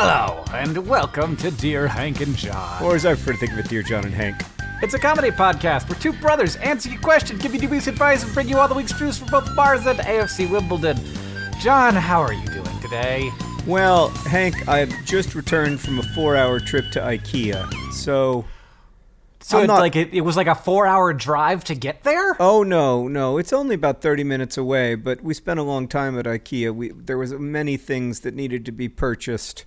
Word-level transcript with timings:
Hello, 0.00 0.44
and 0.52 0.86
welcome 0.86 1.36
to 1.38 1.50
Dear 1.50 1.88
Hank 1.88 2.20
and 2.20 2.36
John. 2.36 2.80
Or 2.84 2.94
as 2.94 3.04
I 3.04 3.14
prefer 3.14 3.32
to 3.32 3.38
think 3.38 3.50
of 3.54 3.58
it, 3.58 3.68
Dear 3.68 3.82
John 3.82 4.04
and 4.04 4.14
Hank. 4.14 4.36
It's 4.80 4.94
a 4.94 4.98
comedy 4.98 5.32
podcast 5.32 5.88
where 5.90 5.98
two 5.98 6.12
brothers 6.12 6.54
answer 6.54 6.88
your 6.88 7.00
question, 7.00 7.36
give 7.36 7.52
you 7.52 7.58
dubious 7.58 7.88
advice, 7.88 8.22
and 8.22 8.32
bring 8.32 8.48
you 8.48 8.58
all 8.58 8.68
the 8.68 8.76
week's 8.76 8.98
news 9.00 9.18
from 9.18 9.26
both 9.26 9.52
Mars 9.56 9.86
and 9.86 9.98
AFC 9.98 10.48
Wimbledon. 10.48 11.00
John, 11.58 11.96
how 11.96 12.20
are 12.20 12.32
you 12.32 12.46
doing 12.46 12.78
today? 12.80 13.28
Well, 13.66 14.10
Hank, 14.10 14.68
I've 14.68 14.94
just 15.04 15.34
returned 15.34 15.80
from 15.80 15.98
a 15.98 16.04
four-hour 16.14 16.60
trip 16.60 16.92
to 16.92 17.00
IKEA, 17.00 17.68
so. 17.92 18.44
So 19.40 19.58
I'm 19.58 19.64
it's 19.64 19.68
not- 19.68 19.80
like 19.80 19.96
it, 19.96 20.14
it 20.14 20.20
was 20.20 20.36
like 20.36 20.46
a 20.46 20.54
four-hour 20.54 21.12
drive 21.14 21.64
to 21.64 21.74
get 21.74 22.04
there. 22.04 22.36
Oh 22.40 22.62
no, 22.62 23.08
no, 23.08 23.36
it's 23.36 23.52
only 23.52 23.74
about 23.74 24.00
thirty 24.00 24.22
minutes 24.22 24.56
away, 24.56 24.94
but 24.94 25.24
we 25.24 25.34
spent 25.34 25.58
a 25.58 25.64
long 25.64 25.88
time 25.88 26.16
at 26.16 26.24
IKEA. 26.24 26.72
We 26.72 26.90
there 26.92 27.18
was 27.18 27.32
many 27.32 27.76
things 27.76 28.20
that 28.20 28.34
needed 28.36 28.64
to 28.66 28.70
be 28.70 28.88
purchased. 28.88 29.64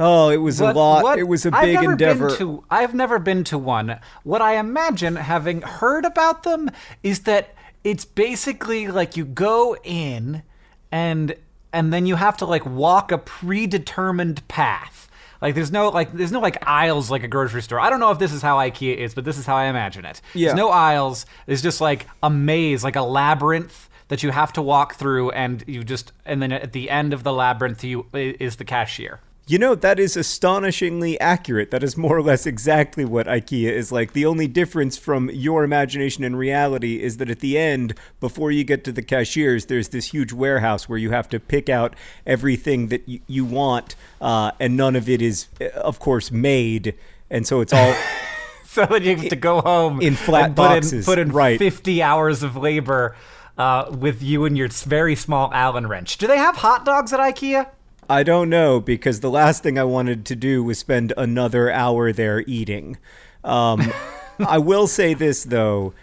Oh, 0.00 0.30
it 0.30 0.38
was 0.38 0.60
What- 0.60 0.74
a 0.74 0.78
lot. 0.78 1.02
what- 1.04 1.18
It 1.18 1.28
was 1.28 1.44
a 1.46 1.50
I've 1.54 1.62
big 1.64 1.74
never 1.74 1.92
endeavor. 1.92 2.28
Been 2.28 2.38
to, 2.38 2.64
I've 2.70 2.94
never 2.94 3.18
been 3.18 3.44
to 3.44 3.58
one. 3.58 3.98
What 4.24 4.40
I 4.42 4.56
imagine, 4.56 5.16
having 5.16 5.60
heard 5.62 6.04
about 6.04 6.42
them, 6.42 6.70
is 7.02 7.20
that 7.20 7.54
it's 7.84 8.04
basically 8.04 8.88
like 8.88 9.16
you 9.16 9.24
go 9.24 9.76
in, 9.84 10.42
and 10.90 11.34
and 11.72 11.92
then 11.92 12.04
you 12.06 12.16
have 12.16 12.36
to 12.38 12.46
like 12.46 12.66
walk 12.66 13.12
a 13.12 13.18
predetermined 13.18 14.46
path. 14.48 15.08
Like 15.40 15.54
there's 15.54 15.70
no 15.72 15.88
like 15.88 16.12
there's 16.12 16.32
no 16.32 16.40
like 16.40 16.58
aisles 16.66 17.10
like 17.10 17.22
a 17.22 17.28
grocery 17.28 17.62
store. 17.62 17.78
I 17.80 17.88
don't 17.90 18.00
know 18.00 18.10
if 18.10 18.18
this 18.18 18.32
is 18.32 18.42
how 18.42 18.56
IKEA 18.58 18.96
is, 18.96 19.14
but 19.14 19.24
this 19.24 19.38
is 19.38 19.46
how 19.46 19.56
I 19.56 19.64
imagine 19.66 20.04
it. 20.04 20.20
Yeah. 20.34 20.48
There's 20.48 20.56
no 20.56 20.70
aisles. 20.70 21.26
There's 21.46 21.62
just 21.62 21.80
like 21.80 22.06
a 22.22 22.28
maze, 22.30 22.82
like 22.84 22.96
a 22.96 23.02
labyrinth 23.02 23.88
that 24.08 24.22
you 24.22 24.30
have 24.32 24.52
to 24.54 24.62
walk 24.62 24.96
through, 24.96 25.30
and 25.30 25.62
you 25.66 25.84
just 25.84 26.12
and 26.26 26.42
then 26.42 26.52
at 26.52 26.72
the 26.72 26.90
end 26.90 27.12
of 27.12 27.22
the 27.22 27.32
labyrinth, 27.32 27.82
you 27.84 28.06
is 28.12 28.56
the 28.56 28.64
cashier. 28.64 29.20
You 29.50 29.58
know, 29.58 29.74
that 29.74 29.98
is 29.98 30.16
astonishingly 30.16 31.18
accurate. 31.18 31.72
That 31.72 31.82
is 31.82 31.96
more 31.96 32.16
or 32.16 32.22
less 32.22 32.46
exactly 32.46 33.04
what 33.04 33.26
IKEA 33.26 33.72
is 33.72 33.90
like. 33.90 34.12
The 34.12 34.24
only 34.24 34.46
difference 34.46 34.96
from 34.96 35.28
your 35.28 35.64
imagination 35.64 36.22
and 36.22 36.38
reality 36.38 37.02
is 37.02 37.16
that 37.16 37.28
at 37.28 37.40
the 37.40 37.58
end, 37.58 37.94
before 38.20 38.52
you 38.52 38.62
get 38.62 38.84
to 38.84 38.92
the 38.92 39.02
cashiers, 39.02 39.66
there's 39.66 39.88
this 39.88 40.12
huge 40.12 40.32
warehouse 40.32 40.88
where 40.88 40.98
you 40.98 41.10
have 41.10 41.28
to 41.30 41.40
pick 41.40 41.68
out 41.68 41.96
everything 42.24 42.90
that 42.90 43.08
y- 43.08 43.18
you 43.26 43.44
want, 43.44 43.96
uh, 44.20 44.52
and 44.60 44.76
none 44.76 44.94
of 44.94 45.08
it 45.08 45.20
is, 45.20 45.48
uh, 45.60 45.64
of 45.70 45.98
course, 45.98 46.30
made. 46.30 46.94
And 47.28 47.44
so 47.44 47.60
it's 47.60 47.72
all. 47.72 47.96
so 48.66 48.86
that 48.86 49.02
you 49.02 49.16
have 49.16 49.30
to 49.30 49.34
go 49.34 49.62
home 49.62 50.00
In 50.00 50.14
flat 50.14 50.44
and 50.44 50.56
put 50.56 50.62
boxes, 50.62 50.92
in, 50.92 51.12
put 51.12 51.18
in 51.18 51.32
right. 51.32 51.58
50 51.58 52.00
hours 52.04 52.44
of 52.44 52.54
labor 52.54 53.16
uh, 53.58 53.90
with 53.90 54.22
you 54.22 54.44
and 54.44 54.56
your 54.56 54.68
very 54.68 55.16
small 55.16 55.52
Allen 55.52 55.88
wrench. 55.88 56.18
Do 56.18 56.28
they 56.28 56.38
have 56.38 56.58
hot 56.58 56.84
dogs 56.84 57.12
at 57.12 57.18
IKEA? 57.18 57.66
I 58.10 58.24
don't 58.24 58.50
know 58.50 58.80
because 58.80 59.20
the 59.20 59.30
last 59.30 59.62
thing 59.62 59.78
I 59.78 59.84
wanted 59.84 60.26
to 60.26 60.36
do 60.36 60.64
was 60.64 60.80
spend 60.80 61.12
another 61.16 61.70
hour 61.70 62.12
there 62.12 62.42
eating. 62.44 62.98
Um, 63.44 63.92
I 64.40 64.58
will 64.58 64.88
say 64.88 65.14
this 65.14 65.44
though. 65.44 65.94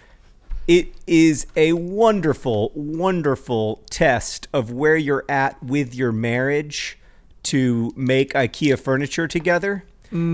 It 0.70 0.94
is 1.06 1.48
a 1.58 1.74
wonderful, 1.74 2.72
wonderful 2.76 3.84
test 3.90 4.48
of 4.54 4.72
where 4.72 4.96
you're 4.96 5.26
at 5.28 5.62
with 5.62 5.94
your 5.94 6.14
marriage 6.14 6.98
to 7.44 7.92
make 7.98 8.32
IKEA 8.34 8.80
furniture 8.80 9.28
together. 9.28 9.84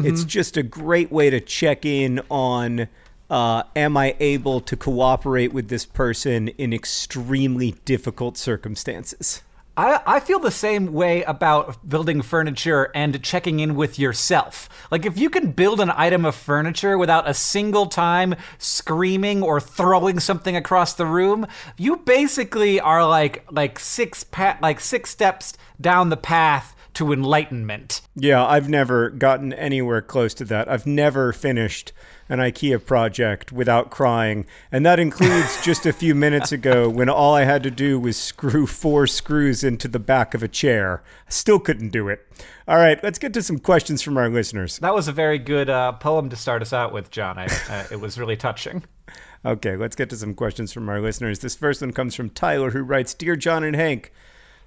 It's 0.06 0.24
just 0.26 0.58
a 0.58 0.64
great 0.64 1.12
way 1.12 1.32
to 1.32 1.40
check 1.40 1.86
in 1.88 2.22
on 2.30 2.88
uh, 3.32 3.64
am 3.76 3.98
I 3.98 4.16
able 4.20 4.62
to 4.62 4.78
cooperate 4.78 5.54
with 5.54 5.70
this 5.70 5.88
person 5.88 6.50
in 6.50 6.72
extremely 6.72 7.72
difficult 7.84 8.38
circumstances? 8.38 9.42
I, 9.76 10.02
I 10.06 10.20
feel 10.20 10.38
the 10.38 10.52
same 10.52 10.94
way 10.94 11.24
about 11.24 11.88
building 11.90 12.22
furniture 12.22 12.92
and 12.94 13.24
checking 13.24 13.60
in 13.60 13.76
with 13.76 13.98
yourself. 13.98 14.70
Like, 14.92 15.04
if 15.04 15.18
you 15.18 15.32
can 15.32 15.52
build 15.52 15.80
an 15.80 15.92
item 15.96 16.26
of 16.26 16.36
furniture 16.36 16.96
without 16.96 17.28
a 17.28 17.34
single 17.34 17.88
time 17.88 18.36
screaming 18.60 19.42
or 19.42 19.60
throwing 19.60 20.20
something 20.20 20.56
across 20.56 20.94
the 20.94 21.08
room, 21.08 21.48
you 21.76 21.98
basically 21.98 22.80
are 22.80 23.08
like 23.08 23.46
like 23.52 23.80
six 23.80 24.24
pa- 24.24 24.60
like 24.62 24.80
six 24.80 25.10
steps 25.10 25.54
down 25.82 26.10
the 26.10 26.18
path 26.18 26.76
to 26.96 27.12
enlightenment. 27.12 28.02
Yeah, 28.16 28.46
I've 28.46 28.70
never 28.70 29.10
gotten 29.10 29.54
anywhere 29.54 30.02
close 30.02 30.34
to 30.36 30.46
that. 30.46 30.70
I've 30.70 30.86
never 30.86 31.34
finished 31.34 31.92
an 32.30 32.40
IKEA 32.40 32.84
project 32.86 33.52
without 33.52 33.92
crying. 33.92 34.46
And 34.72 34.86
that 34.86 35.00
includes 35.00 35.62
just 35.64 35.86
a 35.86 35.94
few 35.94 36.16
minutes 36.16 36.52
ago 36.52 36.90
when 36.90 37.10
all 37.10 37.36
I 37.36 37.44
had 37.44 37.64
to 37.64 37.72
do 37.72 38.00
was 38.00 38.18
screw 38.18 38.66
four 38.66 39.08
screws 39.08 39.64
into 39.64 39.88
the 39.88 40.00
back 40.00 40.34
of 40.34 40.44
a 40.44 40.48
chair. 40.48 41.04
I 41.28 41.32
still 41.32 41.60
couldn't 41.60 41.90
do 41.90 42.10
it. 42.10 42.26
All 42.68 42.78
right, 42.78 43.02
let's 43.04 43.20
get 43.20 43.34
to 43.34 43.44
some 43.44 43.60
questions 43.60 44.02
from 44.02 44.18
our 44.18 44.30
listeners. 44.30 44.80
That 44.80 44.94
was 44.94 45.08
a 45.08 45.12
very 45.12 45.38
good 45.38 45.70
uh, 45.70 45.94
poem 45.94 46.30
to 46.30 46.36
start 46.36 46.62
us 46.62 46.74
out 46.74 46.94
with, 46.94 47.12
John. 47.12 47.38
I, 47.38 47.48
uh, 47.70 47.84
it 47.92 48.00
was 48.00 48.18
really 48.18 48.38
touching. 48.38 48.84
Okay, 49.46 49.76
let's 49.76 49.98
get 49.98 50.10
to 50.10 50.16
some 50.16 50.36
questions 50.36 50.72
from 50.72 50.88
our 50.88 51.02
listeners. 51.02 51.40
This 51.40 51.54
first 51.54 51.82
one 51.82 51.92
comes 51.92 52.16
from 52.16 52.30
Tyler, 52.30 52.72
who 52.72 52.82
writes 52.82 53.14
Dear 53.14 53.36
John 53.36 53.66
and 53.66 53.76
Hank, 53.76 54.14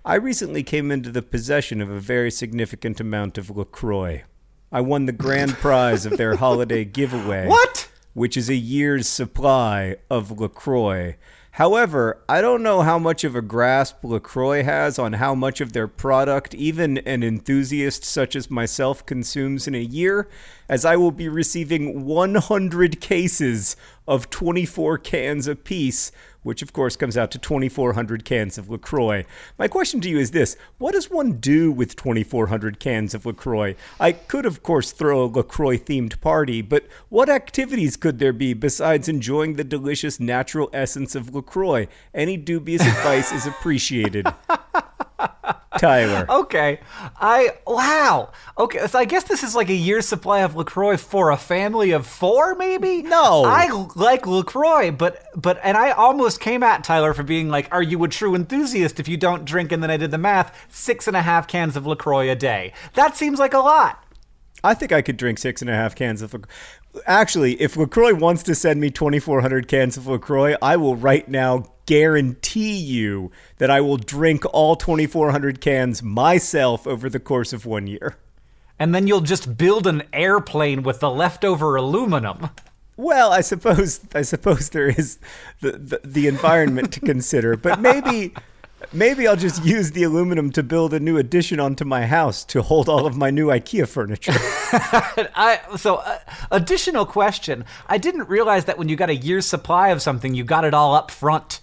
I 0.06 0.14
recently 0.14 0.62
came 0.62 0.92
into 0.92 1.10
the 1.10 1.20
possession 1.20 1.80
of 1.80 1.90
a 1.90 1.98
very 1.98 2.30
significant 2.30 3.00
amount 3.00 3.38
of 3.38 3.50
LaCroix. 3.50 4.22
I 4.70 4.80
won 4.80 5.06
the 5.06 5.12
grand 5.12 5.54
prize 5.54 6.06
of 6.06 6.16
their 6.16 6.36
holiday 6.36 6.84
giveaway. 6.84 7.48
What? 7.48 7.88
Which 8.14 8.36
is 8.36 8.48
a 8.48 8.54
year's 8.54 9.08
supply 9.08 9.96
of 10.08 10.30
LaCroix. 10.30 11.16
However, 11.50 12.22
I 12.28 12.40
don't 12.40 12.62
know 12.62 12.82
how 12.82 13.00
much 13.00 13.24
of 13.24 13.34
a 13.34 13.42
grasp 13.42 14.04
LaCroix 14.04 14.62
has 14.62 14.96
on 14.96 15.14
how 15.14 15.34
much 15.34 15.60
of 15.60 15.72
their 15.72 15.88
product 15.88 16.54
even 16.54 16.98
an 16.98 17.24
enthusiast 17.24 18.04
such 18.04 18.36
as 18.36 18.48
myself 18.48 19.04
consumes 19.06 19.66
in 19.66 19.74
a 19.74 19.80
year, 19.80 20.28
as 20.68 20.84
I 20.84 20.94
will 20.94 21.10
be 21.10 21.28
receiving 21.28 22.04
100 22.04 23.00
cases 23.00 23.74
of 24.06 24.30
24 24.30 24.98
cans 24.98 25.48
apiece, 25.48 26.12
which 26.46 26.62
of 26.62 26.72
course 26.72 26.94
comes 26.94 27.16
out 27.16 27.32
to 27.32 27.38
2,400 27.38 28.24
cans 28.24 28.56
of 28.56 28.70
LaCroix. 28.70 29.24
My 29.58 29.66
question 29.66 30.00
to 30.00 30.08
you 30.08 30.18
is 30.18 30.30
this 30.30 30.56
What 30.78 30.92
does 30.92 31.10
one 31.10 31.32
do 31.38 31.72
with 31.72 31.96
2,400 31.96 32.78
cans 32.78 33.14
of 33.14 33.26
LaCroix? 33.26 33.74
I 33.98 34.12
could, 34.12 34.46
of 34.46 34.62
course, 34.62 34.92
throw 34.92 35.24
a 35.24 35.26
LaCroix 35.26 35.76
themed 35.76 36.20
party, 36.20 36.62
but 36.62 36.86
what 37.08 37.28
activities 37.28 37.96
could 37.96 38.20
there 38.20 38.32
be 38.32 38.54
besides 38.54 39.08
enjoying 39.08 39.54
the 39.54 39.64
delicious 39.64 40.20
natural 40.20 40.70
essence 40.72 41.16
of 41.16 41.34
LaCroix? 41.34 41.88
Any 42.14 42.36
dubious 42.36 42.82
advice 42.82 43.32
is 43.32 43.46
appreciated. 43.46 44.26
Tyler. 45.78 46.26
Okay. 46.28 46.80
I 47.16 47.50
wow. 47.66 48.32
Okay, 48.58 48.86
so 48.86 48.98
I 48.98 49.04
guess 49.04 49.24
this 49.24 49.42
is 49.42 49.54
like 49.54 49.68
a 49.68 49.74
year's 49.74 50.06
supply 50.06 50.40
of 50.40 50.56
LaCroix 50.56 50.96
for 50.96 51.30
a 51.30 51.36
family 51.36 51.90
of 51.92 52.06
four, 52.06 52.54
maybe? 52.54 53.02
No. 53.02 53.44
I 53.44 53.88
like 53.94 54.26
LaCroix, 54.26 54.90
but 54.90 55.26
but 55.34 55.58
and 55.62 55.76
I 55.76 55.90
almost 55.90 56.40
came 56.40 56.62
at 56.62 56.84
Tyler 56.84 57.14
for 57.14 57.22
being 57.22 57.48
like, 57.48 57.68
Are 57.72 57.82
you 57.82 58.02
a 58.04 58.08
true 58.08 58.34
enthusiast 58.34 58.98
if 59.00 59.08
you 59.08 59.16
don't 59.16 59.44
drink? 59.44 59.72
And 59.72 59.82
then 59.82 59.90
I 59.90 59.96
did 59.96 60.10
the 60.10 60.18
math, 60.18 60.66
six 60.68 61.06
and 61.06 61.16
a 61.16 61.22
half 61.22 61.46
cans 61.46 61.76
of 61.76 61.86
LaCroix 61.86 62.30
a 62.30 62.36
day. 62.36 62.72
That 62.94 63.16
seems 63.16 63.38
like 63.38 63.54
a 63.54 63.58
lot. 63.58 64.02
I 64.64 64.74
think 64.74 64.92
I 64.92 65.02
could 65.02 65.16
drink 65.16 65.38
six 65.38 65.60
and 65.60 65.70
a 65.70 65.74
half 65.74 65.94
cans 65.94 66.22
of. 66.22 66.34
Actually, 67.06 67.60
if 67.60 67.76
LaCroix 67.76 68.14
wants 68.14 68.42
to 68.44 68.54
send 68.54 68.80
me 68.80 68.90
2,400 68.90 69.68
cans 69.68 69.98
of 69.98 70.06
LaCroix, 70.06 70.56
I 70.62 70.76
will 70.76 70.96
right 70.96 71.28
now 71.28 71.75
guarantee 71.86 72.76
you 72.76 73.30
that 73.58 73.70
I 73.70 73.80
will 73.80 73.96
drink 73.96 74.44
all 74.52 74.76
2,400 74.76 75.60
cans 75.60 76.02
myself 76.02 76.86
over 76.86 77.08
the 77.08 77.20
course 77.20 77.52
of 77.52 77.64
one 77.64 77.86
year. 77.86 78.16
And 78.78 78.94
then 78.94 79.06
you'll 79.06 79.22
just 79.22 79.56
build 79.56 79.86
an 79.86 80.02
airplane 80.12 80.82
with 80.82 81.00
the 81.00 81.10
leftover 81.10 81.76
aluminum. 81.76 82.50
Well, 82.96 83.32
I 83.32 83.42
suppose 83.42 84.00
I 84.14 84.22
suppose 84.22 84.70
there 84.70 84.88
is 84.88 85.18
the, 85.60 85.72
the, 85.72 86.00
the 86.02 86.26
environment 86.28 86.92
to 86.94 87.00
consider, 87.00 87.56
but 87.56 87.78
maybe 87.78 88.32
maybe 88.92 89.26
I'll 89.26 89.36
just 89.36 89.64
use 89.64 89.92
the 89.92 90.02
aluminum 90.02 90.50
to 90.52 90.62
build 90.62 90.94
a 90.94 91.00
new 91.00 91.18
addition 91.18 91.60
onto 91.60 91.84
my 91.84 92.06
house 92.06 92.44
to 92.46 92.62
hold 92.62 92.88
all 92.88 93.06
of 93.06 93.16
my 93.16 93.30
new 93.30 93.48
IKEA 93.48 93.86
furniture. 93.86 94.32
I 94.34 95.60
so 95.76 95.96
uh, 95.96 96.18
additional 96.50 97.04
question. 97.04 97.64
I 97.86 97.98
didn't 97.98 98.28
realize 98.28 98.64
that 98.64 98.78
when 98.78 98.88
you 98.88 98.96
got 98.96 99.10
a 99.10 99.16
year's 99.16 99.46
supply 99.46 99.88
of 99.88 100.00
something, 100.00 100.34
you 100.34 100.44
got 100.44 100.64
it 100.64 100.72
all 100.72 100.94
up 100.94 101.10
front. 101.10 101.60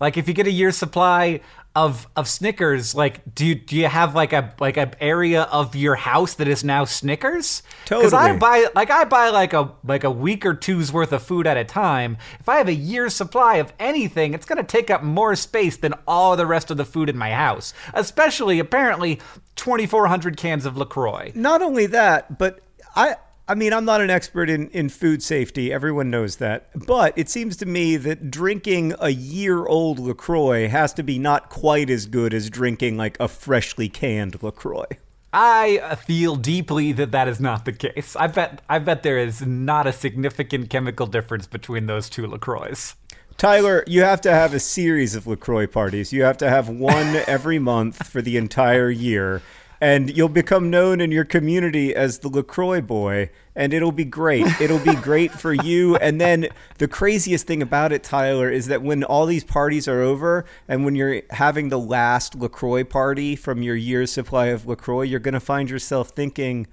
Like 0.00 0.16
if 0.16 0.28
you 0.28 0.34
get 0.34 0.46
a 0.46 0.50
year's 0.50 0.76
supply 0.76 1.40
of 1.76 2.06
of 2.14 2.28
Snickers, 2.28 2.94
like 2.94 3.34
do 3.34 3.44
you 3.44 3.54
do 3.54 3.76
you 3.76 3.88
have 3.88 4.14
like 4.14 4.32
a 4.32 4.54
like 4.60 4.76
an 4.76 4.94
area 5.00 5.42
of 5.42 5.74
your 5.74 5.96
house 5.96 6.34
that 6.34 6.46
is 6.46 6.62
now 6.62 6.84
Snickers? 6.84 7.62
Totally. 7.84 8.06
Because 8.06 8.14
I 8.14 8.36
buy 8.36 8.66
like 8.74 8.90
I 8.90 9.04
buy 9.04 9.30
like 9.30 9.52
a 9.52 9.72
like 9.84 10.04
a 10.04 10.10
week 10.10 10.46
or 10.46 10.54
two's 10.54 10.92
worth 10.92 11.12
of 11.12 11.22
food 11.22 11.46
at 11.46 11.56
a 11.56 11.64
time. 11.64 12.16
If 12.38 12.48
I 12.48 12.58
have 12.58 12.68
a 12.68 12.74
year's 12.74 13.14
supply 13.14 13.56
of 13.56 13.72
anything, 13.78 14.34
it's 14.34 14.46
gonna 14.46 14.62
take 14.62 14.90
up 14.90 15.02
more 15.02 15.34
space 15.34 15.76
than 15.76 15.94
all 16.06 16.36
the 16.36 16.46
rest 16.46 16.70
of 16.70 16.76
the 16.76 16.84
food 16.84 17.08
in 17.08 17.16
my 17.16 17.32
house. 17.32 17.74
Especially 17.92 18.58
apparently 18.58 19.20
twenty 19.56 19.86
four 19.86 20.06
hundred 20.06 20.36
cans 20.36 20.66
of 20.66 20.76
Lacroix. 20.76 21.32
Not 21.34 21.60
only 21.60 21.86
that, 21.86 22.38
but 22.38 22.60
I 22.94 23.16
I 23.46 23.54
mean, 23.54 23.74
I'm 23.74 23.84
not 23.84 24.00
an 24.00 24.08
expert 24.08 24.48
in, 24.48 24.70
in 24.70 24.88
food 24.88 25.22
safety. 25.22 25.70
Everyone 25.70 26.08
knows 26.08 26.36
that. 26.36 26.70
But 26.86 27.12
it 27.16 27.28
seems 27.28 27.58
to 27.58 27.66
me 27.66 27.96
that 27.98 28.30
drinking 28.30 28.94
a 28.98 29.10
year 29.10 29.66
old 29.66 29.98
LaCroix 29.98 30.68
has 30.68 30.94
to 30.94 31.02
be 31.02 31.18
not 31.18 31.50
quite 31.50 31.90
as 31.90 32.06
good 32.06 32.32
as 32.32 32.48
drinking 32.48 32.96
like 32.96 33.18
a 33.20 33.28
freshly 33.28 33.90
canned 33.90 34.42
LaCroix. 34.42 34.86
I 35.34 35.80
uh, 35.82 35.96
feel 35.96 36.36
deeply 36.36 36.92
that 36.92 37.10
that 37.10 37.28
is 37.28 37.38
not 37.38 37.64
the 37.66 37.72
case. 37.72 38.16
I 38.16 38.28
bet 38.28 38.62
I 38.68 38.78
bet 38.78 39.02
there 39.02 39.18
is 39.18 39.42
not 39.42 39.86
a 39.86 39.92
significant 39.92 40.70
chemical 40.70 41.06
difference 41.06 41.46
between 41.46 41.86
those 41.86 42.08
two 42.08 42.26
Lacroix. 42.26 42.94
Tyler, 43.36 43.82
you 43.88 44.02
have 44.02 44.20
to 44.20 44.30
have 44.30 44.54
a 44.54 44.60
series 44.60 45.16
of 45.16 45.26
LaCroix 45.26 45.66
parties. 45.66 46.12
You 46.12 46.22
have 46.22 46.38
to 46.38 46.48
have 46.48 46.68
one 46.68 47.16
every 47.26 47.58
month 47.58 48.06
for 48.06 48.22
the 48.22 48.36
entire 48.36 48.90
year. 48.90 49.42
And 49.84 50.16
you'll 50.16 50.30
become 50.30 50.70
known 50.70 51.02
in 51.02 51.12
your 51.12 51.26
community 51.26 51.94
as 51.94 52.20
the 52.20 52.30
LaCroix 52.30 52.80
boy, 52.80 53.28
and 53.54 53.74
it'll 53.74 53.92
be 53.92 54.06
great. 54.06 54.46
It'll 54.58 54.78
be 54.78 54.94
great 54.94 55.30
for 55.30 55.52
you. 55.62 55.96
And 55.96 56.18
then 56.18 56.48
the 56.78 56.88
craziest 56.88 57.46
thing 57.46 57.60
about 57.60 57.92
it, 57.92 58.02
Tyler, 58.02 58.48
is 58.48 58.68
that 58.68 58.80
when 58.80 59.04
all 59.04 59.26
these 59.26 59.44
parties 59.44 59.86
are 59.86 60.00
over 60.00 60.46
and 60.68 60.86
when 60.86 60.94
you're 60.94 61.20
having 61.28 61.68
the 61.68 61.78
last 61.78 62.34
LaCroix 62.34 62.82
party 62.82 63.36
from 63.36 63.62
your 63.62 63.76
year's 63.76 64.10
supply 64.10 64.46
of 64.46 64.66
LaCroix, 64.66 65.02
you're 65.02 65.20
going 65.20 65.34
to 65.34 65.38
find 65.38 65.68
yourself 65.68 66.12
thinking, 66.12 66.66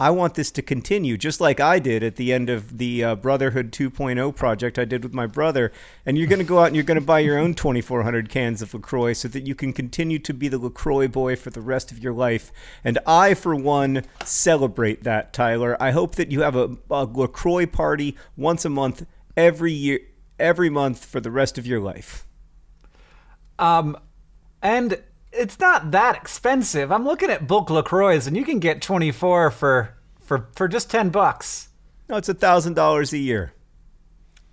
I 0.00 0.10
want 0.10 0.34
this 0.34 0.50
to 0.52 0.62
continue, 0.62 1.16
just 1.16 1.40
like 1.40 1.60
I 1.60 1.78
did 1.78 2.02
at 2.02 2.16
the 2.16 2.32
end 2.32 2.50
of 2.50 2.78
the 2.78 3.04
uh, 3.04 3.14
Brotherhood 3.14 3.70
2.0 3.70 4.34
project 4.34 4.76
I 4.76 4.84
did 4.84 5.04
with 5.04 5.14
my 5.14 5.26
brother. 5.26 5.70
And 6.04 6.18
you're 6.18 6.26
going 6.26 6.40
to 6.40 6.44
go 6.44 6.58
out 6.58 6.66
and 6.66 6.74
you're 6.74 6.84
going 6.84 6.98
to 6.98 7.04
buy 7.04 7.20
your 7.20 7.38
own 7.38 7.54
2,400 7.54 8.28
cans 8.28 8.60
of 8.60 8.74
LaCroix 8.74 9.12
so 9.12 9.28
that 9.28 9.46
you 9.46 9.54
can 9.54 9.72
continue 9.72 10.18
to 10.18 10.34
be 10.34 10.48
the 10.48 10.58
LaCroix 10.58 11.06
boy 11.06 11.36
for 11.36 11.50
the 11.50 11.60
rest 11.60 11.92
of 11.92 12.00
your 12.00 12.12
life. 12.12 12.50
And 12.82 12.98
I, 13.06 13.34
for 13.34 13.54
one, 13.54 14.04
celebrate 14.24 15.04
that, 15.04 15.32
Tyler. 15.32 15.80
I 15.80 15.92
hope 15.92 16.16
that 16.16 16.32
you 16.32 16.40
have 16.40 16.56
a, 16.56 16.76
a 16.90 17.04
LaCroix 17.04 17.66
party 17.66 18.16
once 18.36 18.64
a 18.64 18.70
month, 18.70 19.06
every 19.36 19.72
year, 19.72 20.00
every 20.40 20.70
month 20.70 21.04
for 21.04 21.20
the 21.20 21.30
rest 21.30 21.56
of 21.56 21.68
your 21.68 21.80
life. 21.80 22.26
Um, 23.60 23.96
and 24.60 25.00
it's 25.34 25.58
not 25.58 25.90
that 25.90 26.16
expensive. 26.16 26.90
I'm 26.92 27.04
looking 27.04 27.30
at 27.30 27.46
bulk 27.46 27.70
Lacroix, 27.70 28.26
and 28.26 28.36
you 28.36 28.44
can 28.44 28.58
get 28.58 28.82
24 28.82 29.50
for 29.50 29.94
for 30.20 30.48
for 30.54 30.68
just 30.68 30.90
10 30.90 31.10
bucks. 31.10 31.68
No, 32.08 32.16
it's 32.16 32.28
a 32.28 32.34
$1,000 32.34 33.12
a 33.12 33.18
year. 33.18 33.54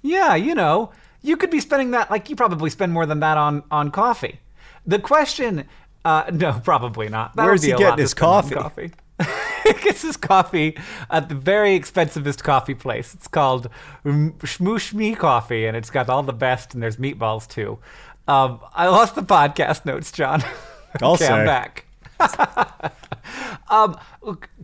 Yeah, 0.01 0.35
you 0.35 0.55
know, 0.55 0.91
you 1.21 1.35
could 1.37 1.49
be 1.49 1.59
spending 1.59 1.91
that 1.91 2.09
like 2.09 2.29
you 2.29 2.35
probably 2.35 2.69
spend 2.69 2.91
more 2.91 3.05
than 3.05 3.19
that 3.19 3.37
on 3.37 3.63
on 3.71 3.91
coffee. 3.91 4.39
The 4.85 4.99
question, 4.99 5.67
uh, 6.03 6.25
no, 6.33 6.59
probably 6.63 7.09
not. 7.09 7.35
That 7.35 7.45
Where's 7.45 7.63
he 7.63 7.73
getting 7.73 7.99
his 7.99 8.13
coffee? 8.13 8.55
coffee. 8.55 8.91
he 9.63 9.73
gets 9.73 10.01
his 10.01 10.17
coffee 10.17 10.75
at 11.11 11.29
the 11.29 11.35
very 11.35 11.79
expensivest 11.79 12.41
coffee 12.43 12.73
place. 12.73 13.13
It's 13.13 13.27
called 13.27 13.69
Shmoo 14.03 14.93
Me 14.93 15.13
Coffee, 15.13 15.67
and 15.67 15.77
it's 15.77 15.91
got 15.91 16.09
all 16.09 16.23
the 16.23 16.33
best, 16.33 16.73
and 16.73 16.81
there's 16.81 16.97
meatballs 16.97 17.47
too. 17.47 17.77
Um, 18.27 18.59
I 18.73 18.87
lost 18.87 19.15
the 19.15 19.21
podcast 19.21 19.85
notes, 19.85 20.11
John. 20.11 20.43
I'll 21.01 21.13
okay, 21.13 21.27
I'm 21.27 21.45
back. 21.45 21.85
um, 23.69 23.97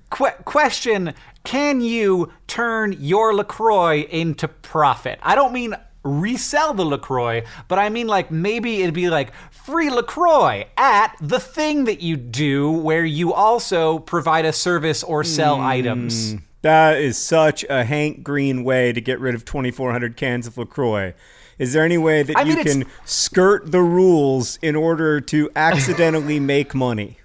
qu- 0.09 0.29
question: 0.45 1.13
Can 1.43 1.81
you 1.81 2.31
turn 2.47 2.95
your 2.99 3.33
Lacroix 3.33 4.01
into 4.09 4.47
profit? 4.47 5.19
I 5.21 5.35
don't 5.35 5.53
mean 5.53 5.75
resell 6.03 6.73
the 6.73 6.85
Lacroix, 6.85 7.43
but 7.67 7.79
I 7.79 7.89
mean 7.89 8.07
like 8.07 8.31
maybe 8.31 8.81
it'd 8.81 8.93
be 8.93 9.09
like 9.09 9.33
free 9.51 9.89
Lacroix 9.89 10.65
at 10.77 11.15
the 11.19 11.39
thing 11.39 11.85
that 11.85 12.01
you 12.01 12.15
do, 12.15 12.71
where 12.71 13.03
you 13.05 13.33
also 13.33 13.99
provide 13.99 14.45
a 14.45 14.53
service 14.53 15.03
or 15.03 15.23
sell 15.23 15.57
Hmm. 15.57 15.63
items. 15.63 16.35
That 16.63 16.97
is 16.97 17.17
such 17.17 17.63
a 17.69 17.83
Hank 17.83 18.23
Green 18.23 18.63
way 18.63 18.91
to 18.91 18.99
get 18.99 19.19
rid 19.19 19.35
of 19.35 19.45
2,400 19.45 20.17
cans 20.17 20.47
of 20.47 20.57
LaCroix. 20.57 21.13
Is 21.59 21.73
there 21.73 21.83
any 21.83 21.97
way 21.97 22.23
that 22.23 22.37
I 22.37 22.43
mean, 22.43 22.53
you 22.53 22.59
it's- 22.59 22.73
can 22.75 22.85
skirt 23.05 23.71
the 23.71 23.81
rules 23.81 24.59
in 24.61 24.75
order 24.75 25.19
to 25.21 25.49
accidentally 25.55 26.39
make 26.55 26.75
money? 26.75 27.17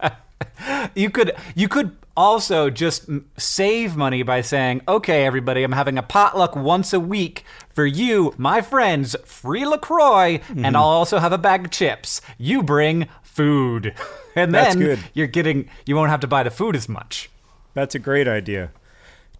You 0.94 1.10
could 1.10 1.32
you 1.54 1.68
could 1.68 1.96
also 2.16 2.68
just 2.68 3.08
save 3.36 3.96
money 3.96 4.22
by 4.22 4.40
saying, 4.40 4.82
"Okay, 4.88 5.24
everybody, 5.24 5.62
I'm 5.62 5.72
having 5.72 5.96
a 5.98 6.02
potluck 6.02 6.54
once 6.56 6.92
a 6.92 7.00
week 7.00 7.44
for 7.74 7.86
you, 7.86 8.34
my 8.36 8.60
friends, 8.60 9.16
free 9.24 9.64
Lacroix, 9.64 10.38
Mm-hmm. 10.38 10.64
and 10.64 10.76
I'll 10.76 10.82
also 10.84 11.18
have 11.18 11.32
a 11.32 11.38
bag 11.38 11.64
of 11.66 11.70
chips. 11.70 12.20
You 12.38 12.62
bring 12.62 13.06
food, 13.22 13.94
and 14.36 14.52
That's 14.54 14.74
then 14.74 14.84
good. 14.84 14.98
you're 15.14 15.26
getting 15.26 15.68
you 15.86 15.94
won't 15.96 16.10
have 16.10 16.20
to 16.20 16.26
buy 16.28 16.42
the 16.42 16.50
food 16.50 16.74
as 16.76 16.88
much." 16.88 17.30
That's 17.74 17.94
a 17.94 17.98
great 17.98 18.28
idea. 18.28 18.70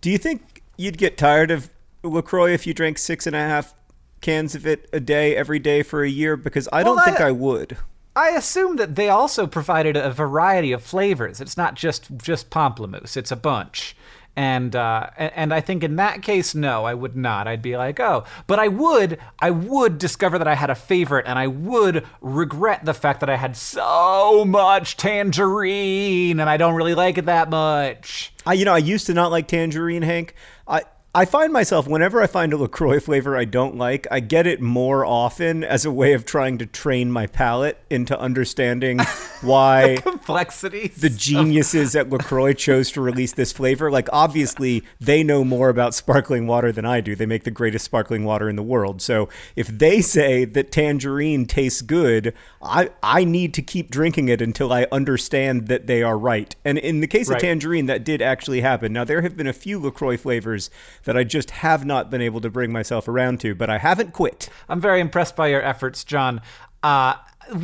Do 0.01 0.11
you 0.11 0.19
think 0.19 0.63
you'd 0.77 0.99
get 0.99 1.19
tired 1.19 1.51
of 1.51 1.69
LaCroix 2.03 2.53
if 2.55 2.67
you 2.67 2.73
drank 2.75 2.97
six 2.99 3.27
and 3.27 3.37
a 3.37 3.41
half 3.41 3.75
cans 4.23 4.55
of 4.55 4.67
it 4.67 4.89
a 4.93 5.01
day 5.01 5.37
every 5.37 5.59
day 5.59 5.83
for 5.83 6.03
a 6.03 6.09
year? 6.09 6.37
Because 6.37 6.69
I 6.73 6.83
Well, 6.83 6.95
don't 6.97 7.05
think 7.05 7.21
I- 7.21 7.29
I 7.29 7.33
would. 7.33 7.77
I 8.17 8.31
assume 8.31 8.77
that 8.77 8.95
they 8.95 9.09
also 9.09 9.47
provided 9.47 9.97
a 9.97 10.11
variety 10.11 10.73
of 10.73 10.83
flavors. 10.83 11.41
It's 11.41 11.57
not 11.57 11.75
just 11.75 12.09
just 12.19 12.51
pamplemousse; 12.51 13.17
it's 13.17 13.31
a 13.31 13.37
bunch. 13.37 13.97
And 14.37 14.75
uh, 14.77 15.09
and 15.19 15.53
I 15.53 15.61
think 15.61 15.83
in 15.85 15.97
that 15.97 16.23
case, 16.23 16.55
no, 16.55 16.85
I 16.87 16.93
would 16.95 17.17
not. 17.17 17.47
I'd 17.47 17.61
be 17.63 17.77
like, 17.77 18.01
oh, 18.01 18.25
but 18.47 18.59
I 18.59 18.69
would, 18.69 19.19
I 19.41 19.51
would 19.51 19.99
discover 19.99 20.39
that 20.39 20.49
I 20.49 20.55
had 20.55 20.71
a 20.71 20.75
favorite, 20.75 21.27
and 21.27 21.39
I 21.39 21.47
would 21.47 22.07
regret 22.23 22.85
the 22.87 22.95
fact 22.95 23.21
that 23.21 23.29
I 23.31 23.37
had 23.37 23.57
so 23.59 24.45
much 24.47 24.97
tangerine, 24.97 26.41
and 26.41 26.49
I 26.49 26.57
don't 26.57 26.75
really 26.75 26.95
like 26.95 27.19
it 27.19 27.27
that 27.27 27.51
much. 27.51 28.33
I, 28.47 28.55
you 28.55 28.65
know, 28.65 28.75
I 28.75 28.79
used 28.79 29.07
to 29.07 29.15
not 29.15 29.31
like 29.31 29.49
tangerine, 29.49 30.03
Hank. 30.03 30.35
I 30.67 30.83
I 31.15 31.27
find 31.27 31.53
myself 31.53 31.87
whenever 31.87 32.23
I 32.23 32.27
find 32.27 32.55
a 32.55 32.57
Lacroix 32.57 32.99
flavor 32.99 33.37
I 33.37 33.45
don't 33.45 33.77
like, 33.77 34.07
I 34.11 34.21
get 34.21 34.47
it 34.47 34.63
more 34.63 35.05
often 35.05 35.63
as 35.63 35.85
a 35.85 35.93
way 35.93 36.15
of 36.15 36.25
trying 36.25 36.57
to 36.57 36.65
train 36.65 37.13
my 37.13 37.27
palate 37.27 37.77
into 37.91 38.19
understanding 38.19 38.99
why 39.43 39.97
the 39.97 40.01
Complexities. 40.03 40.97
the 40.97 41.11
geniuses 41.11 41.95
at 41.95 42.09
LaCroix 42.11 42.55
chose 42.55 42.91
to 42.93 43.03
release 43.03 43.35
this 43.35 43.53
flavor. 43.53 43.91
Like, 43.91 44.09
obviously, 44.11 44.85
they 45.03 45.23
know 45.23 45.45
more 45.45 45.69
about 45.69 45.95
sparkling 45.95 46.47
water 46.47 46.73
than 46.73 46.87
I 46.87 47.03
do. 47.03 47.15
They 47.15 47.27
make 47.27 47.45
the 47.45 47.51
greatest 47.51 47.85
sparkling 47.85 48.25
water 48.25 48.49
in 48.49 48.57
the 48.57 48.63
world. 48.63 49.03
So, 49.03 49.29
if 49.55 49.67
they 49.67 50.01
say 50.01 50.47
that 50.47 50.73
tangerine 50.73 51.45
tastes 51.45 51.83
good, 51.83 52.33
I, 52.63 52.89
I 53.03 53.25
need 53.25 53.53
to 53.53 53.61
keep 53.61 53.91
drinking 53.91 54.29
it 54.31 54.41
until 54.41 54.73
I 54.73 54.87
understand 54.91 55.69
that 55.69 55.87
they 55.87 56.03
are 56.03 56.17
right. 56.17 56.57
And 56.65 56.79
in 56.79 57.01
the 57.01 57.07
case 57.07 57.29
Right. 57.29 57.37
of 57.37 57.43
tangerine, 57.43 57.85
that 57.85 58.03
did 58.03 58.23
actually 58.23 58.63
happen. 58.63 58.95
Now, 58.95 59.05
there 59.05 59.21
have 59.21 59.37
been 59.37 59.47
a 59.47 59.53
few 59.53 59.79
LaCroix 59.79 60.17
flavors 60.17 60.71
that 61.05 61.17
I 61.17 61.25
just 61.25 61.51
have 61.51 61.85
not 61.85 62.11
been 62.11 62.21
able 62.21 62.41
to 62.41 62.51
bring 62.51 62.73
myself 62.73 63.09
around 63.09 63.41
to, 63.41 63.55
but 63.55 63.71
I 63.71 63.79
haven't 63.79 64.13
quit. 64.13 64.49
I'm 64.69 64.81
very 64.81 65.01
impressed 65.01 65.37
by 65.37 65.49
your 65.49 65.63
efforts, 65.63 66.05
John. 66.05 66.41
Uh, 66.83 67.15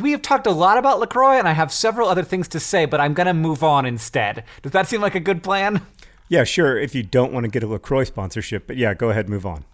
we 0.01 0.11
have 0.11 0.21
talked 0.21 0.47
a 0.47 0.51
lot 0.51 0.77
about 0.77 0.99
LaCroix, 0.99 1.37
and 1.37 1.47
I 1.47 1.53
have 1.53 1.71
several 1.71 2.09
other 2.09 2.23
things 2.23 2.47
to 2.49 2.59
say, 2.59 2.85
but 2.85 2.99
I'm 2.99 3.13
going 3.13 3.27
to 3.27 3.33
move 3.33 3.63
on 3.63 3.85
instead. 3.85 4.43
Does 4.61 4.71
that 4.73 4.87
seem 4.87 5.01
like 5.01 5.15
a 5.15 5.19
good 5.19 5.43
plan? 5.43 5.85
Yeah, 6.27 6.43
sure, 6.43 6.77
if 6.77 6.93
you 6.93 7.03
don't 7.03 7.33
want 7.33 7.45
to 7.45 7.49
get 7.49 7.63
a 7.63 7.67
LaCroix 7.67 8.03
sponsorship. 8.03 8.67
But 8.67 8.77
yeah, 8.77 8.93
go 8.93 9.09
ahead, 9.09 9.29
move 9.29 9.45
on. 9.45 9.65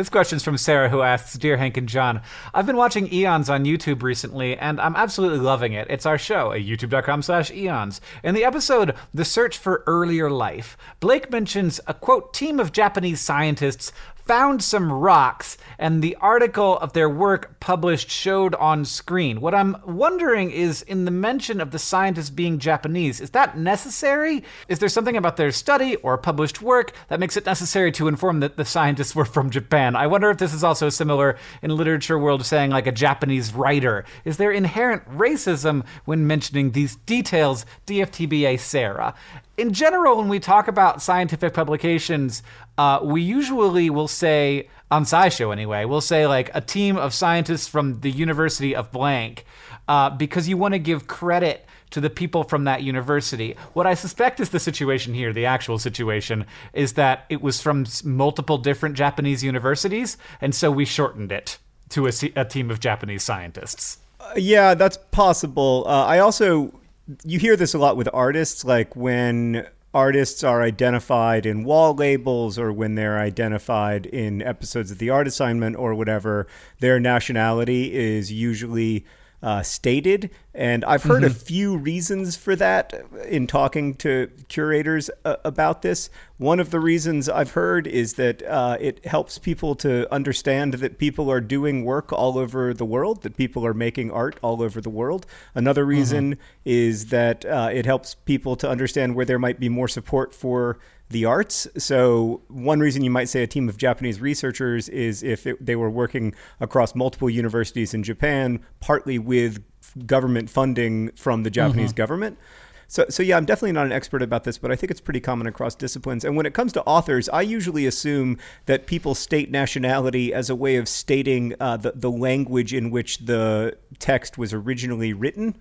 This 0.00 0.08
question's 0.08 0.42
from 0.42 0.56
Sarah, 0.56 0.88
who 0.88 1.02
asks 1.02 1.34
Dear 1.34 1.58
Hank 1.58 1.76
and 1.76 1.86
John, 1.86 2.22
I've 2.54 2.64
been 2.64 2.78
watching 2.78 3.12
Eons 3.12 3.50
on 3.50 3.66
YouTube 3.66 4.02
recently, 4.02 4.56
and 4.56 4.80
I'm 4.80 4.96
absolutely 4.96 5.40
loving 5.40 5.74
it. 5.74 5.88
It's 5.90 6.06
our 6.06 6.16
show 6.16 6.52
at 6.52 6.62
youtube.com 6.62 7.20
slash 7.20 7.50
eons. 7.50 8.00
In 8.24 8.34
the 8.34 8.42
episode, 8.42 8.94
The 9.12 9.26
Search 9.26 9.58
for 9.58 9.84
Earlier 9.86 10.30
Life, 10.30 10.78
Blake 11.00 11.30
mentions 11.30 11.82
a 11.86 11.92
quote, 11.92 12.32
team 12.32 12.58
of 12.58 12.72
Japanese 12.72 13.20
scientists 13.20 13.92
found 14.30 14.62
some 14.62 14.92
rocks, 14.92 15.58
and 15.76 16.00
the 16.00 16.14
article 16.20 16.78
of 16.78 16.92
their 16.92 17.10
work 17.10 17.58
published 17.58 18.08
showed 18.08 18.54
on 18.54 18.84
screen. 18.84 19.40
What 19.40 19.56
I'm 19.56 19.76
wondering 19.84 20.52
is 20.52 20.82
in 20.82 21.04
the 21.04 21.10
mention 21.10 21.60
of 21.60 21.72
the 21.72 21.80
scientists 21.80 22.30
being 22.30 22.60
Japanese, 22.60 23.20
is 23.20 23.30
that 23.30 23.58
necessary? 23.58 24.44
Is 24.68 24.78
there 24.78 24.88
something 24.88 25.16
about 25.16 25.36
their 25.36 25.50
study 25.50 25.96
or 25.96 26.16
published 26.16 26.62
work 26.62 26.92
that 27.08 27.18
makes 27.18 27.36
it 27.36 27.44
necessary 27.44 27.90
to 27.90 28.06
inform 28.06 28.38
that 28.38 28.56
the 28.56 28.64
scientists 28.64 29.16
were 29.16 29.24
from 29.24 29.50
Japan? 29.50 29.96
I 29.96 30.06
wonder 30.06 30.30
if 30.30 30.38
this 30.38 30.54
is 30.54 30.62
also 30.62 30.90
similar 30.90 31.36
in 31.60 31.74
literature 31.74 32.16
world 32.16 32.46
saying 32.46 32.70
like 32.70 32.86
a 32.86 32.92
Japanese 32.92 33.52
writer. 33.52 34.04
Is 34.24 34.36
there 34.36 34.52
inherent 34.52 35.04
racism 35.10 35.84
when 36.04 36.28
mentioning 36.28 36.70
these 36.70 36.94
details? 36.94 37.66
DFTBA 37.84 38.60
Sarah 38.60 39.16
in 39.60 39.74
general, 39.74 40.16
when 40.16 40.28
we 40.28 40.40
talk 40.40 40.68
about 40.68 41.02
scientific 41.02 41.52
publications, 41.52 42.42
uh, 42.78 42.98
we 43.02 43.20
usually 43.20 43.90
will 43.90 44.08
say, 44.08 44.68
on 44.90 45.04
SciShow 45.04 45.52
anyway, 45.52 45.84
we'll 45.84 46.00
say 46.00 46.26
like 46.26 46.50
a 46.54 46.62
team 46.62 46.96
of 46.96 47.12
scientists 47.12 47.68
from 47.68 48.00
the 48.00 48.10
University 48.10 48.74
of 48.74 48.90
blank, 48.90 49.44
uh, 49.86 50.08
because 50.08 50.48
you 50.48 50.56
want 50.56 50.72
to 50.72 50.78
give 50.78 51.06
credit 51.06 51.66
to 51.90 52.00
the 52.00 52.08
people 52.08 52.42
from 52.42 52.64
that 52.64 52.82
university. 52.82 53.54
What 53.74 53.86
I 53.86 53.94
suspect 53.94 54.40
is 54.40 54.48
the 54.48 54.60
situation 54.60 55.12
here, 55.12 55.32
the 55.32 55.44
actual 55.44 55.78
situation, 55.78 56.46
is 56.72 56.94
that 56.94 57.26
it 57.28 57.42
was 57.42 57.60
from 57.60 57.84
multiple 58.04 58.56
different 58.56 58.94
Japanese 58.96 59.44
universities, 59.44 60.16
and 60.40 60.54
so 60.54 60.70
we 60.70 60.86
shortened 60.86 61.32
it 61.32 61.58
to 61.90 62.06
a, 62.06 62.12
a 62.34 62.44
team 62.46 62.70
of 62.70 62.80
Japanese 62.80 63.24
scientists. 63.24 63.98
Uh, 64.20 64.32
yeah, 64.36 64.74
that's 64.74 64.96
possible. 65.10 65.84
Uh, 65.86 66.06
I 66.06 66.20
also 66.20 66.79
you 67.24 67.38
hear 67.38 67.56
this 67.56 67.74
a 67.74 67.78
lot 67.78 67.96
with 67.96 68.08
artists, 68.12 68.64
like 68.64 68.94
when 68.96 69.66
artists 69.92 70.44
are 70.44 70.62
identified 70.62 71.46
in 71.46 71.64
wall 71.64 71.94
labels 71.94 72.58
or 72.58 72.72
when 72.72 72.94
they're 72.94 73.18
identified 73.18 74.06
in 74.06 74.40
episodes 74.42 74.90
of 74.90 74.98
the 74.98 75.10
art 75.10 75.26
assignment 75.26 75.76
or 75.76 75.94
whatever, 75.94 76.46
their 76.78 77.00
nationality 77.00 77.92
is 77.92 78.30
usually 78.30 79.04
uh, 79.42 79.62
stated. 79.62 80.30
And 80.52 80.84
I've 80.84 81.04
heard 81.04 81.22
mm-hmm. 81.22 81.30
a 81.30 81.34
few 81.34 81.76
reasons 81.76 82.36
for 82.36 82.56
that 82.56 82.92
in 83.26 83.46
talking 83.46 83.94
to 83.94 84.30
curators 84.48 85.08
uh, 85.24 85.36
about 85.44 85.82
this. 85.82 86.10
One 86.38 86.60
of 86.60 86.70
the 86.70 86.80
reasons 86.80 87.28
I've 87.28 87.52
heard 87.52 87.86
is 87.86 88.14
that 88.14 88.42
uh, 88.42 88.76
it 88.80 89.04
helps 89.06 89.38
people 89.38 89.74
to 89.76 90.12
understand 90.12 90.74
that 90.74 90.98
people 90.98 91.30
are 91.30 91.40
doing 91.40 91.84
work 91.84 92.12
all 92.12 92.36
over 92.36 92.74
the 92.74 92.84
world, 92.84 93.22
that 93.22 93.36
people 93.36 93.64
are 93.64 93.74
making 93.74 94.10
art 94.10 94.38
all 94.42 94.62
over 94.62 94.80
the 94.80 94.90
world. 94.90 95.24
Another 95.54 95.82
mm-hmm. 95.82 95.90
reason 95.90 96.34
mm-hmm. 96.34 96.42
is 96.64 97.06
that 97.06 97.44
uh, 97.44 97.70
it 97.72 97.86
helps 97.86 98.14
people 98.14 98.56
to 98.56 98.68
understand 98.68 99.14
where 99.14 99.24
there 99.24 99.38
might 99.38 99.60
be 99.60 99.68
more 99.68 99.88
support 99.88 100.34
for 100.34 100.78
the 101.10 101.24
arts. 101.24 101.66
So, 101.76 102.40
one 102.48 102.80
reason 102.80 103.02
you 103.02 103.10
might 103.10 103.28
say 103.28 103.42
a 103.42 103.46
team 103.46 103.68
of 103.68 103.76
Japanese 103.76 104.20
researchers 104.20 104.88
is 104.88 105.22
if 105.22 105.46
it, 105.46 105.64
they 105.64 105.76
were 105.76 105.90
working 105.90 106.34
across 106.60 106.94
multiple 106.94 107.28
universities 107.28 107.92
in 107.94 108.02
Japan, 108.02 108.64
partly 108.80 109.18
with 109.18 109.62
government 110.06 110.48
funding 110.48 111.10
from 111.16 111.42
the 111.42 111.50
Japanese 111.50 111.90
mm-hmm. 111.90 111.96
government. 111.96 112.38
So, 112.86 113.06
so 113.08 113.22
yeah, 113.22 113.36
I'm 113.36 113.44
definitely 113.44 113.72
not 113.72 113.86
an 113.86 113.92
expert 113.92 114.20
about 114.20 114.42
this, 114.42 114.58
but 114.58 114.72
I 114.72 114.76
think 114.76 114.90
it's 114.90 115.00
pretty 115.00 115.20
common 115.20 115.46
across 115.46 115.76
disciplines. 115.76 116.24
And 116.24 116.36
when 116.36 116.44
it 116.44 116.54
comes 116.54 116.72
to 116.72 116.82
authors, 116.82 117.28
I 117.28 117.42
usually 117.42 117.86
assume 117.86 118.36
that 118.66 118.86
people 118.86 119.14
state 119.14 119.48
nationality 119.48 120.34
as 120.34 120.50
a 120.50 120.56
way 120.56 120.74
of 120.74 120.88
stating 120.88 121.54
uh, 121.60 121.76
the 121.76 121.92
the 121.94 122.10
language 122.10 122.74
in 122.74 122.90
which 122.90 123.18
the 123.18 123.76
text 124.00 124.38
was 124.38 124.52
originally 124.52 125.12
written. 125.12 125.56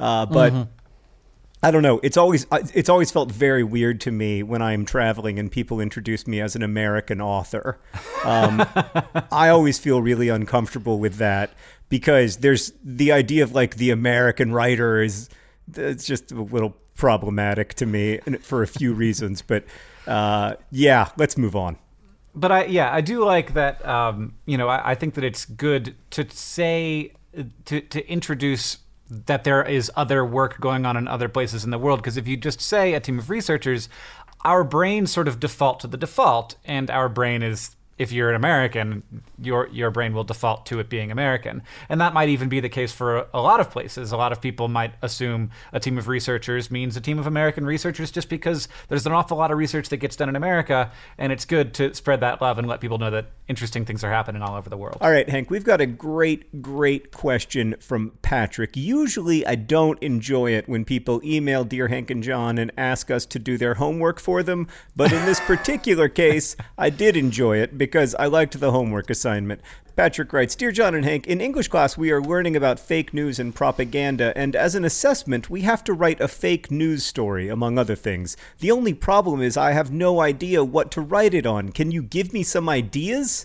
Uh, 0.00 0.26
but 0.26 0.52
mm-hmm. 0.52 0.70
I 1.64 1.70
don't 1.70 1.82
know. 1.82 2.00
It's 2.02 2.16
always 2.16 2.44
it's 2.50 2.88
always 2.88 3.12
felt 3.12 3.30
very 3.30 3.62
weird 3.62 4.00
to 4.02 4.10
me 4.10 4.42
when 4.42 4.60
I'm 4.60 4.84
traveling 4.84 5.38
and 5.38 5.50
people 5.50 5.80
introduce 5.80 6.26
me 6.26 6.40
as 6.40 6.56
an 6.56 6.62
American 6.62 7.20
author. 7.20 7.78
Um, 8.24 8.66
I 9.30 9.48
always 9.48 9.78
feel 9.78 10.02
really 10.02 10.28
uncomfortable 10.28 10.98
with 10.98 11.16
that 11.16 11.52
because 11.88 12.38
there's 12.38 12.72
the 12.82 13.12
idea 13.12 13.44
of 13.44 13.52
like 13.52 13.76
the 13.76 13.90
American 13.90 14.52
writer 14.52 15.02
is 15.02 15.28
it's 15.76 16.04
just 16.04 16.32
a 16.32 16.42
little 16.42 16.76
problematic 16.96 17.74
to 17.74 17.86
me 17.86 18.18
for 18.40 18.62
a 18.62 18.66
few 18.66 18.92
reasons. 18.92 19.40
But 19.40 19.64
uh, 20.08 20.56
yeah, 20.72 21.10
let's 21.16 21.38
move 21.38 21.54
on. 21.54 21.76
But 22.34 22.50
I 22.50 22.64
yeah 22.64 22.92
I 22.92 23.02
do 23.02 23.24
like 23.24 23.54
that. 23.54 23.86
Um, 23.86 24.34
you 24.46 24.58
know 24.58 24.66
I, 24.66 24.92
I 24.92 24.94
think 24.96 25.14
that 25.14 25.22
it's 25.22 25.44
good 25.44 25.94
to 26.10 26.28
say 26.28 27.12
to 27.66 27.80
to 27.80 28.10
introduce 28.10 28.78
that 29.26 29.44
there 29.44 29.62
is 29.62 29.90
other 29.94 30.24
work 30.24 30.60
going 30.60 30.86
on 30.86 30.96
in 30.96 31.06
other 31.06 31.28
places 31.28 31.64
in 31.64 31.70
the 31.70 31.78
world. 31.78 32.00
Because 32.00 32.16
if 32.16 32.26
you 32.26 32.36
just 32.36 32.60
say 32.60 32.94
a 32.94 33.00
team 33.00 33.18
of 33.18 33.28
researchers, 33.28 33.88
our 34.44 34.64
brains 34.64 35.12
sort 35.12 35.28
of 35.28 35.38
default 35.38 35.80
to 35.80 35.86
the 35.86 35.96
default, 35.96 36.56
and 36.64 36.90
our 36.90 37.08
brain 37.08 37.42
is 37.42 37.76
if 38.02 38.12
you're 38.12 38.28
an 38.28 38.36
American, 38.36 39.02
your 39.40 39.68
your 39.68 39.90
brain 39.90 40.12
will 40.12 40.24
default 40.24 40.66
to 40.66 40.80
it 40.80 40.88
being 40.88 41.10
American, 41.10 41.62
and 41.88 42.00
that 42.00 42.12
might 42.12 42.28
even 42.28 42.48
be 42.48 42.60
the 42.60 42.68
case 42.68 42.92
for 42.92 43.26
a 43.32 43.40
lot 43.40 43.60
of 43.60 43.70
places. 43.70 44.12
A 44.12 44.16
lot 44.16 44.32
of 44.32 44.40
people 44.40 44.68
might 44.68 44.94
assume 45.02 45.50
a 45.72 45.80
team 45.80 45.98
of 45.98 46.08
researchers 46.08 46.70
means 46.70 46.96
a 46.96 47.00
team 47.00 47.18
of 47.18 47.26
American 47.26 47.64
researchers 47.64 48.10
just 48.10 48.28
because 48.28 48.68
there's 48.88 49.06
an 49.06 49.12
awful 49.12 49.36
lot 49.38 49.50
of 49.50 49.58
research 49.58 49.88
that 49.88 49.98
gets 49.98 50.16
done 50.16 50.28
in 50.28 50.36
America, 50.36 50.90
and 51.16 51.32
it's 51.32 51.44
good 51.44 51.74
to 51.74 51.94
spread 51.94 52.20
that 52.20 52.42
love 52.42 52.58
and 52.58 52.68
let 52.68 52.80
people 52.80 52.98
know 52.98 53.10
that 53.10 53.30
interesting 53.48 53.84
things 53.84 54.02
are 54.02 54.10
happening 54.10 54.42
all 54.42 54.56
over 54.56 54.68
the 54.68 54.76
world. 54.76 54.98
All 55.00 55.10
right, 55.10 55.28
Hank, 55.28 55.50
we've 55.50 55.64
got 55.64 55.80
a 55.80 55.86
great, 55.86 56.62
great 56.62 57.12
question 57.12 57.76
from 57.80 58.12
Patrick. 58.22 58.76
Usually, 58.76 59.46
I 59.46 59.54
don't 59.54 60.02
enjoy 60.02 60.52
it 60.52 60.68
when 60.68 60.84
people 60.84 61.20
email 61.24 61.64
Dear 61.64 61.88
Hank 61.88 62.10
and 62.10 62.22
John 62.22 62.58
and 62.58 62.72
ask 62.76 63.10
us 63.10 63.26
to 63.26 63.38
do 63.38 63.56
their 63.58 63.74
homework 63.74 64.18
for 64.18 64.42
them, 64.42 64.68
but 64.96 65.12
in 65.12 65.24
this 65.26 65.40
particular 65.46 66.08
case, 66.08 66.56
I 66.78 66.90
did 66.90 67.16
enjoy 67.16 67.58
it 67.58 67.76
because 67.76 67.91
I 67.94 68.26
liked 68.26 68.58
the 68.58 68.70
homework 68.70 69.10
assignment. 69.10 69.60
Patrick 69.96 70.32
writes 70.32 70.56
Dear 70.56 70.72
John 70.72 70.94
and 70.94 71.04
Hank, 71.04 71.26
in 71.26 71.42
English 71.42 71.68
class, 71.68 71.98
we 71.98 72.10
are 72.10 72.22
learning 72.22 72.56
about 72.56 72.80
fake 72.80 73.12
news 73.12 73.38
and 73.38 73.54
propaganda, 73.54 74.32
and 74.34 74.56
as 74.56 74.74
an 74.74 74.84
assessment, 74.86 75.50
we 75.50 75.60
have 75.62 75.84
to 75.84 75.92
write 75.92 76.20
a 76.20 76.28
fake 76.28 76.70
news 76.70 77.04
story, 77.04 77.48
among 77.48 77.78
other 77.78 77.94
things. 77.94 78.34
The 78.60 78.70
only 78.70 78.94
problem 78.94 79.42
is 79.42 79.58
I 79.58 79.72
have 79.72 79.92
no 79.92 80.20
idea 80.20 80.64
what 80.64 80.90
to 80.92 81.02
write 81.02 81.34
it 81.34 81.44
on. 81.44 81.70
Can 81.72 81.90
you 81.90 82.02
give 82.02 82.32
me 82.32 82.42
some 82.42 82.68
ideas? 82.68 83.44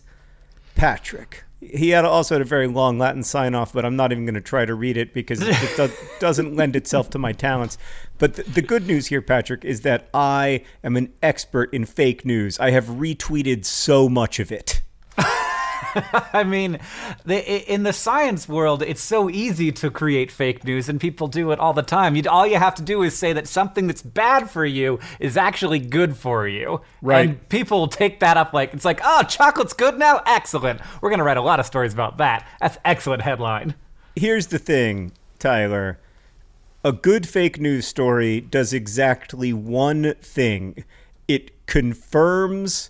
Patrick. 0.75 1.43
He 1.73 1.89
had 1.89 2.05
also 2.05 2.35
had 2.35 2.41
a 2.41 2.45
very 2.45 2.67
long 2.67 2.97
Latin 2.97 3.23
sign 3.23 3.55
off, 3.55 3.73
but 3.73 3.85
I'm 3.85 3.95
not 3.95 4.11
even 4.11 4.25
going 4.25 4.35
to 4.35 4.41
try 4.41 4.65
to 4.65 4.73
read 4.75 4.97
it 4.97 5.13
because 5.13 5.41
it 5.41 5.55
do- 5.75 5.91
doesn't 6.19 6.55
lend 6.55 6.75
itself 6.75 7.09
to 7.11 7.19
my 7.19 7.31
talents. 7.31 7.77
But 8.17 8.35
th- 8.35 8.47
the 8.47 8.61
good 8.61 8.87
news 8.87 9.07
here, 9.07 9.21
Patrick, 9.21 9.63
is 9.65 9.81
that 9.81 10.09
I 10.13 10.63
am 10.83 10.97
an 10.97 11.13
expert 11.21 11.73
in 11.73 11.85
fake 11.85 12.25
news. 12.25 12.59
I 12.59 12.71
have 12.71 12.85
retweeted 12.85 13.65
so 13.65 14.09
much 14.09 14.39
of 14.39 14.51
it. 14.51 14.81
I 16.33 16.43
mean, 16.43 16.79
the, 17.25 17.71
in 17.71 17.83
the 17.83 17.93
science 17.93 18.47
world, 18.47 18.81
it's 18.81 19.01
so 19.01 19.29
easy 19.29 19.71
to 19.73 19.89
create 19.89 20.31
fake 20.31 20.63
news, 20.63 20.89
and 20.89 20.99
people 20.99 21.27
do 21.27 21.51
it 21.51 21.59
all 21.59 21.73
the 21.73 21.83
time. 21.83 22.15
You, 22.15 22.23
all 22.29 22.45
you 22.47 22.57
have 22.57 22.75
to 22.75 22.81
do 22.81 23.03
is 23.03 23.17
say 23.17 23.33
that 23.33 23.47
something 23.47 23.87
that's 23.87 24.01
bad 24.01 24.49
for 24.49 24.65
you 24.65 24.99
is 25.19 25.37
actually 25.37 25.79
good 25.79 26.15
for 26.17 26.47
you, 26.47 26.81
right? 27.01 27.29
And 27.29 27.49
people 27.49 27.87
take 27.87 28.19
that 28.19 28.37
up 28.37 28.53
like 28.53 28.73
it's 28.73 28.85
like, 28.85 29.01
oh, 29.03 29.23
chocolate's 29.23 29.73
good 29.73 29.97
now. 29.97 30.21
Excellent. 30.25 30.81
We're 31.01 31.09
gonna 31.09 31.23
write 31.23 31.37
a 31.37 31.41
lot 31.41 31.59
of 31.59 31.65
stories 31.65 31.93
about 31.93 32.17
that. 32.17 32.47
That's 32.59 32.77
excellent 32.83 33.21
headline. 33.21 33.75
Here's 34.15 34.47
the 34.47 34.59
thing, 34.59 35.11
Tyler. 35.39 35.99
A 36.83 36.91
good 36.91 37.27
fake 37.27 37.59
news 37.59 37.85
story 37.85 38.39
does 38.39 38.73
exactly 38.73 39.51
one 39.53 40.15
thing. 40.21 40.83
It 41.27 41.65
confirms 41.65 42.89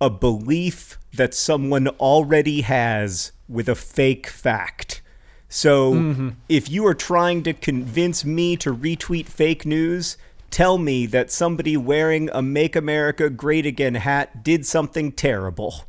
a 0.00 0.10
belief 0.10 0.98
that 1.14 1.34
someone 1.34 1.88
already 1.88 2.62
has 2.62 3.32
with 3.48 3.68
a 3.68 3.74
fake 3.74 4.26
fact. 4.28 5.02
So 5.48 5.94
mm-hmm. 5.94 6.28
if 6.48 6.70
you 6.70 6.86
are 6.86 6.94
trying 6.94 7.42
to 7.42 7.52
convince 7.52 8.24
me 8.24 8.56
to 8.58 8.74
retweet 8.74 9.26
fake 9.26 9.66
news, 9.66 10.16
tell 10.50 10.78
me 10.78 11.06
that 11.06 11.30
somebody 11.30 11.76
wearing 11.76 12.30
a 12.32 12.40
Make 12.40 12.76
America 12.76 13.28
Great 13.28 13.66
Again 13.66 13.96
hat 13.96 14.44
did 14.44 14.64
something 14.64 15.10
terrible. 15.10 15.86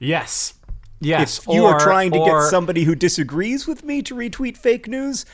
Yes. 0.00 0.54
Yes. 1.00 1.38
If 1.38 1.46
you 1.46 1.64
or, 1.64 1.74
are 1.74 1.80
trying 1.80 2.10
to 2.12 2.18
or... 2.18 2.40
get 2.40 2.50
somebody 2.50 2.84
who 2.84 2.94
disagrees 2.94 3.66
with 3.66 3.84
me 3.84 4.02
to 4.02 4.14
retweet 4.14 4.56
fake 4.56 4.88
news, 4.88 5.24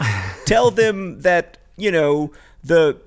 tell 0.45 0.71
them 0.71 1.23
that, 1.23 1.59
you 1.76 1.90
know, 1.90 2.33
the 2.62 3.00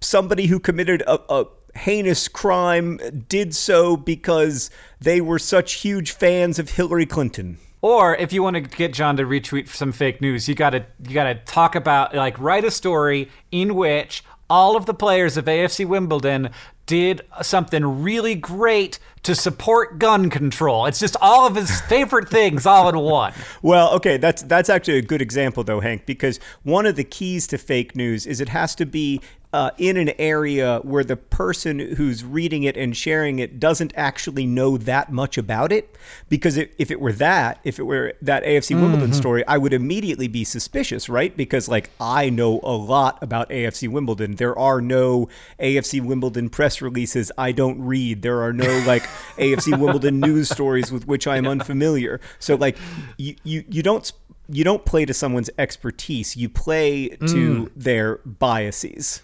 somebody 0.00 0.46
who 0.46 0.58
committed 0.58 1.02
a, 1.02 1.20
a 1.32 1.46
heinous 1.74 2.28
crime 2.28 2.98
did 3.28 3.54
so 3.54 3.96
because 3.96 4.70
they 5.00 5.20
were 5.20 5.38
such 5.38 5.74
huge 5.74 6.12
fans 6.12 6.58
of 6.58 6.70
Hillary 6.70 7.06
Clinton. 7.06 7.58
Or 7.82 8.14
if 8.16 8.32
you 8.32 8.42
want 8.42 8.54
to 8.54 8.60
get 8.60 8.92
John 8.92 9.16
to 9.16 9.24
retweet 9.24 9.68
some 9.68 9.92
fake 9.92 10.20
news, 10.20 10.48
you 10.48 10.54
gotta 10.54 10.84
you 11.06 11.14
gotta 11.14 11.36
talk 11.36 11.74
about 11.74 12.14
like 12.14 12.38
write 12.38 12.64
a 12.64 12.70
story 12.70 13.30
in 13.50 13.74
which 13.74 14.22
all 14.50 14.76
of 14.76 14.84
the 14.84 14.92
players 14.92 15.36
of 15.36 15.46
AFC 15.46 15.86
Wimbledon 15.86 16.50
did 16.84 17.22
something 17.40 18.02
really 18.02 18.34
great 18.34 18.98
to 19.22 19.32
support 19.32 20.00
gun 20.00 20.28
control. 20.28 20.86
It's 20.86 20.98
just 20.98 21.16
all 21.20 21.46
of 21.46 21.54
his 21.54 21.80
favorite 21.82 22.28
things 22.28 22.66
all 22.66 22.88
in 22.88 22.98
one. 22.98 23.32
Well, 23.62 23.92
okay, 23.94 24.16
that's 24.16 24.42
that's 24.42 24.68
actually 24.68 24.98
a 24.98 25.02
good 25.02 25.22
example 25.22 25.62
though, 25.62 25.80
Hank, 25.80 26.04
because 26.04 26.40
one 26.64 26.86
of 26.86 26.96
the 26.96 27.04
keys 27.04 27.46
to 27.48 27.58
fake 27.58 27.94
news 27.94 28.26
is 28.26 28.40
it 28.40 28.48
has 28.48 28.74
to 28.76 28.86
be 28.86 29.20
uh, 29.52 29.70
in 29.78 29.96
an 29.96 30.10
area 30.18 30.78
where 30.84 31.02
the 31.02 31.16
person 31.16 31.80
who's 31.80 32.22
reading 32.24 32.62
it 32.62 32.76
and 32.76 32.96
sharing 32.96 33.40
it 33.40 33.58
doesn't 33.58 33.92
actually 33.96 34.46
know 34.46 34.76
that 34.78 35.10
much 35.12 35.36
about 35.36 35.72
it. 35.72 35.96
Because 36.28 36.56
if, 36.56 36.68
if 36.78 36.90
it 36.92 37.00
were 37.00 37.12
that, 37.14 37.58
if 37.64 37.80
it 37.80 37.82
were 37.82 38.14
that 38.22 38.44
AFC 38.44 38.80
Wimbledon 38.80 39.12
story, 39.12 39.44
I 39.48 39.58
would 39.58 39.72
immediately 39.72 40.28
be 40.28 40.44
suspicious, 40.44 41.08
right? 41.08 41.36
Because, 41.36 41.68
like, 41.68 41.90
I 42.00 42.30
know 42.30 42.60
a 42.62 42.76
lot 42.76 43.18
about 43.22 43.50
AFC 43.50 43.88
Wimbledon. 43.88 44.36
There 44.36 44.56
are 44.56 44.80
no 44.80 45.28
AFC 45.58 46.00
Wimbledon 46.00 46.48
press 46.48 46.80
releases 46.80 47.32
I 47.36 47.50
don't 47.50 47.80
read. 47.82 48.22
There 48.22 48.42
are 48.42 48.52
no, 48.52 48.84
like, 48.86 49.02
AFC 49.36 49.76
Wimbledon 49.76 50.20
news 50.20 50.48
stories 50.48 50.92
with 50.92 51.08
which 51.08 51.26
I 51.26 51.36
am 51.38 51.46
unfamiliar. 51.48 52.20
So, 52.38 52.54
like, 52.54 52.76
you, 53.18 53.34
you, 53.42 53.64
you 53.68 53.82
don't. 53.82 54.06
sp- 54.06 54.18
You 54.52 54.64
don't 54.64 54.84
play 54.84 55.04
to 55.06 55.14
someone's 55.14 55.50
expertise. 55.58 56.36
You 56.36 56.48
play 56.48 57.10
to 57.28 57.70
their 57.76 58.18
biases. 58.24 59.22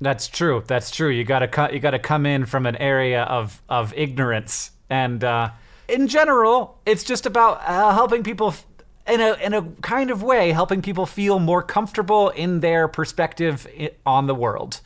That's 0.00 0.28
true. 0.28 0.62
That's 0.66 0.90
true. 0.90 1.10
You 1.10 1.24
gotta 1.24 1.48
co- 1.48 1.70
you 1.70 1.78
gotta 1.78 1.98
come 1.98 2.24
in 2.24 2.46
from 2.46 2.66
an 2.66 2.76
area 2.76 3.24
of 3.24 3.62
of 3.68 3.92
ignorance, 3.94 4.70
and 4.88 5.22
uh, 5.22 5.50
in 5.88 6.08
general, 6.08 6.78
it's 6.86 7.04
just 7.04 7.26
about 7.26 7.60
uh, 7.66 7.92
helping 7.92 8.22
people. 8.22 8.48
F- 8.48 8.66
in 9.08 9.20
a, 9.20 9.32
in 9.42 9.54
a 9.54 9.62
kind 9.80 10.10
of 10.10 10.22
way, 10.22 10.52
helping 10.52 10.82
people 10.82 11.04
feel 11.04 11.40
more 11.40 11.62
comfortable 11.64 12.28
in 12.28 12.60
their 12.60 12.86
perspective 12.86 13.66
on 14.06 14.26
the 14.26 14.34
world, 14.34 14.80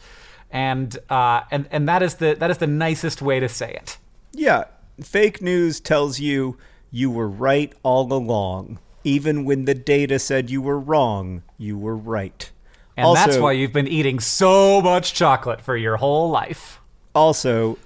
and 0.50 0.96
uh, 1.10 1.42
and 1.50 1.68
and 1.70 1.86
that 1.88 2.02
is 2.02 2.14
the 2.14 2.34
that 2.38 2.50
is 2.50 2.58
the 2.58 2.66
nicest 2.66 3.20
way 3.20 3.38
to 3.38 3.48
say 3.48 3.72
it. 3.72 3.98
Yeah, 4.32 4.64
fake 5.02 5.42
news 5.42 5.78
tells 5.78 6.20
you 6.20 6.56
you 6.90 7.10
were 7.10 7.28
right 7.28 7.72
all 7.82 8.10
along. 8.12 8.78
Even 9.02 9.44
when 9.44 9.66
the 9.66 9.74
data 9.74 10.18
said 10.18 10.48
you 10.48 10.62
were 10.62 10.78
wrong, 10.78 11.42
you 11.58 11.76
were 11.76 11.96
right. 11.96 12.50
And 12.96 13.06
also, 13.06 13.26
that's 13.26 13.38
why 13.38 13.52
you've 13.52 13.72
been 13.72 13.88
eating 13.88 14.20
so 14.20 14.80
much 14.80 15.14
chocolate 15.14 15.60
for 15.60 15.76
your 15.76 15.96
whole 15.96 16.30
life. 16.30 16.80
Also, 17.14 17.76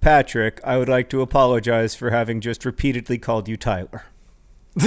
Patrick, 0.00 0.60
I 0.64 0.76
would 0.78 0.88
like 0.88 1.08
to 1.10 1.22
apologize 1.22 1.94
for 1.94 2.10
having 2.10 2.40
just 2.40 2.64
repeatedly 2.64 3.18
called 3.18 3.48
you 3.48 3.56
Tyler. 3.56 4.04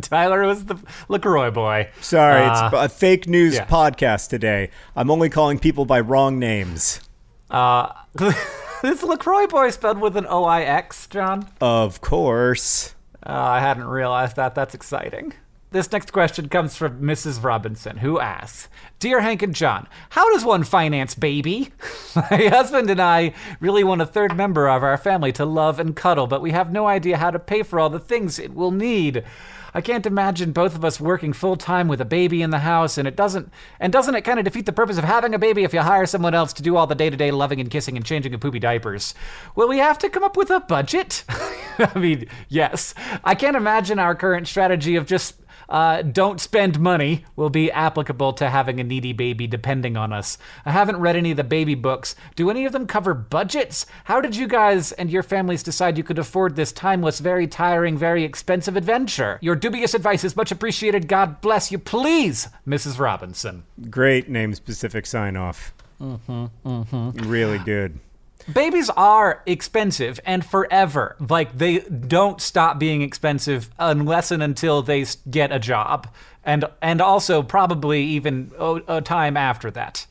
Tyler 0.00 0.44
was 0.44 0.64
the 0.64 0.76
LaCroix 1.08 1.50
boy. 1.50 1.88
Sorry, 2.00 2.42
Uh, 2.42 2.66
it's 2.66 2.74
a 2.74 2.88
fake 2.88 3.28
news 3.28 3.54
yeah. 3.54 3.66
podcast 3.66 4.28
today. 4.28 4.70
I'm 4.96 5.10
only 5.10 5.28
calling 5.30 5.58
people 5.58 5.84
by 5.84 6.00
wrong 6.00 6.38
names. 6.38 7.00
Uh, 7.50 7.92
this 8.82 9.02
LaCroix 9.02 9.46
boy 9.46 9.70
spelled 9.70 10.00
with 10.00 10.16
an 10.16 10.26
O 10.28 10.44
I 10.44 10.62
X, 10.62 11.06
John. 11.06 11.48
Of 11.60 12.00
course. 12.00 12.94
Uh, 13.24 13.32
I 13.32 13.60
hadn't 13.60 13.86
realized 13.86 14.36
that. 14.36 14.54
That's 14.54 14.74
exciting. 14.74 15.34
This 15.70 15.92
next 15.92 16.14
question 16.14 16.48
comes 16.48 16.76
from 16.76 17.02
Mrs. 17.02 17.44
Robinson, 17.44 17.98
who 17.98 18.18
asks 18.18 18.70
Dear 18.98 19.20
Hank 19.20 19.42
and 19.42 19.54
John, 19.54 19.86
how 20.10 20.32
does 20.32 20.42
one 20.42 20.64
finance 20.64 21.14
baby? 21.14 21.72
My 22.16 22.46
husband 22.46 22.88
and 22.88 23.02
I 23.02 23.34
really 23.60 23.84
want 23.84 24.00
a 24.00 24.06
third 24.06 24.34
member 24.34 24.66
of 24.66 24.82
our 24.82 24.96
family 24.96 25.30
to 25.32 25.44
love 25.44 25.78
and 25.78 25.94
cuddle, 25.94 26.26
but 26.26 26.40
we 26.40 26.52
have 26.52 26.72
no 26.72 26.86
idea 26.86 27.18
how 27.18 27.30
to 27.30 27.38
pay 27.38 27.62
for 27.62 27.78
all 27.78 27.90
the 27.90 28.00
things 28.00 28.38
it 28.38 28.54
will 28.54 28.70
need. 28.70 29.24
I 29.74 29.82
can't 29.82 30.06
imagine 30.06 30.52
both 30.52 30.74
of 30.74 30.86
us 30.86 30.98
working 30.98 31.34
full 31.34 31.56
time 31.56 31.86
with 31.86 32.00
a 32.00 32.06
baby 32.06 32.40
in 32.40 32.48
the 32.48 32.60
house, 32.60 32.96
and 32.96 33.06
it 33.06 33.14
doesn't 33.14 33.52
and 33.78 33.92
doesn't 33.92 34.14
it 34.14 34.22
kind 34.22 34.38
of 34.38 34.46
defeat 34.46 34.64
the 34.64 34.72
purpose 34.72 34.96
of 34.96 35.04
having 35.04 35.34
a 35.34 35.38
baby 35.38 35.64
if 35.64 35.74
you 35.74 35.80
hire 35.80 36.06
someone 36.06 36.34
else 36.34 36.54
to 36.54 36.62
do 36.62 36.76
all 36.76 36.86
the 36.86 36.94
day 36.94 37.10
to 37.10 37.16
day 37.16 37.30
loving 37.30 37.60
and 37.60 37.70
kissing 37.70 37.96
and 37.96 38.06
changing 38.06 38.32
of 38.32 38.40
poopy 38.40 38.58
diapers? 38.58 39.14
Will 39.54 39.68
we 39.68 39.78
have 39.78 39.98
to 39.98 40.08
come 40.08 40.24
up 40.24 40.36
with 40.36 40.50
a 40.50 40.60
budget? 40.60 41.24
I 41.78 41.98
mean, 41.98 42.26
yes. 42.48 42.94
I 43.22 43.34
can't 43.34 43.56
imagine 43.56 43.98
our 43.98 44.14
current 44.14 44.48
strategy 44.48 44.96
of 44.96 45.06
just 45.06 45.37
uh, 45.68 46.02
don't 46.02 46.40
spend 46.40 46.80
money 46.80 47.24
will 47.36 47.50
be 47.50 47.70
applicable 47.70 48.32
to 48.34 48.48
having 48.48 48.80
a 48.80 48.84
needy 48.84 49.12
baby 49.12 49.46
depending 49.46 49.96
on 49.96 50.12
us. 50.12 50.38
I 50.64 50.72
haven't 50.72 50.98
read 51.00 51.16
any 51.16 51.32
of 51.32 51.36
the 51.36 51.44
baby 51.44 51.74
books. 51.74 52.14
Do 52.36 52.50
any 52.50 52.64
of 52.64 52.72
them 52.72 52.86
cover 52.86 53.14
budgets? 53.14 53.86
How 54.04 54.20
did 54.20 54.36
you 54.36 54.48
guys 54.48 54.92
and 54.92 55.10
your 55.10 55.22
families 55.22 55.62
decide 55.62 55.98
you 55.98 56.04
could 56.04 56.18
afford 56.18 56.56
this 56.56 56.72
timeless, 56.72 57.20
very 57.20 57.46
tiring, 57.46 57.98
very 57.98 58.24
expensive 58.24 58.76
adventure? 58.76 59.38
Your 59.42 59.56
dubious 59.56 59.94
advice 59.94 60.24
is 60.24 60.36
much 60.36 60.50
appreciated. 60.50 61.08
God 61.08 61.40
bless 61.40 61.70
you. 61.70 61.78
Please, 61.78 62.48
Mrs. 62.66 62.98
Robinson. 62.98 63.64
Great 63.90 64.28
name 64.28 64.54
specific 64.54 65.06
sign 65.06 65.36
off. 65.36 65.74
Mm-hmm, 66.00 66.46
mm-hmm. 66.64 67.28
Really 67.28 67.58
good. 67.58 67.98
Babies 68.52 68.90
are 68.90 69.42
expensive 69.46 70.18
and 70.24 70.44
forever. 70.44 71.16
Like 71.20 71.56
they 71.56 71.80
don't 71.80 72.40
stop 72.40 72.78
being 72.78 73.02
expensive 73.02 73.70
unless 73.78 74.30
and 74.30 74.42
until 74.42 74.82
they 74.82 75.04
get 75.30 75.52
a 75.52 75.58
job, 75.58 76.08
and 76.44 76.64
and 76.80 77.00
also 77.00 77.42
probably 77.42 78.02
even 78.02 78.52
a, 78.58 78.80
a 78.88 79.00
time 79.00 79.36
after 79.36 79.70
that. 79.72 80.06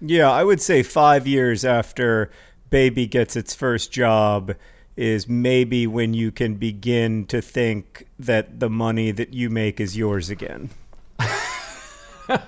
Yeah, 0.00 0.30
I 0.30 0.44
would 0.44 0.60
say 0.60 0.82
five 0.82 1.26
years 1.26 1.64
after 1.64 2.30
baby 2.70 3.06
gets 3.06 3.36
its 3.36 3.54
first 3.54 3.92
job 3.92 4.54
is 4.96 5.28
maybe 5.28 5.86
when 5.86 6.14
you 6.14 6.30
can 6.30 6.54
begin 6.54 7.24
to 7.26 7.42
think 7.42 8.06
that 8.18 8.60
the 8.60 8.70
money 8.70 9.10
that 9.10 9.34
you 9.34 9.50
make 9.50 9.80
is 9.80 9.96
yours 9.96 10.30
again. 10.30 10.70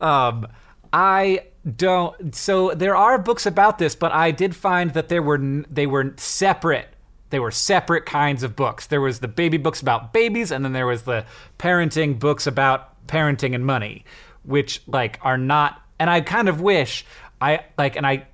Um, 0.00 0.46
I 0.92 1.44
don't. 1.76 2.34
So 2.34 2.72
there 2.74 2.96
are 2.96 3.18
books 3.18 3.46
about 3.46 3.78
this, 3.78 3.94
but 3.94 4.12
I 4.12 4.30
did 4.30 4.54
find 4.56 4.92
that 4.94 5.08
there 5.08 5.22
were 5.22 5.38
they 5.38 5.86
were 5.86 6.14
separate. 6.16 6.88
They 7.30 7.38
were 7.38 7.50
separate 7.50 8.06
kinds 8.06 8.42
of 8.42 8.56
books. 8.56 8.86
There 8.86 9.00
was 9.00 9.20
the 9.20 9.28
baby 9.28 9.58
books 9.58 9.82
about 9.82 10.12
babies, 10.12 10.50
and 10.50 10.64
then 10.64 10.72
there 10.72 10.86
was 10.86 11.02
the 11.02 11.26
parenting 11.58 12.18
books 12.18 12.46
about 12.46 13.06
parenting 13.06 13.54
and 13.54 13.66
money, 13.66 14.04
which 14.44 14.82
like 14.86 15.18
are 15.22 15.38
not. 15.38 15.82
And 15.98 16.08
I 16.08 16.20
kind 16.20 16.48
of 16.48 16.60
wish 16.60 17.04
I 17.40 17.64
like, 17.76 17.96
and 17.96 18.06
I 18.06 18.26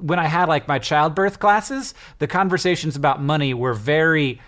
when 0.00 0.18
I 0.18 0.26
had 0.26 0.48
like 0.48 0.68
my 0.68 0.78
childbirth 0.78 1.38
classes, 1.38 1.94
the 2.18 2.26
conversations 2.26 2.96
about 2.96 3.20
money 3.20 3.52
were 3.54 3.74
very 3.74 4.40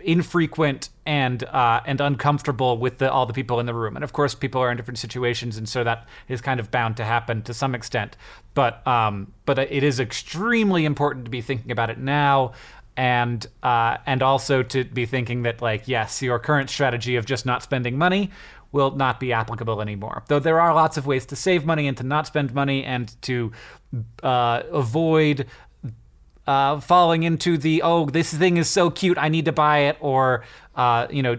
infrequent 0.00 0.90
and 1.06 1.44
uh, 1.44 1.80
and 1.86 2.00
uncomfortable 2.00 2.78
with 2.78 2.98
the, 2.98 3.10
all 3.10 3.26
the 3.26 3.32
people 3.32 3.60
in 3.60 3.66
the 3.66 3.74
room. 3.74 3.96
And 3.96 4.04
of 4.04 4.12
course, 4.12 4.34
people 4.34 4.60
are 4.60 4.70
in 4.70 4.76
different 4.76 4.98
situations, 4.98 5.56
and 5.56 5.68
so 5.68 5.84
that 5.84 6.06
is 6.28 6.40
kind 6.40 6.60
of 6.60 6.70
bound 6.70 6.96
to 6.98 7.04
happen 7.04 7.42
to 7.42 7.54
some 7.54 7.74
extent. 7.74 8.16
But 8.54 8.86
um, 8.86 9.32
but 9.46 9.58
it 9.58 9.82
is 9.82 10.00
extremely 10.00 10.84
important 10.84 11.24
to 11.24 11.30
be 11.30 11.40
thinking 11.40 11.70
about 11.70 11.90
it 11.90 11.98
now. 11.98 12.52
And 12.96 13.46
uh, 13.62 13.98
and 14.06 14.24
also 14.24 14.64
to 14.64 14.84
be 14.84 15.06
thinking 15.06 15.42
that 15.42 15.62
like 15.62 15.86
yes, 15.86 16.20
your 16.20 16.40
current 16.40 16.68
strategy 16.68 17.14
of 17.14 17.26
just 17.26 17.46
not 17.46 17.62
spending 17.62 17.96
money 17.96 18.32
will 18.72 18.90
not 18.90 19.18
be 19.18 19.32
applicable 19.32 19.80
anymore. 19.80 20.24
Though 20.28 20.40
there 20.40 20.60
are 20.60 20.74
lots 20.74 20.96
of 20.96 21.06
ways 21.06 21.24
to 21.26 21.36
save 21.36 21.64
money 21.64 21.86
and 21.86 21.96
to 21.96 22.02
not 22.02 22.26
spend 22.26 22.54
money 22.54 22.84
and 22.84 23.14
to 23.22 23.52
uh, 24.22 24.62
avoid 24.70 25.46
uh, 26.48 26.80
falling 26.80 27.24
into 27.24 27.58
the 27.58 27.82
oh 27.82 28.06
this 28.06 28.32
thing 28.32 28.56
is 28.56 28.70
so 28.70 28.88
cute 28.88 29.18
I 29.18 29.28
need 29.28 29.44
to 29.44 29.52
buy 29.52 29.80
it 29.80 29.98
or 30.00 30.44
uh, 30.74 31.06
you 31.10 31.22
know 31.22 31.36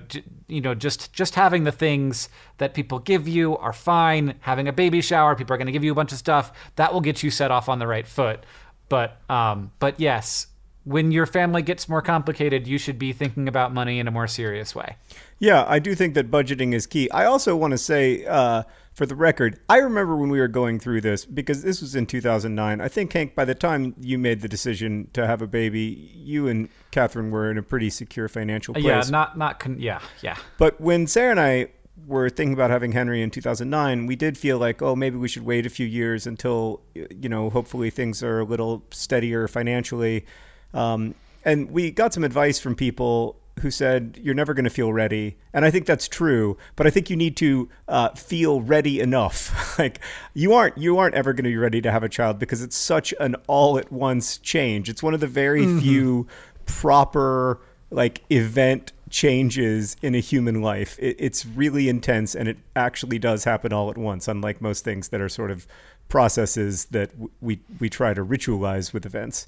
you 0.47 0.61
know 0.61 0.75
just 0.75 1.11
just 1.13 1.33
having 1.33 1.63
the 1.63 1.71
things 1.71 2.29
that 2.59 2.75
people 2.75 2.99
give 2.99 3.27
you 3.27 3.57
are 3.57 3.73
fine. 3.73 4.35
Having 4.41 4.67
a 4.67 4.73
baby 4.73 5.01
shower, 5.01 5.35
people 5.35 5.55
are 5.55 5.57
going 5.57 5.65
to 5.65 5.71
give 5.71 5.83
you 5.83 5.91
a 5.91 5.95
bunch 5.95 6.11
of 6.11 6.19
stuff 6.19 6.53
that 6.75 6.93
will 6.93 7.01
get 7.01 7.23
you 7.23 7.31
set 7.31 7.49
off 7.49 7.67
on 7.67 7.79
the 7.79 7.87
right 7.87 8.07
foot. 8.07 8.45
But 8.87 9.17
um, 9.31 9.71
but 9.79 9.99
yes, 9.99 10.45
when 10.83 11.11
your 11.11 11.25
family 11.25 11.63
gets 11.63 11.89
more 11.89 12.03
complicated, 12.03 12.67
you 12.67 12.77
should 12.77 12.99
be 12.99 13.11
thinking 13.11 13.47
about 13.47 13.73
money 13.73 13.97
in 13.97 14.07
a 14.07 14.11
more 14.11 14.27
serious 14.27 14.75
way. 14.75 14.95
Yeah, 15.39 15.65
I 15.67 15.79
do 15.79 15.95
think 15.95 16.13
that 16.13 16.29
budgeting 16.29 16.73
is 16.73 16.85
key. 16.85 17.09
I 17.09 17.25
also 17.25 17.55
want 17.55 17.71
to 17.71 17.77
say, 17.79 18.25
uh, 18.25 18.63
for 18.93 19.05
the 19.05 19.15
record, 19.15 19.59
I 19.69 19.77
remember 19.77 20.15
when 20.15 20.29
we 20.29 20.39
were 20.39 20.47
going 20.47 20.79
through 20.79 21.01
this 21.01 21.25
because 21.25 21.63
this 21.63 21.81
was 21.81 21.95
in 21.95 22.05
2009. 22.05 22.81
I 22.81 22.87
think, 22.87 23.13
Hank, 23.13 23.35
by 23.35 23.45
the 23.45 23.55
time 23.55 23.95
you 23.99 24.17
made 24.17 24.41
the 24.41 24.49
decision 24.49 25.09
to 25.13 25.25
have 25.25 25.41
a 25.41 25.47
baby, 25.47 26.11
you 26.15 26.47
and 26.47 26.69
Katherine 26.91 27.31
were 27.31 27.49
in 27.49 27.57
a 27.57 27.63
pretty 27.63 27.89
secure 27.89 28.27
financial 28.27 28.73
place. 28.73 28.85
Yeah, 28.85 29.03
not 29.09 29.37
not 29.37 29.59
con- 29.59 29.79
yeah 29.79 30.01
yeah. 30.21 30.37
But 30.57 30.79
when 30.81 31.07
Sarah 31.07 31.31
and 31.31 31.39
I 31.39 31.67
were 32.07 32.29
thinking 32.29 32.53
about 32.53 32.69
having 32.69 32.91
Henry 32.91 33.21
in 33.21 33.31
2009, 33.31 34.05
we 34.05 34.15
did 34.15 34.37
feel 34.37 34.57
like, 34.57 34.81
oh, 34.81 34.95
maybe 34.95 35.17
we 35.17 35.27
should 35.27 35.45
wait 35.45 35.65
a 35.65 35.69
few 35.69 35.85
years 35.85 36.25
until, 36.27 36.81
you 36.93 37.29
know, 37.29 37.49
hopefully 37.49 37.89
things 37.89 38.23
are 38.23 38.39
a 38.39 38.45
little 38.45 38.83
steadier 38.91 39.47
financially. 39.47 40.25
Um, 40.73 41.15
and 41.45 41.71
we 41.71 41.91
got 41.91 42.13
some 42.13 42.23
advice 42.23 42.59
from 42.59 42.75
people 42.75 43.39
who 43.59 43.71
said 43.71 44.19
you're 44.21 44.35
never 44.35 44.53
going 44.53 44.65
to 44.65 44.69
feel 44.69 44.91
ready, 44.93 45.37
and 45.53 45.65
I 45.65 45.71
think 45.71 45.85
that's 45.85 46.07
true. 46.07 46.57
But 46.75 46.87
I 46.87 46.89
think 46.89 47.09
you 47.09 47.15
need 47.15 47.37
to 47.37 47.69
uh, 47.87 48.09
feel 48.09 48.61
ready 48.61 48.99
enough. 48.99 49.77
like 49.79 49.99
you 50.33 50.53
aren't 50.53 50.77
you 50.77 50.97
aren't 50.97 51.15
ever 51.15 51.33
going 51.33 51.45
to 51.45 51.49
be 51.49 51.57
ready 51.57 51.81
to 51.81 51.91
have 51.91 52.03
a 52.03 52.09
child 52.09 52.39
because 52.39 52.61
it's 52.61 52.77
such 52.77 53.13
an 53.19 53.35
all 53.47 53.77
at 53.77 53.91
once 53.91 54.37
change. 54.37 54.89
It's 54.89 55.03
one 55.03 55.13
of 55.13 55.19
the 55.19 55.27
very 55.27 55.65
few 55.79 56.27
proper 56.65 57.59
like 57.91 58.23
event 58.29 58.91
changes 59.09 59.95
in 60.01 60.15
a 60.15 60.19
human 60.19 60.61
life. 60.61 60.97
It, 60.99 61.15
it's 61.19 61.45
really 61.45 61.89
intense, 61.89 62.35
and 62.35 62.47
it 62.47 62.57
actually 62.75 63.19
does 63.19 63.43
happen 63.43 63.73
all 63.73 63.89
at 63.89 63.97
once. 63.97 64.27
Unlike 64.27 64.61
most 64.61 64.83
things 64.83 65.09
that 65.09 65.21
are 65.21 65.29
sort 65.29 65.51
of 65.51 65.67
processes 66.07 66.85
that 66.85 67.11
w- 67.11 67.31
we 67.41 67.59
we 67.79 67.89
try 67.89 68.13
to 68.13 68.23
ritualize 68.23 68.93
with 68.93 69.05
events. 69.05 69.47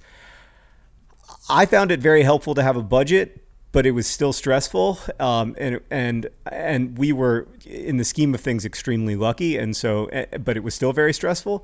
I 1.50 1.65
found 1.65 1.91
it 1.91 2.00
very 2.00 2.24
helpful 2.24 2.56
to 2.56 2.63
have 2.63 2.76
a 2.76 2.84
budget, 2.84 3.43
but 3.71 3.86
it 3.86 3.91
was 3.91 4.07
still 4.07 4.34
stressful. 4.34 4.99
Um, 5.19 5.55
and 5.57 5.79
and 5.89 6.27
and 6.51 6.97
we 6.97 7.13
were 7.13 7.47
in 7.65 7.97
the 7.97 8.03
scheme 8.03 8.34
of 8.34 8.41
things 8.41 8.65
extremely 8.65 9.15
lucky, 9.15 9.57
and 9.57 9.75
so 9.75 10.05
eh, 10.07 10.25
but 10.38 10.57
it 10.57 10.63
was 10.63 10.75
still 10.75 10.93
very 10.93 11.13
stressful. 11.13 11.63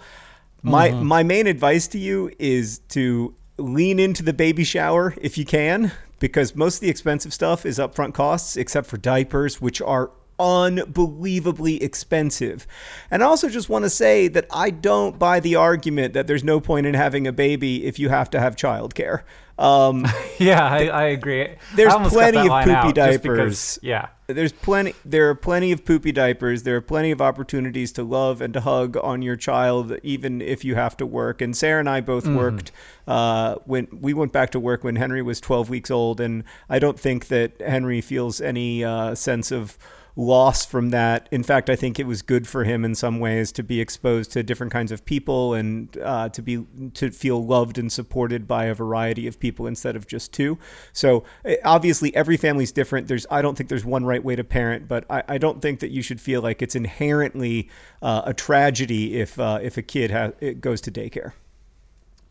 My 0.63 0.91
my 0.91 1.24
main 1.24 1.48
advice 1.48 1.88
to 1.89 1.98
you 1.98 2.32
is 2.39 2.80
to 2.89 3.36
lean 3.58 4.00
into 4.00 4.24
the 4.24 4.34
baby 4.34 4.63
shower 4.63 5.13
if 5.22 5.38
you 5.38 5.46
can, 5.46 5.91
because 6.20 6.56
most 6.56 6.76
of 6.76 6.82
the 6.82 6.89
expensive 6.89 7.34
stuff 7.34 7.65
is 7.65 7.80
upfront 7.80 8.13
costs, 8.13 8.58
except 8.58 8.88
for 8.88 8.98
diapers, 8.98 9.62
which 9.62 9.82
are 9.82 10.12
unbelievably 10.39 11.82
expensive. 11.82 12.67
And 13.10 13.24
I 13.24 13.26
also 13.26 13.50
just 13.50 13.70
want 13.70 13.86
to 13.86 13.89
say 13.89 14.28
that 14.30 14.46
I 14.52 14.70
don't 14.70 15.17
buy 15.17 15.39
the 15.39 15.56
argument 15.56 16.13
that 16.13 16.28
there's 16.28 16.43
no 16.43 16.60
point 16.60 16.86
in 16.86 16.93
having 16.93 17.26
a 17.26 17.34
baby 17.34 17.86
if 17.86 17.98
you 17.98 18.10
have 18.10 18.30
to 18.32 18.39
have 18.39 18.56
childcare. 18.56 19.24
Um, 19.60 20.06
Yeah, 20.39 20.63
I, 20.63 20.86
I 20.88 21.04
agree. 21.06 21.48
There's 21.76 21.93
I 21.93 22.08
plenty 22.10 22.38
of 22.48 22.63
poopy 22.63 22.93
diapers. 22.93 23.22
because- 23.22 23.80
yeah. 23.82 24.08
there's 24.28 24.52
plenty 24.52 24.93
there 25.06 25.30
are 25.30 25.36
plenty 25.36 25.72
of 25.72 25.84
poopy 25.86 26.12
diapers 26.12 26.63
there 26.63 26.76
are 26.76 26.82
plenty 26.82 27.12
of 27.12 27.22
opportunities 27.22 27.91
to 27.93 28.04
love 28.04 28.41
and 28.41 28.54
to 28.54 28.60
hug 28.62 28.98
on 28.98 29.22
your 29.22 29.38
child 29.38 29.98
even 30.04 30.41
if 30.41 30.65
you 30.65 30.76
have 30.76 30.98
to 30.98 31.06
work 31.06 31.41
and 31.41 31.56
sarah 31.56 31.80
and 31.80 31.89
i 31.89 32.02
both 32.02 32.26
Mm-hmm. 32.26 32.36
worked 32.36 32.72
uh, 33.08 33.56
when 33.65 33.88
we 33.91 34.13
went 34.13 34.34
back 34.34 34.50
to 34.52 34.60
work 34.60 34.84
when 34.84 34.98
henry 34.98 35.22
was 35.22 35.39
12 35.39 35.70
weeks 35.70 35.89
old 35.89 36.20
and 36.20 36.43
i 36.70 36.78
don't 36.78 37.00
think 37.00 37.28
that 37.30 37.54
henry 37.62 38.02
feels 38.02 38.41
any 38.41 38.84
uh, 38.84 39.15
sense 39.15 39.50
of 39.50 39.78
loss 40.18 40.66
from 40.66 40.90
that. 40.90 41.30
In 41.32 41.44
fact 41.44 41.70
i 41.70 41.76
think 41.76 42.00
it 42.00 42.08
was 42.08 42.22
good 42.22 42.48
for 42.48 42.64
him 42.64 42.84
in 42.84 42.96
some 42.96 43.20
ways 43.20 43.52
to 43.54 43.64
be 43.64 43.80
exposed 43.80 44.32
to 44.32 44.44
different 44.44 44.74
kinds 44.74 44.92
of 44.92 45.06
people 45.06 45.54
and 45.54 45.96
uh, 46.04 46.28
to 46.30 46.42
be 46.42 46.66
to 46.96 47.12
feel 47.12 47.46
loved 47.46 47.78
and 47.78 47.92
supported 47.92 48.48
by 48.48 48.66
a 48.66 48.74
variety 48.74 49.28
of 49.28 49.40
people 49.40 49.68
instead 49.68 49.96
of 49.96 50.08
just 50.08 50.34
two. 50.34 50.58
So 50.92 51.24
eh, 51.46 51.58
obviously 51.64 52.14
every 52.16 52.36
family's 52.36 52.72
different. 52.72 53.08
There's 53.08 53.28
i 53.30 53.42
don't 53.42 53.56
think 53.56 53.70
there's 53.70 53.86
one 53.86 54.06
right 54.06 54.24
way 54.24 54.36
to 54.36 54.44
parent 54.44 54.88
but 54.88 55.06
i, 55.10 55.24
I 55.28 55.38
don't 55.38 55.62
think 55.62 55.80
that 55.82 55.92
you 55.92 56.02
should 56.02 56.20
feel 56.20 56.42
like 56.42 56.62
it's 56.62 56.76
inherently 56.76 57.70
uh, 58.02 58.24
a 58.26 58.34
tragedy 58.34 59.20
if 59.20 59.40
uh, 59.40 59.60
if 59.62 59.78
a 59.78 59.82
kid 59.82 60.12
ha- 60.12 60.32
goes 60.60 60.82
to 60.82 60.92
daycare. 60.92 61.34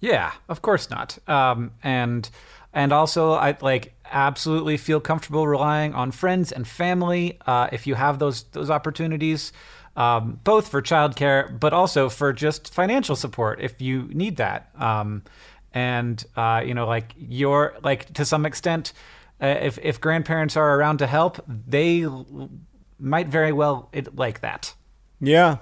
Yeah, 0.01 0.33
of 0.49 0.63
course 0.63 0.91
not. 0.91 1.19
Um, 1.29 1.73
and 1.83 2.29
and 2.73 2.93
also, 2.93 3.33
I 3.33 3.57
like 3.63 3.95
absolutely 4.11 4.77
feel 4.77 5.01
comfortable 5.01 5.47
relying 5.47 5.95
on 5.95 6.11
friends 6.13 6.53
and 6.53 6.67
family 6.67 7.39
uh, 7.47 7.69
if 7.73 7.87
you 7.87 7.95
have 7.95 8.19
those 8.19 8.45
those 8.53 8.71
opportunities, 8.71 9.53
um, 9.97 10.41
both 10.45 10.69
for 10.69 10.83
childcare, 10.83 11.59
but 11.59 11.73
also 11.73 12.09
for 12.09 12.33
just 12.33 12.73
financial 12.73 13.17
support 13.17 13.61
if 13.61 13.81
you 13.81 14.09
need 14.13 14.37
that. 14.37 14.71
Um, 14.79 15.23
and 15.73 16.25
uh, 16.37 16.63
you 16.65 16.75
know, 16.75 16.87
like 16.87 17.13
your 17.17 17.75
like 17.83 18.13
to 18.15 18.25
some 18.25 18.47
extent, 18.47 18.93
uh, 19.41 19.47
if 19.47 19.79
if 19.83 20.01
grandparents 20.01 20.57
are 20.57 20.79
around 20.79 20.99
to 20.99 21.07
help, 21.07 21.45
they 21.47 22.03
l- 22.03 22.51
might 22.99 23.29
very 23.29 23.53
well 23.53 23.89
it, 23.93 24.17
like 24.17 24.41
that. 24.41 24.75
yeah 25.21 25.59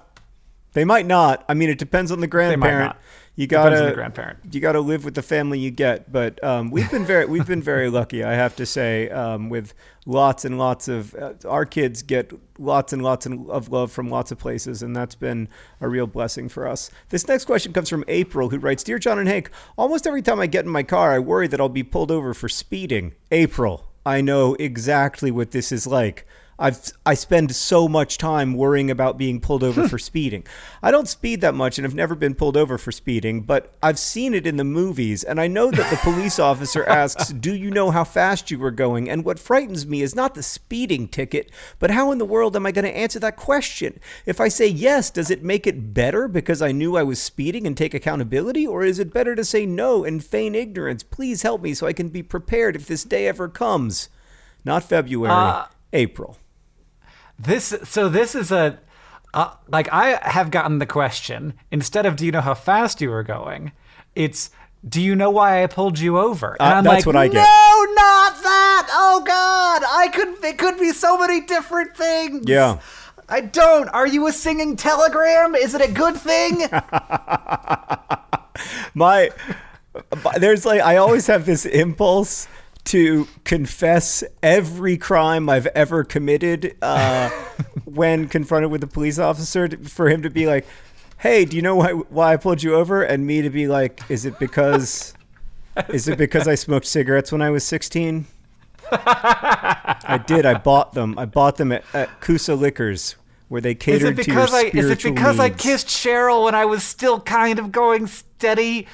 they 0.73 0.85
might 0.85 1.07
not 1.07 1.45
i 1.49 1.55
mean 1.55 1.71
it 1.71 1.79
depends 1.79 2.11
on 2.11 2.19
the 2.21 2.27
grandparent. 2.27 2.95
You 3.37 3.47
gotta 3.47 3.87
the 3.87 3.93
grandparent. 3.93 4.39
you 4.53 4.61
gotta 4.61 4.81
live 4.81 5.05
with 5.05 5.15
the 5.15 5.23
family 5.23 5.59
you 5.59 5.71
get 5.71 6.11
but 6.13 6.43
um, 6.45 6.71
we've 6.71 6.91
been 6.91 7.05
very 7.05 7.27
we've 7.27 7.47
been 7.47 7.63
very 7.63 7.91
lucky 7.91 8.23
i 8.23 8.33
have 8.33 8.55
to 8.55 8.65
say 8.65 9.09
um, 9.11 9.49
with 9.49 9.75
lots 10.07 10.45
and 10.45 10.59
lots 10.59 10.87
of 10.89 11.15
uh, 11.15 11.33
our 11.49 11.65
kids 11.65 12.03
get 12.03 12.33
lots 12.59 12.93
and 12.93 13.03
lots 13.03 13.27
of 13.27 13.69
love 13.71 13.91
from 13.91 14.09
lots 14.09 14.31
of 14.31 14.39
places 14.39 14.83
and 14.83 14.95
that's 14.95 15.15
been 15.15 15.49
a 15.81 15.89
real 15.89 16.07
blessing 16.07 16.49
for 16.49 16.69
us. 16.69 16.91
This 17.09 17.27
next 17.27 17.47
question 17.47 17.73
comes 17.73 17.89
from 17.89 18.05
april 18.09 18.51
who 18.51 18.59
writes 18.59 18.85
dear 18.85 18.99
john 18.99 19.19
and 19.19 19.29
hank 19.29 19.51
almost 19.77 20.07
every 20.07 20.23
time 20.23 20.41
i 20.41 20.47
get 20.47 20.65
in 20.65 20.71
my 20.71 20.83
car 20.83 21.13
i 21.13 21.19
worry 21.19 21.49
that 21.49 21.61
i'll 21.61 21.69
be 21.69 21.83
pulled 21.83 22.11
over 22.11 22.35
for 22.35 22.49
speeding. 22.49 23.15
April 23.31 23.91
i 24.07 24.21
know 24.21 24.55
exactly 24.55 25.31
what 25.31 25.51
this 25.51 25.73
is 25.73 25.87
like 25.87 26.27
I've 26.59 26.93
I 27.05 27.15
spend 27.15 27.55
so 27.55 27.89
much 27.89 28.19
time 28.19 28.55
worrying 28.55 28.91
about 28.91 29.19
being 29.19 29.41
pulled 29.41 29.65
over 29.65 29.83
hmm. 29.83 29.89
for 29.89 29.99
speeding. 29.99 30.47
I 30.83 30.91
don't 30.91 31.09
speed 31.09 31.41
that 31.41 31.55
much 31.55 31.79
and 31.79 31.87
I've 31.87 31.95
never 31.95 32.15
been 32.15 32.35
pulled 32.35 32.57
over 32.57 32.79
for 32.79 32.93
speeding, 32.93 33.43
but 33.43 33.75
I've 33.83 33.99
seen 33.99 34.35
it 34.35 34.47
in 34.47 34.57
the 34.57 34.65
movies 34.65 35.25
and 35.25 35.41
I 35.41 35.47
know 35.47 35.71
that 35.71 35.91
the 35.91 35.97
police 35.97 36.39
officer 36.51 36.85
asks, 36.85 37.29
"Do 37.29 37.55
you 37.55 37.71
know 37.71 37.91
how 37.91 38.05
fast 38.05 38.51
you 38.51 38.59
were 38.59 38.71
going?" 38.71 39.11
And 39.11 39.25
what 39.25 39.39
frightens 39.39 39.87
me 39.87 40.03
is 40.03 40.15
not 40.15 40.35
the 40.35 40.43
speeding 40.43 41.09
ticket, 41.09 41.51
but 41.79 41.91
how 41.91 42.13
in 42.13 42.19
the 42.19 42.25
world 42.25 42.57
am 42.57 42.67
I 42.67 42.73
going 42.73 42.85
to 42.85 42.97
answer 42.97 43.19
that 43.21 43.37
question? 43.37 43.99
If 44.27 44.41
I 44.41 44.49
say 44.49 44.67
yes, 44.67 45.11
does 45.11 45.31
it 45.31 45.43
make 45.43 45.67
it 45.67 45.93
better 45.95 46.29
because 46.29 46.63
I 46.63 46.73
knew 46.73 46.97
I 46.97 47.03
was 47.03 47.21
speeding 47.21 47.67
and 47.67 47.77
take 47.77 47.95
accountability 47.95 48.67
or 48.67 48.85
is 48.85 48.99
it 48.99 49.13
better 49.13 49.35
to 49.35 49.45
say 49.45 49.67
no 49.67 50.05
and 50.05 50.25
feign 50.25 50.55
ignorance? 50.55 51.03
Please 51.03 51.43
help 51.43 51.63
me 51.63 51.75
so 51.75 51.87
I 51.87 51.93
can 51.93 52.09
be 52.09 52.23
prepared 52.23 52.77
if 52.77 52.87
this 52.87 53.05
day 53.05 53.27
ever 53.27 53.49
comes. 53.49 54.09
Not 54.65 54.85
February, 54.85 55.31
uh, 55.31 55.67
April. 55.93 56.39
This 57.39 57.75
so 57.85 58.09
this 58.09 58.35
is 58.35 58.53
a 58.53 58.79
uh, 59.33 59.55
like 59.69 59.89
I 59.93 60.19
have 60.31 60.51
gotten 60.51 60.79
the 60.79 60.87
question 60.87 61.55
instead 61.71 62.07
of 62.07 62.17
do 62.17 62.25
you 62.25 62.33
know 62.33 62.41
how 62.41 62.55
fast 62.55 63.01
you 63.01 63.11
were 63.11 63.23
going, 63.25 63.73
it's 64.15 64.51
do 64.89 65.01
you 65.01 65.17
know 65.17 65.31
why 65.31 65.63
I 65.63 65.67
pulled 65.67 65.99
you 65.99 66.19
over? 66.19 66.57
And 66.61 66.61
Uh, 66.61 66.65
I'm 66.77 66.85
that's 66.85 66.97
like, 66.99 67.07
what 67.07 67.17
I 67.17 67.27
get. 67.29 67.35
No, 67.35 67.41
not 67.95 68.43
that. 68.43 68.89
Oh 68.93 69.23
God, 69.27 69.83
I 69.89 70.09
could. 70.09 70.45
It 70.45 70.59
could 70.59 70.79
be 70.79 70.93
so 70.93 71.19
many 71.19 71.41
different 71.41 71.97
things. 71.97 72.45
Yeah. 72.47 72.79
I 73.29 73.41
don't. 73.41 73.89
Are 73.89 74.07
you 74.07 74.27
a 74.27 74.33
singing 74.33 74.77
telegram? 74.77 75.55
Is 75.55 75.75
it 75.75 75.81
a 75.81 75.91
good 75.91 76.17
thing? 76.17 76.65
my 78.95 79.31
there's 80.39 80.65
like 80.67 80.83
I 80.83 80.97
always 80.97 81.27
have 81.27 81.47
this 81.47 81.65
impulse 81.65 82.47
to 82.85 83.27
confess 83.45 84.23
every 84.43 84.97
crime 84.97 85.49
I've 85.49 85.67
ever 85.69 86.05
committed 86.05 86.77
uh, 86.83 87.31
when 87.85 88.29
confronted 88.29 88.71
with 88.71 88.83
a 88.83 88.87
police 88.87 89.19
officer 89.19 89.69
to, 89.69 89.77
for 89.89 90.09
him 90.09 90.23
to 90.23 90.31
be 90.31 90.47
like, 90.47 90.67
"Hey, 91.19 91.45
do 91.45 91.57
you 91.57 91.63
know 91.63 91.77
why 91.77 91.93
why 91.93 92.33
I 92.33 92.37
pulled 92.37 92.63
you 92.63 92.75
over?" 92.75 93.03
and 93.03 93.27
me 93.27 93.43
to 93.43 93.51
be 93.51 93.67
like, 93.67 94.01
"Is 94.09 94.25
it 94.25 94.39
because 94.39 95.15
is 95.89 96.09
it 96.09 96.19
because 96.19 96.47
I 96.47 96.55
smoked 96.55 96.87
cigarettes 96.87 97.33
when 97.33 97.43
I 97.43 97.51
was 97.51 97.65
16?" 97.65 98.27
I 98.93 100.23
did. 100.27 100.45
I 100.45 100.55
bought 100.55 100.93
them. 100.93 101.19
I 101.19 101.25
bought 101.25 101.57
them 101.57 101.73
at, 101.73 101.85
at 101.95 102.21
Kusa 102.21 102.59
Liquors 102.59 103.17
where 103.49 103.61
they 103.61 103.73
Is 103.73 103.79
catered 103.79 104.19
it 104.19 104.25
to 104.25 104.31
your 104.31 104.47
because 104.47 104.55
I 104.55 104.63
is 104.65 104.91
it 104.91 105.03
because 105.03 105.39
I 105.39 105.51
kissed 105.51 105.87
Cheryl 105.87 106.45
when 106.45 106.55
I 106.55 106.65
was 106.65 106.83
still 106.83 107.21
kind 107.21 107.59
of 107.59 107.73
going 107.73 108.07
steady 108.07 108.87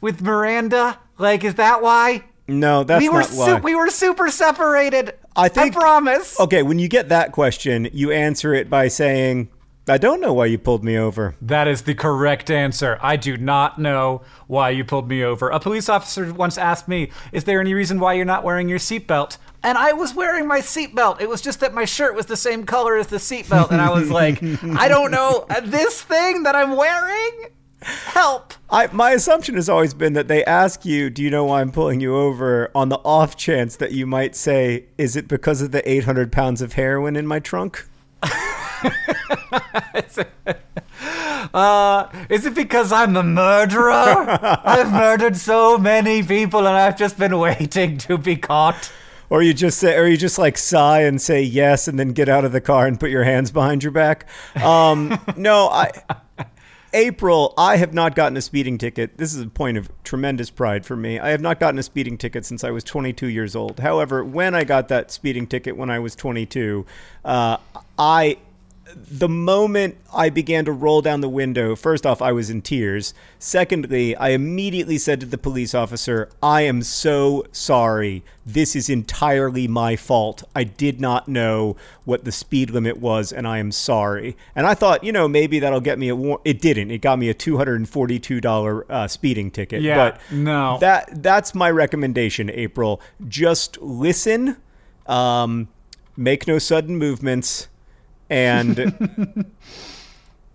with 0.00 0.22
Miranda? 0.22 0.98
Like, 1.18 1.44
is 1.44 1.56
that 1.56 1.82
why? 1.82 2.24
No, 2.48 2.82
that's 2.82 3.02
we 3.02 3.08
were 3.10 3.20
not 3.20 3.30
why. 3.30 3.46
su- 3.46 3.62
we 3.62 3.74
were 3.74 3.90
super 3.90 4.30
separated. 4.30 5.12
I 5.36 5.48
think- 5.48 5.76
I 5.76 5.78
promise. 5.80 6.40
Okay, 6.40 6.62
when 6.62 6.78
you 6.78 6.88
get 6.88 7.10
that 7.10 7.32
question, 7.32 7.88
you 7.92 8.10
answer 8.10 8.54
it 8.54 8.68
by 8.70 8.88
saying, 8.88 9.50
I 9.88 9.96
don't 9.98 10.20
know 10.20 10.32
why 10.34 10.46
you 10.46 10.58
pulled 10.58 10.84
me 10.84 10.98
over. 10.98 11.34
That 11.40 11.66
is 11.68 11.82
the 11.82 11.94
correct 11.94 12.50
answer. 12.50 12.98
I 13.02 13.16
do 13.16 13.36
not 13.38 13.78
know 13.78 14.22
why 14.46 14.70
you 14.70 14.84
pulled 14.84 15.08
me 15.08 15.22
over. 15.24 15.48
A 15.48 15.60
police 15.60 15.88
officer 15.88 16.30
once 16.32 16.58
asked 16.58 16.88
me, 16.88 17.10
"Is 17.32 17.44
there 17.44 17.58
any 17.60 17.72
reason 17.72 17.98
why 17.98 18.12
you're 18.12 18.26
not 18.26 18.44
wearing 18.44 18.68
your 18.68 18.78
seatbelt?" 18.78 19.38
And 19.62 19.78
I 19.78 19.92
was 19.94 20.14
wearing 20.14 20.46
my 20.46 20.60
seatbelt. 20.60 21.20
It 21.22 21.28
was 21.30 21.40
just 21.40 21.60
that 21.60 21.72
my 21.72 21.86
shirt 21.86 22.14
was 22.14 22.26
the 22.26 22.36
same 22.36 22.64
color 22.66 22.96
as 22.96 23.06
the 23.06 23.16
seatbelt, 23.16 23.70
and 23.70 23.80
I 23.80 23.88
was 23.90 24.10
like, 24.10 24.42
"I 24.76 24.88
don't 24.88 25.10
know 25.10 25.46
this 25.64 26.02
thing 26.02 26.42
that 26.42 26.54
I'm 26.54 26.76
wearing. 26.76 27.46
Help!" 27.82 28.54
I, 28.70 28.88
my 28.92 29.12
assumption 29.12 29.54
has 29.54 29.68
always 29.68 29.94
been 29.94 30.12
that 30.12 30.28
they 30.28 30.44
ask 30.44 30.84
you, 30.84 31.08
Do 31.10 31.22
you 31.22 31.30
know 31.30 31.44
why 31.46 31.60
I'm 31.60 31.72
pulling 31.72 32.00
you 32.00 32.16
over? 32.16 32.70
on 32.74 32.88
the 32.90 32.98
off 32.98 33.36
chance 33.36 33.76
that 33.76 33.92
you 33.92 34.06
might 34.06 34.36
say, 34.36 34.84
Is 34.98 35.16
it 35.16 35.26
because 35.28 35.62
of 35.62 35.70
the 35.70 35.88
800 35.90 36.30
pounds 36.30 36.60
of 36.60 36.74
heroin 36.74 37.16
in 37.16 37.26
my 37.26 37.38
trunk? 37.40 37.86
Uh, 41.54 42.08
is 42.28 42.44
it 42.44 42.54
because 42.54 42.92
I'm 42.92 43.16
a 43.16 43.22
murderer? 43.22 43.92
I've 44.64 44.92
murdered 44.92 45.36
so 45.36 45.78
many 45.78 46.22
people, 46.22 46.60
and 46.60 46.76
I've 46.76 46.98
just 46.98 47.18
been 47.18 47.38
waiting 47.38 47.96
to 47.98 48.18
be 48.18 48.36
caught. 48.36 48.92
Or 49.30 49.42
you 49.42 49.54
just 49.54 49.78
say, 49.78 49.96
or 49.96 50.06
you 50.06 50.16
just 50.16 50.38
like 50.38 50.58
sigh 50.58 51.02
and 51.02 51.20
say 51.20 51.42
yes, 51.42 51.88
and 51.88 51.98
then 51.98 52.10
get 52.12 52.28
out 52.28 52.44
of 52.44 52.52
the 52.52 52.60
car 52.60 52.86
and 52.86 52.98
put 53.00 53.10
your 53.10 53.24
hands 53.24 53.50
behind 53.50 53.82
your 53.82 53.92
back. 53.92 54.26
Um, 54.62 55.18
no, 55.36 55.68
I, 55.68 55.90
April, 56.92 57.54
I 57.58 57.76
have 57.76 57.92
not 57.92 58.14
gotten 58.14 58.36
a 58.36 58.40
speeding 58.40 58.78
ticket. 58.78 59.18
This 59.18 59.34
is 59.34 59.42
a 59.42 59.46
point 59.46 59.76
of 59.76 59.90
tremendous 60.04 60.50
pride 60.50 60.86
for 60.86 60.96
me. 60.96 61.18
I 61.18 61.30
have 61.30 61.40
not 61.40 61.60
gotten 61.60 61.78
a 61.78 61.82
speeding 61.82 62.16
ticket 62.16 62.44
since 62.44 62.64
I 62.64 62.70
was 62.70 62.82
22 62.84 63.26
years 63.26 63.54
old. 63.54 63.80
However, 63.80 64.24
when 64.24 64.54
I 64.54 64.64
got 64.64 64.88
that 64.88 65.10
speeding 65.10 65.46
ticket 65.46 65.76
when 65.76 65.90
I 65.90 65.98
was 65.98 66.14
22, 66.16 66.86
uh, 67.24 67.58
I 67.98 68.38
the 68.94 69.28
moment 69.28 69.96
I 70.12 70.30
began 70.30 70.64
to 70.64 70.72
roll 70.72 71.02
down 71.02 71.20
the 71.20 71.28
window, 71.28 71.76
first 71.76 72.06
off, 72.06 72.22
I 72.22 72.32
was 72.32 72.48
in 72.50 72.62
tears. 72.62 73.12
Secondly, 73.38 74.16
I 74.16 74.30
immediately 74.30 74.98
said 74.98 75.20
to 75.20 75.26
the 75.26 75.38
police 75.38 75.74
officer, 75.74 76.30
I 76.42 76.62
am 76.62 76.82
so 76.82 77.44
sorry. 77.52 78.22
This 78.46 78.74
is 78.74 78.88
entirely 78.88 79.68
my 79.68 79.96
fault. 79.96 80.42
I 80.54 80.64
did 80.64 81.00
not 81.00 81.28
know 81.28 81.76
what 82.04 82.24
the 82.24 82.32
speed 82.32 82.70
limit 82.70 82.98
was, 82.98 83.32
and 83.32 83.46
I 83.46 83.58
am 83.58 83.72
sorry. 83.72 84.36
And 84.54 84.66
I 84.66 84.74
thought, 84.74 85.04
you 85.04 85.12
know, 85.12 85.28
maybe 85.28 85.58
that'll 85.58 85.80
get 85.80 85.98
me 85.98 86.08
a 86.08 86.16
war. 86.16 86.40
It 86.44 86.60
didn't. 86.60 86.90
It 86.90 86.98
got 86.98 87.18
me 87.18 87.28
a 87.28 87.34
$242 87.34 88.84
uh, 88.88 89.08
speeding 89.08 89.50
ticket. 89.50 89.82
Yeah, 89.82 89.96
but 89.96 90.20
no. 90.32 90.78
That, 90.78 91.22
that's 91.22 91.54
my 91.54 91.70
recommendation, 91.70 92.50
April. 92.50 93.00
Just 93.28 93.80
listen, 93.82 94.56
um, 95.06 95.68
make 96.16 96.46
no 96.46 96.58
sudden 96.58 96.96
movements 96.96 97.68
and 98.30 99.46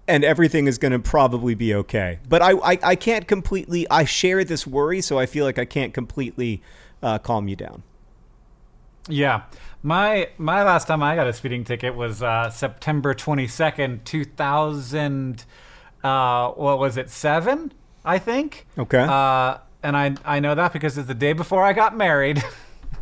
and 0.07 0.23
everything 0.23 0.67
is 0.67 0.77
going 0.77 0.91
to 0.91 0.99
probably 0.99 1.55
be 1.55 1.73
okay. 1.73 2.19
But 2.27 2.41
I, 2.41 2.51
I, 2.51 2.79
I 2.83 2.95
can't 2.95 3.27
completely. 3.27 3.89
I 3.89 4.05
share 4.05 4.43
this 4.43 4.67
worry, 4.67 5.01
so 5.01 5.17
I 5.17 5.25
feel 5.25 5.45
like 5.45 5.57
I 5.57 5.65
can't 5.65 5.93
completely 5.93 6.61
uh, 7.01 7.19
calm 7.19 7.47
you 7.47 7.55
down. 7.55 7.83
Yeah, 9.07 9.43
my 9.81 10.29
my 10.37 10.63
last 10.63 10.87
time 10.87 11.03
I 11.03 11.15
got 11.15 11.27
a 11.27 11.33
speeding 11.33 11.63
ticket 11.63 11.95
was 11.95 12.23
uh, 12.23 12.49
September 12.49 13.13
twenty 13.13 13.47
second, 13.47 14.05
two 14.05 14.23
thousand. 14.23 15.45
Uh, 16.03 16.51
what 16.51 16.79
was 16.79 16.97
it? 16.97 17.09
Seven, 17.09 17.71
I 18.03 18.17
think. 18.17 18.65
Okay. 18.77 19.01
Uh, 19.01 19.57
and 19.81 19.97
I 19.97 20.15
I 20.23 20.39
know 20.39 20.55
that 20.55 20.73
because 20.73 20.97
it's 20.97 21.07
the 21.07 21.13
day 21.13 21.33
before 21.33 21.63
I 21.63 21.73
got 21.73 21.95
married. 21.97 22.43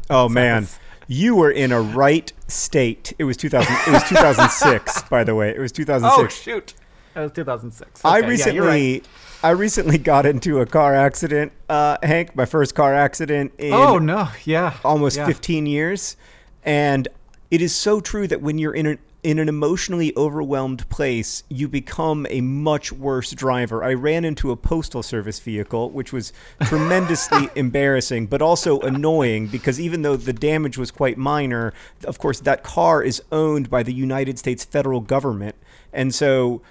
oh 0.10 0.28
man. 0.30 0.68
You 1.12 1.36
were 1.36 1.52
in 1.52 1.74
a 1.74 1.82
right 1.82 2.32
state. 2.48 3.12
It 3.20 3.26
was 3.26 3.36
2000. 3.36 3.70
It 3.86 3.92
was 3.92 4.08
2006, 4.08 5.02
by 5.10 5.26
the 5.26 5.36
way. 5.36 5.50
It 5.50 5.60
was 5.60 5.74
2006. 5.74 6.18
Oh 6.18 6.28
shoot! 6.30 6.74
It 7.14 7.20
was 7.20 7.34
2006. 7.34 8.06
I 8.06 8.20
Okay, 8.20 8.22
yeah, 8.22 8.30
recently, 8.30 8.56
you're 8.56 8.66
right. 8.66 9.06
I 9.44 9.50
recently 9.50 9.98
got 9.98 10.26
into 10.26 10.62
a 10.62 10.66
car 10.66 10.96
accident, 10.96 11.52
uh, 11.68 11.98
Hank. 12.02 12.34
My 12.34 12.46
first 12.46 12.76
car 12.76 12.94
accident 12.96 13.52
in 13.58 13.74
Oh 13.74 13.98
no! 13.98 14.30
Yeah. 14.46 14.78
almost 14.86 15.18
yeah. 15.18 15.26
15 15.26 15.66
years, 15.66 16.16
and 16.64 17.10
it 17.50 17.62
is 17.62 17.76
so 17.76 18.00
true 18.00 18.26
that 18.30 18.42
when 18.42 18.58
you're 18.58 18.74
in 18.74 18.86
an 18.86 19.00
in 19.24 19.38
an 19.38 19.48
emotionally 19.48 20.14
overwhelmed 20.18 20.88
place, 20.90 21.44
you 21.48 21.68
become 21.68 22.26
a 22.30 22.42
much 22.42 22.92
worse 22.92 23.32
driver. 23.32 23.84
I 23.84 23.94
ran 23.94 24.26
into 24.26 24.52
a 24.52 24.56
postal 24.56 25.04
service 25.04 25.40
vehicle, 25.40 25.92
which 25.92 26.12
was 26.12 26.34
tremendously 26.64 27.50
embarrassing, 27.56 28.28
but 28.28 28.42
also 28.42 28.80
annoying 28.80 29.48
because 29.48 29.80
even 29.80 30.02
though 30.02 30.16
the 30.16 30.34
damage 30.34 30.78
was 30.78 30.90
quite 30.90 31.18
minor, 31.18 31.72
of 32.06 32.18
course, 32.18 32.40
that 32.42 32.64
car 32.64 33.04
is 33.04 33.22
owned 33.32 33.70
by 33.70 33.84
the 33.84 33.94
United 33.94 34.40
States 34.40 34.66
federal 34.66 35.02
government. 35.02 35.56
And 35.94 36.16
so 36.16 36.62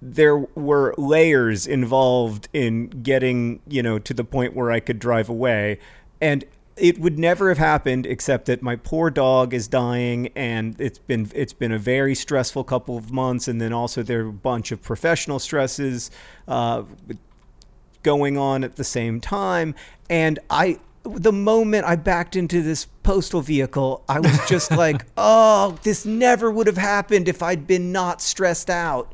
there 0.00 0.38
were 0.38 0.94
layers 0.98 1.68
involved 1.68 2.48
in 2.52 2.88
getting, 2.88 3.60
you 3.68 3.84
know, 3.84 4.00
to 4.00 4.12
the 4.12 4.24
point 4.24 4.54
where 4.54 4.72
I 4.72 4.80
could 4.80 4.98
drive 4.98 5.28
away. 5.28 5.78
And 6.20 6.44
it 6.76 6.98
would 6.98 7.18
never 7.18 7.48
have 7.48 7.58
happened 7.58 8.06
except 8.06 8.46
that 8.46 8.62
my 8.62 8.76
poor 8.76 9.10
dog 9.10 9.52
is 9.52 9.68
dying 9.68 10.28
and 10.34 10.80
it's 10.80 10.98
been 10.98 11.30
it's 11.34 11.52
been 11.52 11.72
a 11.72 11.78
very 11.78 12.14
stressful 12.14 12.64
couple 12.64 12.96
of 12.96 13.12
months. 13.12 13.48
And 13.48 13.60
then 13.60 13.72
also 13.72 14.02
there 14.02 14.24
are 14.24 14.28
a 14.28 14.32
bunch 14.32 14.72
of 14.72 14.82
professional 14.82 15.38
stresses 15.38 16.10
uh, 16.48 16.84
going 18.02 18.38
on 18.38 18.64
at 18.64 18.76
the 18.76 18.84
same 18.84 19.20
time. 19.20 19.74
And 20.08 20.38
i 20.50 20.78
the 21.04 21.32
moment 21.32 21.84
i 21.84 21.96
backed 21.96 22.36
into 22.36 22.62
this 22.62 22.84
postal 23.02 23.40
vehicle 23.40 24.04
i 24.08 24.20
was 24.20 24.38
just 24.48 24.70
like 24.76 25.04
oh 25.16 25.76
this 25.82 26.06
never 26.06 26.48
would 26.48 26.68
have 26.68 26.76
happened 26.76 27.26
if 27.26 27.42
i'd 27.42 27.66
been 27.66 27.90
not 27.90 28.22
stressed 28.22 28.70
out. 28.70 29.12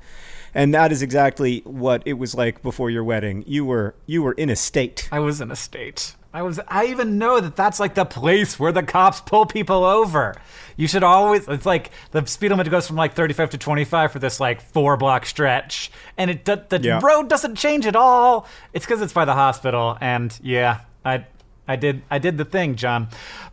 And 0.55 0.75
that 0.75 0.93
is 0.93 1.03
exactly 1.03 1.61
what 1.61 2.03
it 2.07 2.15
was 2.15 2.35
like 2.35 2.63
before 2.63 2.91
your 2.91 3.05
wedding. 3.05 3.45
You 3.47 3.65
were 3.65 3.95
you 4.07 4.23
were 4.23 4.33
in 4.33 4.51
a 4.51 4.57
state. 4.57 5.09
I 5.13 5.21
was 5.21 5.41
in 5.41 5.51
a 5.51 5.57
state. 5.57 6.15
I 6.33 6.43
was. 6.43 6.61
I 6.69 6.87
even 6.87 7.17
know 7.19 7.41
that 7.41 7.57
that's 7.57 7.81
like 7.81 7.95
the 7.95 8.05
place 8.05 8.59
where 8.59 8.71
the 8.73 8.83
cops 8.83 9.21
pull 9.21 9.47
people 9.47 9.85
over. 9.85 10.35
You 10.77 10.87
should 10.87 11.03
always. 11.03 11.49
It's 11.49 11.65
like 11.67 11.91
the 12.11 12.25
speed 12.27 12.51
limit 12.51 12.71
goes 12.71 12.87
from 12.87 12.97
like 12.97 13.15
35 13.15 13.51
to 13.51 13.59
25 13.59 14.13
for 14.13 14.19
this 14.19 14.39
like 14.39 14.61
four 14.61 14.97
block 14.99 15.25
stretch, 15.25 15.91
and 16.19 16.31
it 16.31 16.45
the, 16.45 16.63
the 16.69 16.81
Yeah. 16.81 17.01
road 17.03 17.29
doesn't 17.29 17.57
change 17.57 17.87
at 17.87 17.97
all. 17.97 18.47
It's 18.75 18.85
because 18.85 19.01
it's 19.01 19.13
by 19.13 19.25
the 19.25 19.35
hospital, 19.35 19.97
and 20.01 20.39
yeah, 20.43 20.81
I. 21.05 21.27
I 21.71 21.77
did 21.77 22.01
I 22.11 22.19
did 22.19 22.39
the 22.39 22.47
thing, 22.47 22.77
John. 22.77 23.09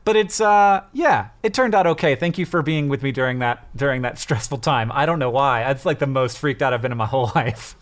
But 0.06 0.16
it's 0.16 0.40
uh 0.40 0.84
yeah, 0.94 1.32
it 1.44 1.54
turned 1.54 1.76
out 1.76 1.86
okay. 1.86 2.16
Thank 2.16 2.38
you 2.38 2.46
for 2.46 2.62
being 2.62 2.88
with 2.88 3.04
me 3.04 3.12
during 3.12 3.40
that 3.40 3.68
during 3.76 4.04
that 4.04 4.18
stressful 4.18 4.60
time. 4.60 4.90
I 4.94 5.06
don't 5.06 5.20
know 5.20 5.30
why. 5.32 5.70
It's 5.70 5.86
like 5.86 6.00
the 6.00 6.08
most 6.08 6.38
freaked 6.38 6.62
out 6.62 6.72
I've 6.74 6.82
been 6.82 6.94
in 6.94 6.98
my 6.98 7.06
whole 7.14 7.30
life. 7.36 7.76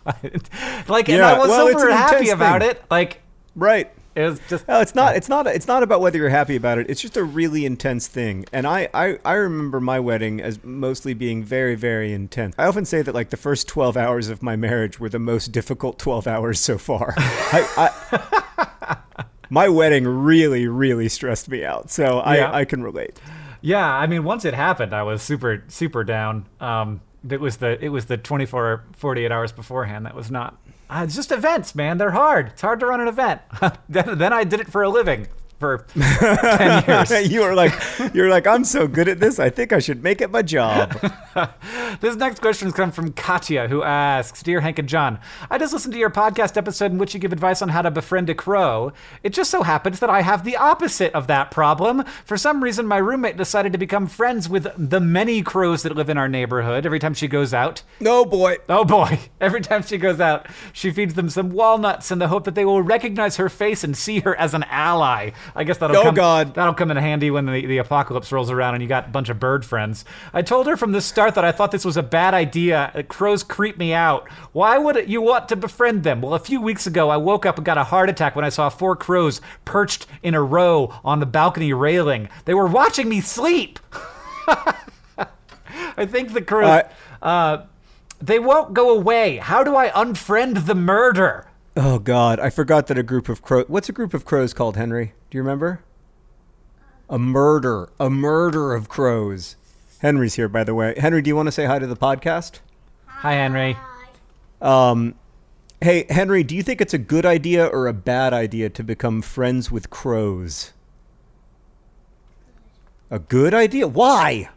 like 0.88 1.08
and 1.08 1.22
I 1.22 1.38
was 1.38 1.48
well, 1.50 1.68
super 1.68 1.88
happy 1.92 2.30
about 2.30 2.62
thing. 2.62 2.70
it. 2.72 2.82
Like 2.90 3.22
right 3.54 3.92
it 4.14 4.22
was 4.22 4.40
just 4.48 4.68
No, 4.68 4.80
it's 4.80 4.94
not. 4.94 5.16
It's 5.16 5.28
not. 5.28 5.46
It's 5.46 5.66
not 5.66 5.82
about 5.82 6.00
whether 6.00 6.18
you're 6.18 6.28
happy 6.28 6.56
about 6.56 6.78
it. 6.78 6.88
It's 6.88 7.00
just 7.00 7.16
a 7.16 7.24
really 7.24 7.66
intense 7.66 8.06
thing. 8.06 8.44
And 8.52 8.66
I, 8.66 8.88
I, 8.94 9.18
I 9.24 9.32
remember 9.34 9.80
my 9.80 10.00
wedding 10.00 10.40
as 10.40 10.62
mostly 10.62 11.14
being 11.14 11.42
very, 11.42 11.74
very 11.74 12.12
intense. 12.12 12.54
I 12.58 12.66
often 12.66 12.84
say 12.84 13.02
that 13.02 13.14
like 13.14 13.30
the 13.30 13.36
first 13.36 13.68
12 13.68 13.96
hours 13.96 14.28
of 14.28 14.42
my 14.42 14.56
marriage 14.56 15.00
were 15.00 15.08
the 15.08 15.18
most 15.18 15.52
difficult 15.52 15.98
12 15.98 16.26
hours 16.26 16.60
so 16.60 16.78
far. 16.78 17.14
I, 17.16 17.90
I, 18.10 19.24
my 19.50 19.68
wedding 19.68 20.06
really, 20.06 20.66
really 20.68 21.08
stressed 21.08 21.48
me 21.48 21.64
out. 21.64 21.90
So 21.90 22.18
I, 22.20 22.36
Yeah. 22.36 22.54
I 22.54 22.64
can 22.64 22.82
relate. 22.82 23.20
Yeah, 23.60 23.86
I 23.86 24.06
mean, 24.06 24.24
once 24.24 24.44
it 24.44 24.52
happened, 24.52 24.94
I 24.94 25.04
was 25.04 25.22
super, 25.22 25.64
super 25.68 26.04
down. 26.04 26.46
Um, 26.60 27.00
it 27.30 27.40
was 27.40 27.56
the 27.56 27.82
it 27.82 27.88
was 27.88 28.04
the 28.04 28.18
24, 28.18 28.84
48 28.92 29.32
hours 29.32 29.52
beforehand 29.52 30.04
that 30.04 30.14
was 30.14 30.30
not. 30.30 30.58
Uh, 30.88 31.02
it's 31.04 31.14
just 31.14 31.32
events, 31.32 31.74
man. 31.74 31.98
They're 31.98 32.10
hard. 32.10 32.48
It's 32.48 32.62
hard 32.62 32.80
to 32.80 32.86
run 32.86 33.00
an 33.00 33.08
event. 33.08 33.40
then, 33.88 34.18
then 34.18 34.32
I 34.32 34.44
did 34.44 34.60
it 34.60 34.70
for 34.70 34.82
a 34.82 34.88
living 34.88 35.28
for 35.58 35.86
ten 35.94 36.84
years. 37.10 37.30
you 37.30 37.40
were 37.40 37.54
like, 37.54 37.72
you're 38.14 38.28
like, 38.28 38.46
I'm 38.46 38.64
so 38.64 38.86
good 38.86 39.08
at 39.08 39.20
this. 39.20 39.38
I 39.38 39.50
think 39.50 39.72
I 39.72 39.78
should 39.78 40.02
make 40.02 40.20
it 40.20 40.30
my 40.30 40.42
job. 40.42 40.94
This 42.00 42.16
next 42.16 42.40
question 42.40 42.70
comes 42.72 42.94
from 42.94 43.12
Katya, 43.12 43.68
who 43.68 43.82
asks 43.82 44.42
Dear 44.42 44.60
Hank 44.60 44.78
and 44.78 44.88
John, 44.88 45.18
I 45.50 45.58
just 45.58 45.72
listened 45.72 45.92
to 45.94 45.98
your 45.98 46.10
podcast 46.10 46.56
episode 46.56 46.92
in 46.92 46.98
which 46.98 47.14
you 47.14 47.20
give 47.20 47.32
advice 47.32 47.62
on 47.62 47.70
how 47.70 47.82
to 47.82 47.90
befriend 47.90 48.28
a 48.30 48.34
crow. 48.34 48.92
It 49.22 49.32
just 49.32 49.50
so 49.50 49.62
happens 49.62 50.00
that 50.00 50.10
I 50.10 50.22
have 50.22 50.44
the 50.44 50.56
opposite 50.56 51.12
of 51.12 51.26
that 51.28 51.50
problem. 51.50 52.04
For 52.24 52.36
some 52.36 52.62
reason, 52.62 52.86
my 52.86 52.98
roommate 52.98 53.36
decided 53.36 53.72
to 53.72 53.78
become 53.78 54.06
friends 54.06 54.48
with 54.48 54.68
the 54.76 55.00
many 55.00 55.42
crows 55.42 55.82
that 55.82 55.94
live 55.96 56.08
in 56.08 56.18
our 56.18 56.28
neighborhood 56.28 56.84
every 56.86 56.98
time 56.98 57.14
she 57.14 57.28
goes 57.28 57.52
out. 57.54 57.82
No 58.00 58.24
boy. 58.24 58.58
Oh 58.68 58.84
boy, 58.84 59.18
every 59.40 59.60
time 59.60 59.82
she 59.82 59.96
goes 59.98 60.20
out, 60.20 60.46
she 60.72 60.90
feeds 60.90 61.14
them 61.14 61.30
some 61.30 61.50
walnuts 61.50 62.10
in 62.10 62.18
the 62.18 62.28
hope 62.28 62.44
that 62.44 62.54
they 62.54 62.64
will 62.64 62.82
recognize 62.82 63.36
her 63.36 63.48
face 63.48 63.82
and 63.84 63.96
see 63.96 64.20
her 64.20 64.36
as 64.36 64.54
an 64.54 64.64
ally. 64.64 65.30
I 65.56 65.62
guess 65.64 65.78
that'll 65.78 65.96
Oh, 65.96 66.02
come, 66.02 66.14
God. 66.16 66.54
that'll 66.54 66.74
come 66.74 66.90
in 66.90 66.96
handy 66.96 67.30
when 67.30 67.46
the, 67.46 67.64
the 67.64 67.78
apocalypse 67.78 68.32
rolls 68.32 68.50
around 68.50 68.74
and 68.74 68.82
you 68.82 68.88
got 68.88 69.06
a 69.06 69.10
bunch 69.10 69.28
of 69.28 69.38
bird 69.38 69.64
friends. 69.64 70.04
I 70.32 70.42
told 70.42 70.66
her 70.66 70.76
from 70.76 70.90
the 70.92 71.00
start 71.00 71.34
that 71.36 71.44
I 71.44 71.52
thought 71.52 71.70
this 71.70 71.84
was 71.84 71.96
a 71.96 72.02
bad 72.02 72.34
idea. 72.34 73.04
Crows 73.08 73.44
creep 73.44 73.78
me 73.78 73.92
out. 73.92 74.28
Why 74.52 74.78
would 74.78 75.08
you 75.08 75.22
want 75.22 75.48
to 75.50 75.56
befriend 75.56 76.02
them? 76.02 76.20
Well, 76.22 76.34
a 76.34 76.40
few 76.40 76.60
weeks 76.60 76.86
ago, 76.88 77.08
I 77.08 77.16
woke 77.18 77.46
up 77.46 77.56
and 77.56 77.64
got 77.64 77.78
a 77.78 77.84
heart 77.84 78.10
attack 78.10 78.34
when 78.34 78.44
I 78.44 78.48
saw 78.48 78.68
four 78.68 78.96
crows 78.96 79.40
perched 79.64 80.06
in 80.22 80.34
a 80.34 80.42
row 80.42 80.92
on 81.04 81.20
the 81.20 81.26
balcony 81.26 81.72
railing. 81.72 82.28
They 82.46 82.54
were 82.54 82.66
watching 82.66 83.08
me 83.08 83.20
sleep. 83.20 83.78
I 85.96 86.06
think 86.06 86.32
the 86.32 86.42
crows. 86.42 86.82
Uh, 87.22 87.24
uh, 87.24 87.66
they 88.20 88.38
won't 88.38 88.74
go 88.74 88.90
away. 88.90 89.36
How 89.38 89.62
do 89.62 89.76
I 89.76 89.90
unfriend 89.90 90.66
the 90.66 90.74
murder? 90.74 91.46
Oh 91.76 91.98
God, 91.98 92.38
I 92.38 92.50
forgot 92.50 92.86
that 92.86 92.98
a 92.98 93.02
group 93.02 93.28
of 93.28 93.42
crows. 93.42 93.64
What's 93.68 93.88
a 93.88 93.92
group 93.92 94.14
of 94.14 94.24
crows 94.24 94.54
called, 94.54 94.76
Henry? 94.76 95.14
Do 95.30 95.38
you 95.38 95.42
remember? 95.42 95.82
A 97.10 97.18
murder, 97.18 97.90
a 97.98 98.08
murder 98.08 98.74
of 98.74 98.88
crows. 98.88 99.56
Henry's 99.98 100.34
here, 100.34 100.48
by 100.48 100.64
the 100.64 100.74
way. 100.74 100.94
Henry, 100.96 101.20
do 101.22 101.28
you 101.28 101.36
want 101.36 101.46
to 101.48 101.52
say 101.52 101.64
hi 101.64 101.78
to 101.78 101.86
the 101.86 101.96
podcast? 101.96 102.60
Hi, 103.06 103.32
Henry. 103.34 103.76
Um, 104.60 105.14
hey, 105.80 106.06
Henry, 106.08 106.42
do 106.44 106.54
you 106.54 106.62
think 106.62 106.80
it's 106.80 106.94
a 106.94 106.98
good 106.98 107.26
idea 107.26 107.66
or 107.66 107.86
a 107.86 107.92
bad 107.92 108.32
idea 108.32 108.70
to 108.70 108.82
become 108.84 109.20
friends 109.22 109.70
with 109.70 109.90
crows? 109.90 110.72
A 113.10 113.18
good 113.18 113.52
idea? 113.54 113.86
Why? 113.88 114.48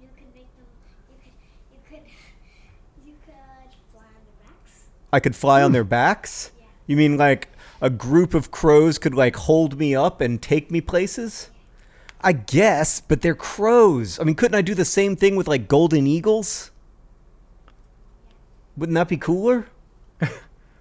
You 0.00 0.08
could 0.16 0.34
make 0.34 0.48
them. 0.56 0.66
You 1.10 1.16
could. 1.22 1.32
You 1.72 1.78
could. 1.88 2.06
You 3.06 3.14
could 3.24 3.34
fly 3.92 4.02
on 4.02 4.22
their 4.24 4.46
backs. 4.46 4.84
I 5.12 5.20
could 5.20 5.36
fly 5.36 5.62
on 5.62 5.70
hmm. 5.70 5.74
their 5.74 5.84
backs? 5.84 6.52
You 6.86 6.96
mean 6.96 7.16
like 7.16 7.48
a 7.80 7.90
group 7.90 8.34
of 8.34 8.50
crows 8.50 8.98
could 8.98 9.14
like 9.14 9.36
hold 9.36 9.78
me 9.78 9.94
up 9.94 10.20
and 10.20 10.40
take 10.40 10.70
me 10.70 10.80
places? 10.80 11.50
I 12.20 12.32
guess, 12.32 13.00
but 13.00 13.20
they're 13.20 13.34
crows. 13.34 14.18
I 14.18 14.24
mean, 14.24 14.34
couldn't 14.34 14.56
I 14.56 14.62
do 14.62 14.74
the 14.74 14.84
same 14.84 15.14
thing 15.14 15.36
with 15.36 15.46
like 15.46 15.68
golden 15.68 16.06
eagles? 16.06 16.72
Wouldn't 18.76 18.94
that 18.94 19.08
be 19.08 19.16
cooler? 19.16 19.66
All 20.22 20.28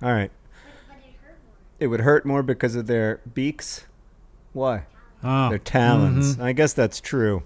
right. 0.02 0.32
But, 0.88 0.96
but 0.96 0.98
it 0.98 1.16
hurt. 1.22 1.38
It 1.80 1.88
would 1.88 2.02
hurt 2.02 2.26
more 2.26 2.42
because 2.42 2.76
of 2.76 2.88
their 2.88 3.22
beaks. 3.34 3.86
Why? 4.54 4.86
Oh. 5.24 5.50
Their 5.50 5.60
talons. 5.60 6.34
Mm-hmm. 6.34 6.44
I 6.44 6.54
guess 6.54 6.74
that's 6.74 7.00
true. 7.00 7.44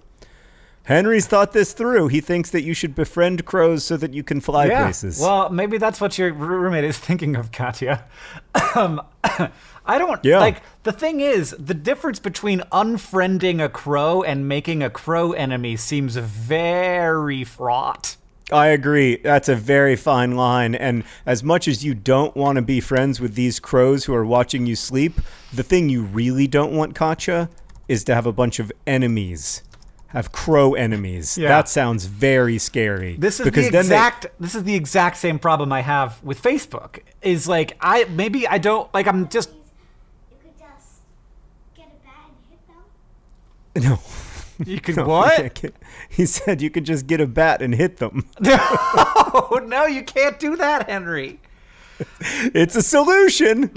Henry's 0.84 1.26
thought 1.26 1.52
this 1.52 1.72
through. 1.72 2.08
He 2.08 2.20
thinks 2.20 2.50
that 2.50 2.62
you 2.62 2.74
should 2.74 2.94
befriend 2.94 3.44
crows 3.44 3.84
so 3.84 3.96
that 3.96 4.12
you 4.12 4.22
can 4.22 4.40
fly 4.40 4.66
yeah. 4.66 4.82
places. 4.82 5.20
Well, 5.20 5.48
maybe 5.48 5.78
that's 5.78 6.00
what 6.00 6.18
your 6.18 6.32
roommate 6.32 6.84
is 6.84 6.98
thinking 6.98 7.36
of, 7.36 7.52
Katya. 7.52 8.04
um, 8.74 9.00
I 9.84 9.98
don't 9.98 10.24
Yeah. 10.24 10.38
like 10.38 10.62
the 10.82 10.92
thing 10.92 11.20
is 11.20 11.54
the 11.58 11.74
difference 11.74 12.18
between 12.18 12.60
unfriending 12.72 13.62
a 13.62 13.68
crow 13.68 14.22
and 14.22 14.48
making 14.48 14.82
a 14.82 14.90
crow 14.90 15.32
enemy 15.32 15.76
seems 15.76 16.16
very 16.16 17.44
fraught. 17.44 18.16
I 18.50 18.66
agree. 18.68 19.16
That's 19.16 19.48
a 19.48 19.54
very 19.54 19.96
fine 19.96 20.36
line. 20.36 20.74
And 20.74 21.04
as 21.24 21.42
much 21.42 21.66
as 21.68 21.84
you 21.84 21.94
don't 21.94 22.36
want 22.36 22.56
to 22.56 22.62
be 22.62 22.80
friends 22.80 23.20
with 23.20 23.34
these 23.34 23.58
crows 23.58 24.04
who 24.04 24.14
are 24.14 24.26
watching 24.26 24.66
you 24.66 24.76
sleep, 24.76 25.20
the 25.52 25.62
thing 25.62 25.88
you 25.88 26.02
really 26.02 26.46
don't 26.46 26.72
want, 26.72 26.94
Katya, 26.94 27.48
is 27.88 28.04
to 28.04 28.14
have 28.14 28.26
a 28.26 28.32
bunch 28.32 28.58
of 28.58 28.70
enemies. 28.86 29.62
Have 30.12 30.30
crow 30.30 30.74
enemies. 30.74 31.38
Yeah. 31.38 31.48
That 31.48 31.68
sounds 31.70 32.04
very 32.04 32.58
scary. 32.58 33.16
This 33.16 33.40
is 33.40 33.44
because 33.44 33.66
the 33.66 33.70
then 33.72 33.88
they- 33.88 33.94
exact 33.94 34.26
this 34.38 34.54
is 34.54 34.64
the 34.64 34.74
exact 34.74 35.16
same 35.16 35.38
problem 35.38 35.72
I 35.72 35.80
have 35.80 36.22
with 36.22 36.42
Facebook. 36.42 36.98
Is 37.22 37.48
like 37.48 37.76
I 37.80 38.04
maybe 38.04 38.46
I 38.46 38.58
don't 38.58 38.92
like 38.92 39.06
I'm 39.06 39.28
just 39.28 39.48
You 39.48 40.36
could 40.42 40.58
just 40.58 41.00
get 41.74 41.86
a 41.86 41.96
bat 42.04 42.28
and 42.28 42.50
hit 42.50 42.66
them. 42.66 43.82
no. 43.82 43.98
you 44.66 44.80
could 44.80 44.96
No, 44.98 45.06
what? 45.08 45.54
can't 45.54 45.74
He 46.10 46.26
said 46.26 46.60
you 46.60 46.68
could 46.68 46.84
just 46.84 47.06
get 47.06 47.20
a 47.20 47.26
bat 47.26 47.62
and 47.62 47.74
hit 47.74 47.96
them. 47.98 48.28
Oh 49.34 49.62
no, 49.66 49.86
you 49.86 50.02
can't 50.02 50.38
do 50.38 50.56
that, 50.56 50.90
Henry. 50.90 51.40
It's 52.20 52.76
a 52.76 52.82
solution, 52.82 53.70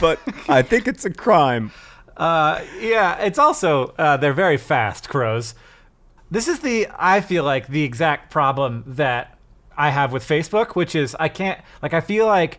but 0.00 0.20
I 0.48 0.62
think 0.62 0.86
it's 0.86 1.04
a 1.04 1.10
crime. 1.10 1.72
Uh, 2.16 2.62
yeah, 2.80 3.16
it's 3.18 3.38
also 3.38 3.92
uh, 3.98 4.16
they're 4.18 4.32
very 4.32 4.56
fast 4.56 5.08
crows. 5.08 5.54
This 6.30 6.46
is 6.48 6.60
the 6.60 6.86
I 6.98 7.20
feel 7.20 7.44
like 7.44 7.66
the 7.68 7.82
exact 7.82 8.30
problem 8.30 8.84
that 8.86 9.36
I 9.76 9.90
have 9.90 10.12
with 10.12 10.26
Facebook, 10.26 10.74
which 10.76 10.94
is 10.94 11.16
I 11.18 11.28
can't 11.28 11.60
like 11.82 11.92
I 11.94 12.00
feel 12.00 12.26
like 12.26 12.58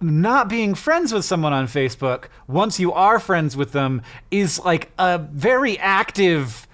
not 0.00 0.48
being 0.48 0.74
friends 0.74 1.12
with 1.12 1.24
someone 1.24 1.52
on 1.52 1.66
Facebook 1.66 2.24
once 2.48 2.80
you 2.80 2.92
are 2.92 3.18
friends 3.18 3.56
with 3.56 3.72
them 3.72 4.02
is 4.30 4.58
like 4.64 4.90
a 4.98 5.18
very 5.18 5.78
active 5.78 6.66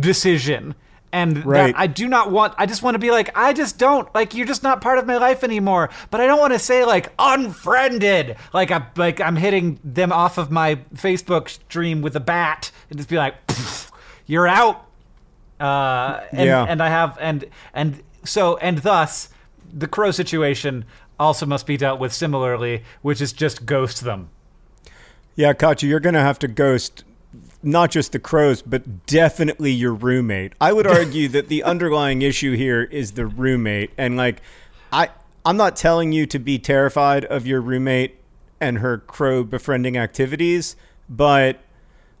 decision. 0.00 0.74
And 1.12 1.46
Right. 1.46 1.72
that 1.72 1.78
I 1.78 1.86
do 1.86 2.08
not 2.08 2.32
want 2.32 2.54
I 2.58 2.66
just 2.66 2.82
want 2.82 2.96
to 2.96 2.98
be 2.98 3.12
like 3.12 3.30
I 3.38 3.52
just 3.52 3.78
don't 3.78 4.12
like 4.16 4.34
you're 4.34 4.46
just 4.48 4.64
not 4.64 4.80
part 4.80 4.98
of 4.98 5.06
my 5.06 5.16
life 5.16 5.44
anymore. 5.44 5.90
But 6.10 6.20
I 6.20 6.26
don't 6.26 6.40
want 6.40 6.54
to 6.54 6.58
say 6.58 6.84
like 6.84 7.12
unfriended. 7.20 8.36
Like 8.52 8.72
I 8.72 8.86
like 8.96 9.20
I'm 9.20 9.36
hitting 9.36 9.78
them 9.84 10.10
off 10.12 10.38
of 10.38 10.50
my 10.50 10.76
Facebook 10.96 11.48
stream 11.48 12.02
with 12.02 12.16
a 12.16 12.20
bat 12.20 12.72
and 12.90 12.98
just 12.98 13.08
be 13.08 13.16
like 13.16 13.36
you're 14.26 14.48
out. 14.48 14.83
Uh 15.60 16.20
and, 16.32 16.46
Yeah. 16.46 16.66
and 16.68 16.82
I 16.82 16.88
have 16.88 17.16
and 17.20 17.44
and 17.72 18.02
so 18.24 18.56
and 18.58 18.78
thus 18.78 19.28
the 19.72 19.86
crow 19.88 20.10
situation 20.10 20.84
also 21.18 21.46
must 21.46 21.66
be 21.66 21.76
dealt 21.76 22.00
with 22.00 22.12
similarly, 22.12 22.82
which 23.02 23.20
is 23.20 23.32
just 23.32 23.66
ghost 23.66 24.02
them. 24.02 24.30
Yeah, 25.36 25.52
Katya, 25.52 25.88
you're 25.88 26.00
going 26.00 26.14
to 26.14 26.20
have 26.20 26.38
to 26.40 26.48
ghost 26.48 27.04
not 27.62 27.90
just 27.90 28.12
the 28.12 28.18
crows, 28.18 28.62
but 28.62 29.06
definitely 29.06 29.72
your 29.72 29.92
roommate. 29.94 30.52
I 30.60 30.72
would 30.72 30.86
argue 31.00 31.28
that 31.28 31.48
the 31.48 31.62
underlying 31.64 32.22
issue 32.22 32.54
here 32.56 32.82
is 32.82 33.12
the 33.12 33.26
roommate. 33.26 33.90
And 33.96 34.16
like 34.16 34.42
I 34.92 35.10
I'm 35.46 35.56
not 35.56 35.76
telling 35.76 36.12
you 36.12 36.26
to 36.26 36.38
be 36.38 36.58
terrified 36.58 37.24
of 37.26 37.46
your 37.46 37.60
roommate 37.60 38.16
and 38.60 38.78
her 38.78 38.98
crow 38.98 39.44
befriending 39.44 39.96
activities, 39.96 40.76
but 41.08 41.60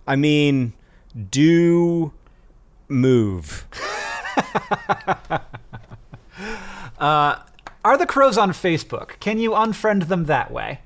I 0.06 0.16
mean, 0.16 0.72
do 1.30 2.12
move. 2.94 3.66
Uh, 6.98 7.40
are 7.84 7.98
the 7.98 8.06
crows 8.06 8.38
on 8.38 8.50
Facebook? 8.50 9.18
Can 9.20 9.38
you 9.38 9.50
unfriend 9.50 10.08
them 10.08 10.24
that 10.24 10.50
way? 10.50 10.80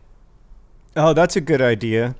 Oh, 0.96 1.12
that's 1.12 1.36
a 1.36 1.40
good 1.40 1.60
idea. 1.60 2.16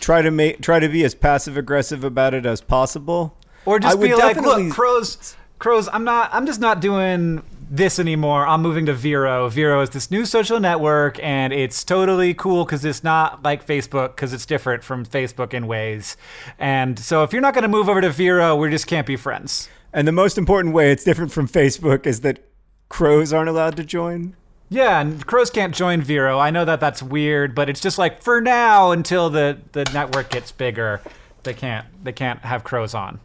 Try 0.00 0.22
to 0.22 0.30
make 0.30 0.62
try 0.62 0.80
to 0.80 0.88
be 0.88 1.04
as 1.04 1.14
passive 1.14 1.56
aggressive 1.56 2.02
about 2.02 2.34
it 2.34 2.46
as 2.46 2.60
possible. 2.60 3.36
Or 3.66 3.78
just 3.78 3.96
I 3.96 4.00
be 4.00 4.14
like, 4.14 4.36
look, 4.36 4.72
crows, 4.72 5.36
crows, 5.58 5.88
I'm 5.92 6.04
not, 6.04 6.30
I'm 6.32 6.46
just 6.46 6.60
not 6.60 6.80
doing 6.80 7.42
this 7.72 7.98
anymore. 7.98 8.46
I'm 8.46 8.60
moving 8.60 8.84
to 8.86 8.92
Vero. 8.92 9.48
Vero 9.48 9.80
is 9.80 9.90
this 9.90 10.10
new 10.10 10.26
social 10.26 10.60
network, 10.60 11.18
and 11.22 11.54
it's 11.54 11.82
totally 11.82 12.34
cool 12.34 12.66
because 12.66 12.84
it's 12.84 13.02
not 13.02 13.42
like 13.42 13.66
Facebook 13.66 14.14
because 14.14 14.34
it's 14.34 14.44
different 14.44 14.84
from 14.84 15.06
Facebook 15.06 15.54
in 15.54 15.66
ways. 15.66 16.18
And 16.58 16.98
so, 16.98 17.22
if 17.22 17.32
you're 17.32 17.40
not 17.40 17.54
going 17.54 17.62
to 17.62 17.68
move 17.68 17.88
over 17.88 18.02
to 18.02 18.10
Vero, 18.10 18.54
we 18.54 18.70
just 18.70 18.86
can't 18.86 19.06
be 19.06 19.16
friends. 19.16 19.70
And 19.94 20.06
the 20.06 20.12
most 20.12 20.36
important 20.36 20.74
way 20.74 20.92
it's 20.92 21.02
different 21.02 21.32
from 21.32 21.48
Facebook 21.48 22.06
is 22.06 22.20
that 22.20 22.46
crows 22.90 23.32
aren't 23.32 23.48
allowed 23.48 23.76
to 23.76 23.84
join. 23.84 24.36
Yeah, 24.68 25.00
and 25.00 25.26
crows 25.26 25.50
can't 25.50 25.74
join 25.74 26.02
Vero. 26.02 26.38
I 26.38 26.50
know 26.50 26.66
that 26.66 26.80
that's 26.80 27.02
weird, 27.02 27.54
but 27.54 27.70
it's 27.70 27.80
just 27.80 27.96
like 27.96 28.22
for 28.22 28.42
now 28.42 28.90
until 28.90 29.30
the 29.30 29.58
the 29.72 29.84
network 29.94 30.28
gets 30.30 30.52
bigger, 30.52 31.00
they 31.42 31.54
can't 31.54 31.86
they 32.04 32.12
can't 32.12 32.40
have 32.40 32.64
crows 32.64 32.94
on. 32.94 33.18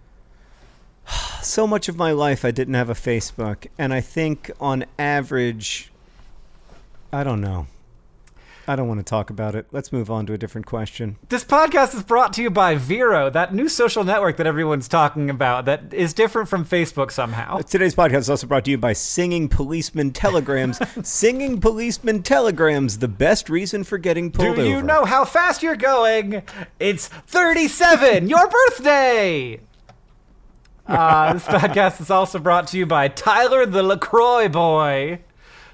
So 1.41 1.65
much 1.65 1.88
of 1.88 1.96
my 1.96 2.12
life 2.12 2.43
I 2.43 2.52
didn't 2.52 2.74
have 2.74 2.89
a 2.89 2.93
Facebook, 2.93 3.67
and 3.78 3.93
I 3.93 4.02
think 4.02 4.52
on 4.60 4.86
average, 5.00 5.91
I 7.13 7.24
don't 7.24 7.39
know. 7.39 7.67
I 8.70 8.76
don't 8.76 8.89
want 8.89 9.00
to 9.00 9.04
talk 9.06 9.30
about 9.30 9.56
it. 9.56 9.65
Let's 9.72 9.93
move 9.93 10.12
on 10.12 10.26
to 10.26 10.34
a 10.34 10.38
different 10.38 10.67
question. 10.67 11.15
This 11.30 11.46
podcast 11.46 11.96
is 11.96 12.04
brought 12.04 12.34
to 12.34 12.41
you 12.41 12.50
by 12.50 12.76
Vero, 12.76 13.30
that 13.30 13.54
new 13.54 13.70
social 13.70 14.04
network 14.04 14.36
that 14.38 14.46
everyone's 14.46 14.89
talking 14.89 15.30
about 15.30 15.63
that 15.65 15.93
is 15.93 16.13
different 16.13 16.50
from 16.50 16.65
Facebook 16.65 17.12
somehow. 17.12 17.60
Today's 17.60 17.96
podcast 17.96 18.17
is 18.17 18.30
also 18.30 18.46
brought 18.46 18.65
to 18.65 18.72
you 18.72 18.78
by 18.78 18.91
Singing 18.91 19.48
Policeman 19.48 20.12
Telegrams. 20.12 20.80
Singing 21.08 21.62
Policeman 21.62 22.24
Telegrams, 22.24 22.98
the 22.98 23.08
best 23.08 23.50
reason 23.50 23.86
for 23.86 23.98
getting 23.98 24.32
pulled 24.32 24.50
over. 24.50 24.62
Do 24.62 24.67
you 24.67 24.82
know 24.82 25.06
how 25.06 25.24
fast 25.24 25.63
you're 25.63 25.78
going? 25.78 26.43
It's 26.78 27.08
37, 27.08 28.28
your 28.28 28.50
birthday! 28.50 29.62
Uh, 30.88 31.34
this 31.34 31.43
podcast 31.43 32.00
is 32.00 32.10
also 32.10 32.39
brought 32.39 32.67
to 32.67 32.78
you 32.78 32.86
by 32.86 33.10
Tyler 33.10 33.65
the 33.65 33.84
LaCroix 33.84 34.47
Boy. 34.47 35.19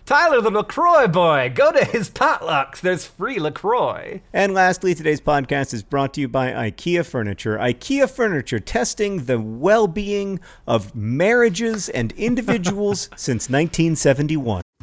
Tyler 0.05 0.41
the 0.41 0.49
LaCroix 0.49 1.07
Boy, 1.07 1.51
go 1.53 1.71
to 1.71 1.85
his 1.85 2.09
potlucks. 2.09 2.81
There's 2.81 3.05
free 3.05 3.39
LaCroix. 3.39 4.21
And 4.33 4.53
lastly, 4.53 4.95
today's 4.95 5.21
podcast 5.21 5.73
is 5.73 5.83
brought 5.83 6.15
to 6.15 6.21
you 6.21 6.27
by 6.27 6.51
IKEA 6.51 7.05
Furniture. 7.05 7.57
IKEA 7.57 8.09
Furniture 8.09 8.59
testing 8.59 9.25
the 9.25 9.39
well 9.39 9.87
being 9.87 10.39
of 10.67 10.95
marriages 10.95 11.89
and 11.89 12.11
individuals 12.13 13.09
since 13.15 13.49
1971. 13.49 14.63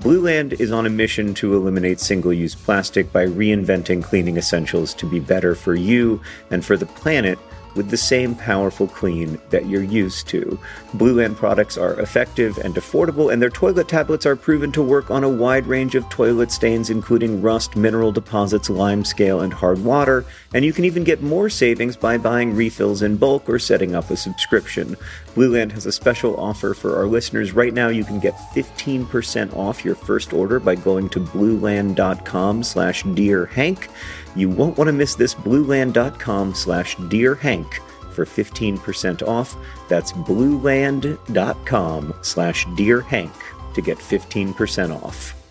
Blueland 0.00 0.60
is 0.60 0.72
on 0.72 0.86
a 0.86 0.90
mission 0.90 1.34
to 1.34 1.54
eliminate 1.54 2.00
single 2.00 2.32
use 2.32 2.54
plastic 2.54 3.12
by 3.12 3.26
reinventing 3.26 4.02
cleaning 4.02 4.36
essentials 4.36 4.92
to 4.94 5.06
be 5.06 5.20
better 5.20 5.54
for 5.54 5.74
you 5.74 6.20
and 6.50 6.64
for 6.64 6.76
the 6.76 6.86
planet 6.86 7.38
with 7.74 7.90
the 7.90 7.96
same 7.96 8.34
powerful 8.34 8.86
clean 8.86 9.40
that 9.50 9.66
you're 9.66 9.82
used 9.82 10.28
to. 10.28 10.58
Blueland 10.92 11.36
products 11.36 11.76
are 11.76 11.98
effective 12.00 12.58
and 12.58 12.74
affordable, 12.74 13.32
and 13.32 13.40
their 13.40 13.50
toilet 13.50 13.88
tablets 13.88 14.26
are 14.26 14.36
proven 14.36 14.72
to 14.72 14.82
work 14.82 15.10
on 15.10 15.24
a 15.24 15.28
wide 15.28 15.66
range 15.66 15.94
of 15.94 16.08
toilet 16.08 16.52
stains, 16.52 16.90
including 16.90 17.42
rust, 17.42 17.76
mineral 17.76 18.12
deposits, 18.12 18.70
lime 18.70 19.04
scale, 19.04 19.40
and 19.40 19.52
hard 19.52 19.82
water. 19.84 20.24
And 20.52 20.64
you 20.64 20.72
can 20.72 20.84
even 20.84 21.04
get 21.04 21.22
more 21.22 21.48
savings 21.48 21.96
by 21.96 22.18
buying 22.18 22.54
refills 22.54 23.02
in 23.02 23.16
bulk 23.16 23.48
or 23.48 23.58
setting 23.58 23.94
up 23.94 24.10
a 24.10 24.16
subscription. 24.16 24.96
Blueland 25.34 25.72
has 25.72 25.86
a 25.86 25.92
special 25.92 26.36
offer 26.38 26.74
for 26.74 26.96
our 26.96 27.06
listeners. 27.06 27.52
Right 27.52 27.74
now, 27.74 27.88
you 27.88 28.04
can 28.04 28.20
get 28.20 28.34
15% 28.54 29.54
off 29.56 29.84
your 29.84 29.96
first 29.96 30.32
order 30.32 30.60
by 30.60 30.76
going 30.76 31.08
to 31.10 31.20
blueland.com 31.20 32.62
slash 32.62 33.02
dear 33.14 33.46
Hank. 33.46 33.88
You 34.36 34.48
won't 34.48 34.76
want 34.76 34.88
to 34.88 34.92
miss 34.92 35.14
this 35.14 35.34
blueland.com 35.34 36.54
slash 36.54 36.96
dear 37.08 37.34
Hank 37.34 37.80
for 38.12 38.24
15% 38.24 39.26
off. 39.26 39.56
That's 39.88 40.12
blueland.com 40.12 42.14
slash 42.22 42.66
dear 42.76 43.00
Hank 43.00 43.32
to 43.74 43.82
get 43.82 43.98
15% 43.98 45.02
off. 45.02 45.43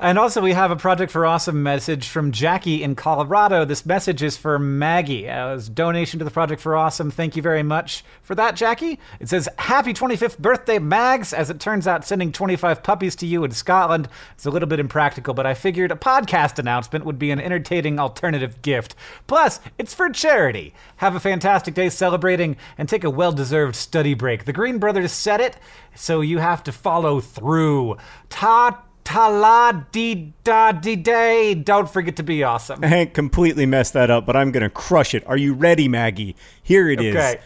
And 0.00 0.18
also, 0.18 0.42
we 0.42 0.54
have 0.54 0.72
a 0.72 0.76
Project 0.76 1.12
for 1.12 1.24
Awesome 1.24 1.62
message 1.62 2.08
from 2.08 2.32
Jackie 2.32 2.82
in 2.82 2.96
Colorado. 2.96 3.64
This 3.64 3.86
message 3.86 4.24
is 4.24 4.36
for 4.36 4.58
Maggie 4.58 5.28
uh, 5.28 5.50
as 5.50 5.68
donation 5.68 6.18
to 6.18 6.24
the 6.24 6.32
Project 6.32 6.60
for 6.60 6.74
Awesome. 6.74 7.12
Thank 7.12 7.36
you 7.36 7.42
very 7.42 7.62
much 7.62 8.04
for 8.20 8.34
that, 8.34 8.56
Jackie. 8.56 8.98
It 9.20 9.28
says, 9.28 9.48
Happy 9.56 9.94
25th 9.94 10.38
birthday, 10.38 10.80
Mags. 10.80 11.32
As 11.32 11.48
it 11.48 11.60
turns 11.60 11.86
out, 11.86 12.04
sending 12.04 12.32
25 12.32 12.82
puppies 12.82 13.14
to 13.16 13.26
you 13.26 13.44
in 13.44 13.52
Scotland 13.52 14.08
is 14.36 14.44
a 14.44 14.50
little 14.50 14.68
bit 14.68 14.80
impractical, 14.80 15.32
but 15.32 15.46
I 15.46 15.54
figured 15.54 15.92
a 15.92 15.96
podcast 15.96 16.58
announcement 16.58 17.04
would 17.04 17.18
be 17.18 17.30
an 17.30 17.40
entertaining 17.40 18.00
alternative 18.00 18.62
gift. 18.62 18.96
Plus, 19.28 19.60
it's 19.78 19.94
for 19.94 20.10
charity. 20.10 20.74
Have 20.96 21.14
a 21.14 21.20
fantastic 21.20 21.74
day 21.74 21.88
celebrating 21.88 22.56
and 22.76 22.88
take 22.88 23.04
a 23.04 23.10
well 23.10 23.32
deserved 23.32 23.76
study 23.76 24.14
break. 24.14 24.44
The 24.44 24.52
Green 24.52 24.78
Brothers 24.78 25.12
said 25.12 25.40
it, 25.40 25.56
so 25.94 26.20
you 26.20 26.38
have 26.38 26.64
to 26.64 26.72
follow 26.72 27.20
through. 27.20 27.96
Ta 28.28 28.82
ta 29.04 29.28
la 29.28 29.72
dee 29.72 30.32
da 30.42 30.72
dee 30.72 30.96
day. 30.96 31.54
Don't 31.54 31.88
forget 31.88 32.16
to 32.16 32.22
be 32.22 32.42
awesome. 32.42 32.82
Hank 32.82 33.14
completely 33.14 33.66
messed 33.66 33.92
that 33.92 34.10
up, 34.10 34.26
but 34.26 34.36
I'm 34.36 34.50
gonna 34.50 34.70
crush 34.70 35.14
it. 35.14 35.24
Are 35.26 35.36
you 35.36 35.54
ready, 35.54 35.88
Maggie? 35.88 36.34
Here 36.62 36.88
it 36.88 37.00
is. 37.00 37.14
Okay. 37.14 37.40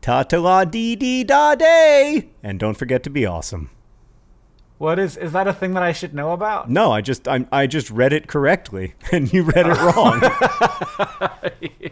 Ta 0.00 0.22
ta 0.22 0.38
la 0.38 0.64
dee 0.64 0.96
dee 0.96 1.24
da 1.24 1.54
day. 1.54 2.28
And 2.42 2.60
don't 2.60 2.76
forget 2.76 3.02
to 3.04 3.10
be 3.10 3.26
awesome. 3.26 3.70
What 4.78 4.98
is 4.98 5.16
is 5.16 5.32
that 5.32 5.46
a 5.46 5.52
thing 5.52 5.74
that 5.74 5.82
I 5.82 5.92
should 5.92 6.14
know 6.14 6.32
about? 6.32 6.70
No, 6.70 6.92
I 6.92 7.00
just 7.00 7.28
I, 7.28 7.44
I 7.52 7.66
just 7.66 7.90
read 7.90 8.12
it 8.12 8.28
correctly, 8.28 8.94
and 9.12 9.32
you 9.32 9.42
read 9.42 9.66
it 9.66 9.78
wrong. 9.78 10.20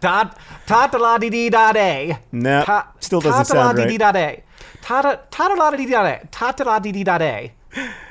Ta 0.00 0.34
ta 0.66 0.86
ta 0.86 0.98
la 0.98 1.18
dee 1.18 1.30
dee 1.30 1.48
da 1.48 1.72
day. 1.72 2.18
Ta- 2.42 2.92
still 3.00 3.20
doesn't 3.20 3.46
ta 3.46 3.54
ta 3.54 3.58
la 3.58 3.64
sound 3.64 3.76
dee 3.76 3.82
right. 3.82 3.88
dee 3.90 3.98
da 3.98 4.12
day. 4.12 4.44
Ta 4.82 5.02
ta 5.02 5.16
ta 5.30 5.48
ta 5.48 5.54
la 5.54 5.70
dee 5.70 5.86
dee 5.86 5.92
da 5.92 6.02
day. 6.02 6.20
Ta 6.30 6.52
ta 6.52 6.64
la 6.64 6.78
dee 6.78 6.92
dee 6.92 7.04
da 7.04 7.18
day. 7.18 7.52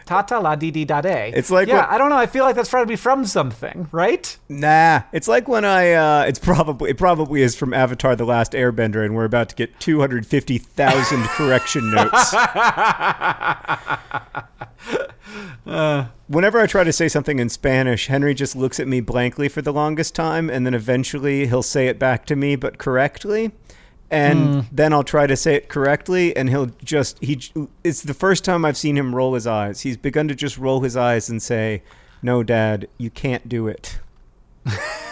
Ta 0.06 0.22
ta 0.22 0.40
la 0.40 0.56
dee 0.56 0.72
dee 0.72 0.86
da 0.86 1.02
day. 1.02 1.32
It's 1.36 1.50
like 1.50 1.68
yeah, 1.68 1.78
what- 1.82 1.90
I 1.90 1.98
don't 1.98 2.10
know. 2.10 2.18
I 2.18 2.28
feel 2.28 2.46
like 2.46 2.56
that's 2.56 2.70
probably 2.70 2.96
from 2.96 3.26
something, 3.26 3.88
right? 3.92 4.38
Nah, 4.50 5.02
it's 5.12 5.28
like 5.28 5.48
when 5.48 5.66
I 5.66 5.94
uh 5.94 6.26
it's 6.28 6.40
probably 6.40 6.92
it 6.92 6.98
probably 6.98 7.42
is 7.42 7.56
from 7.56 7.74
Avatar 7.74 8.16
the 8.16 8.26
Last 8.26 8.54
Airbender 8.54 9.04
and 9.04 9.16
we're 9.16 9.26
about 9.26 9.50
to 9.50 9.56
get 9.56 9.80
250,000 9.80 11.24
correction 11.30 11.92
notes. 11.92 12.36
Whenever 16.28 16.60
I 16.60 16.68
try 16.68 16.84
to 16.84 16.94
say 16.94 17.08
something 17.08 17.40
in 17.40 17.50
Spanish, 17.50 18.08
Henry 18.08 18.34
just 18.34 18.56
looks 18.56 18.80
at 18.80 18.88
me 18.88 19.02
blankly 19.02 19.50
for 19.50 19.62
the 19.62 19.74
longest 19.74 20.16
time 20.16 20.50
and 20.50 20.66
then 20.66 20.74
eventually 20.74 21.48
he'll 21.48 21.64
say 21.64 21.88
it 21.88 22.00
back 22.00 22.26
to 22.28 22.36
me 22.36 22.56
but 22.56 22.78
correctly. 22.78 23.52
And 24.12 24.54
hmm. 24.54 24.60
then 24.72 24.94
I'll 24.94 25.04
try 25.04 25.26
to 25.28 25.36
say 25.36 25.56
it 25.56 25.68
correctly 25.68 26.36
and 26.38 26.50
he'll 26.50 26.72
just 26.84 27.18
he 27.24 27.42
it's 27.84 28.04
the 28.04 28.14
first 28.14 28.46
time 28.46 28.64
I've 28.64 28.78
seen 28.78 28.98
him 28.98 29.16
roll 29.16 29.34
his 29.34 29.48
eyes. 29.48 29.82
He's 29.82 29.98
begun 29.98 30.28
to 30.28 30.36
just 30.36 30.58
roll 30.58 30.82
his 30.82 30.96
eyes 30.96 31.30
and 31.30 31.42
say, 31.42 31.82
"No, 32.22 32.44
dad, 32.44 32.88
you 32.98 33.10
can't 33.10 33.50
do 33.50 33.68
it." 33.68 34.00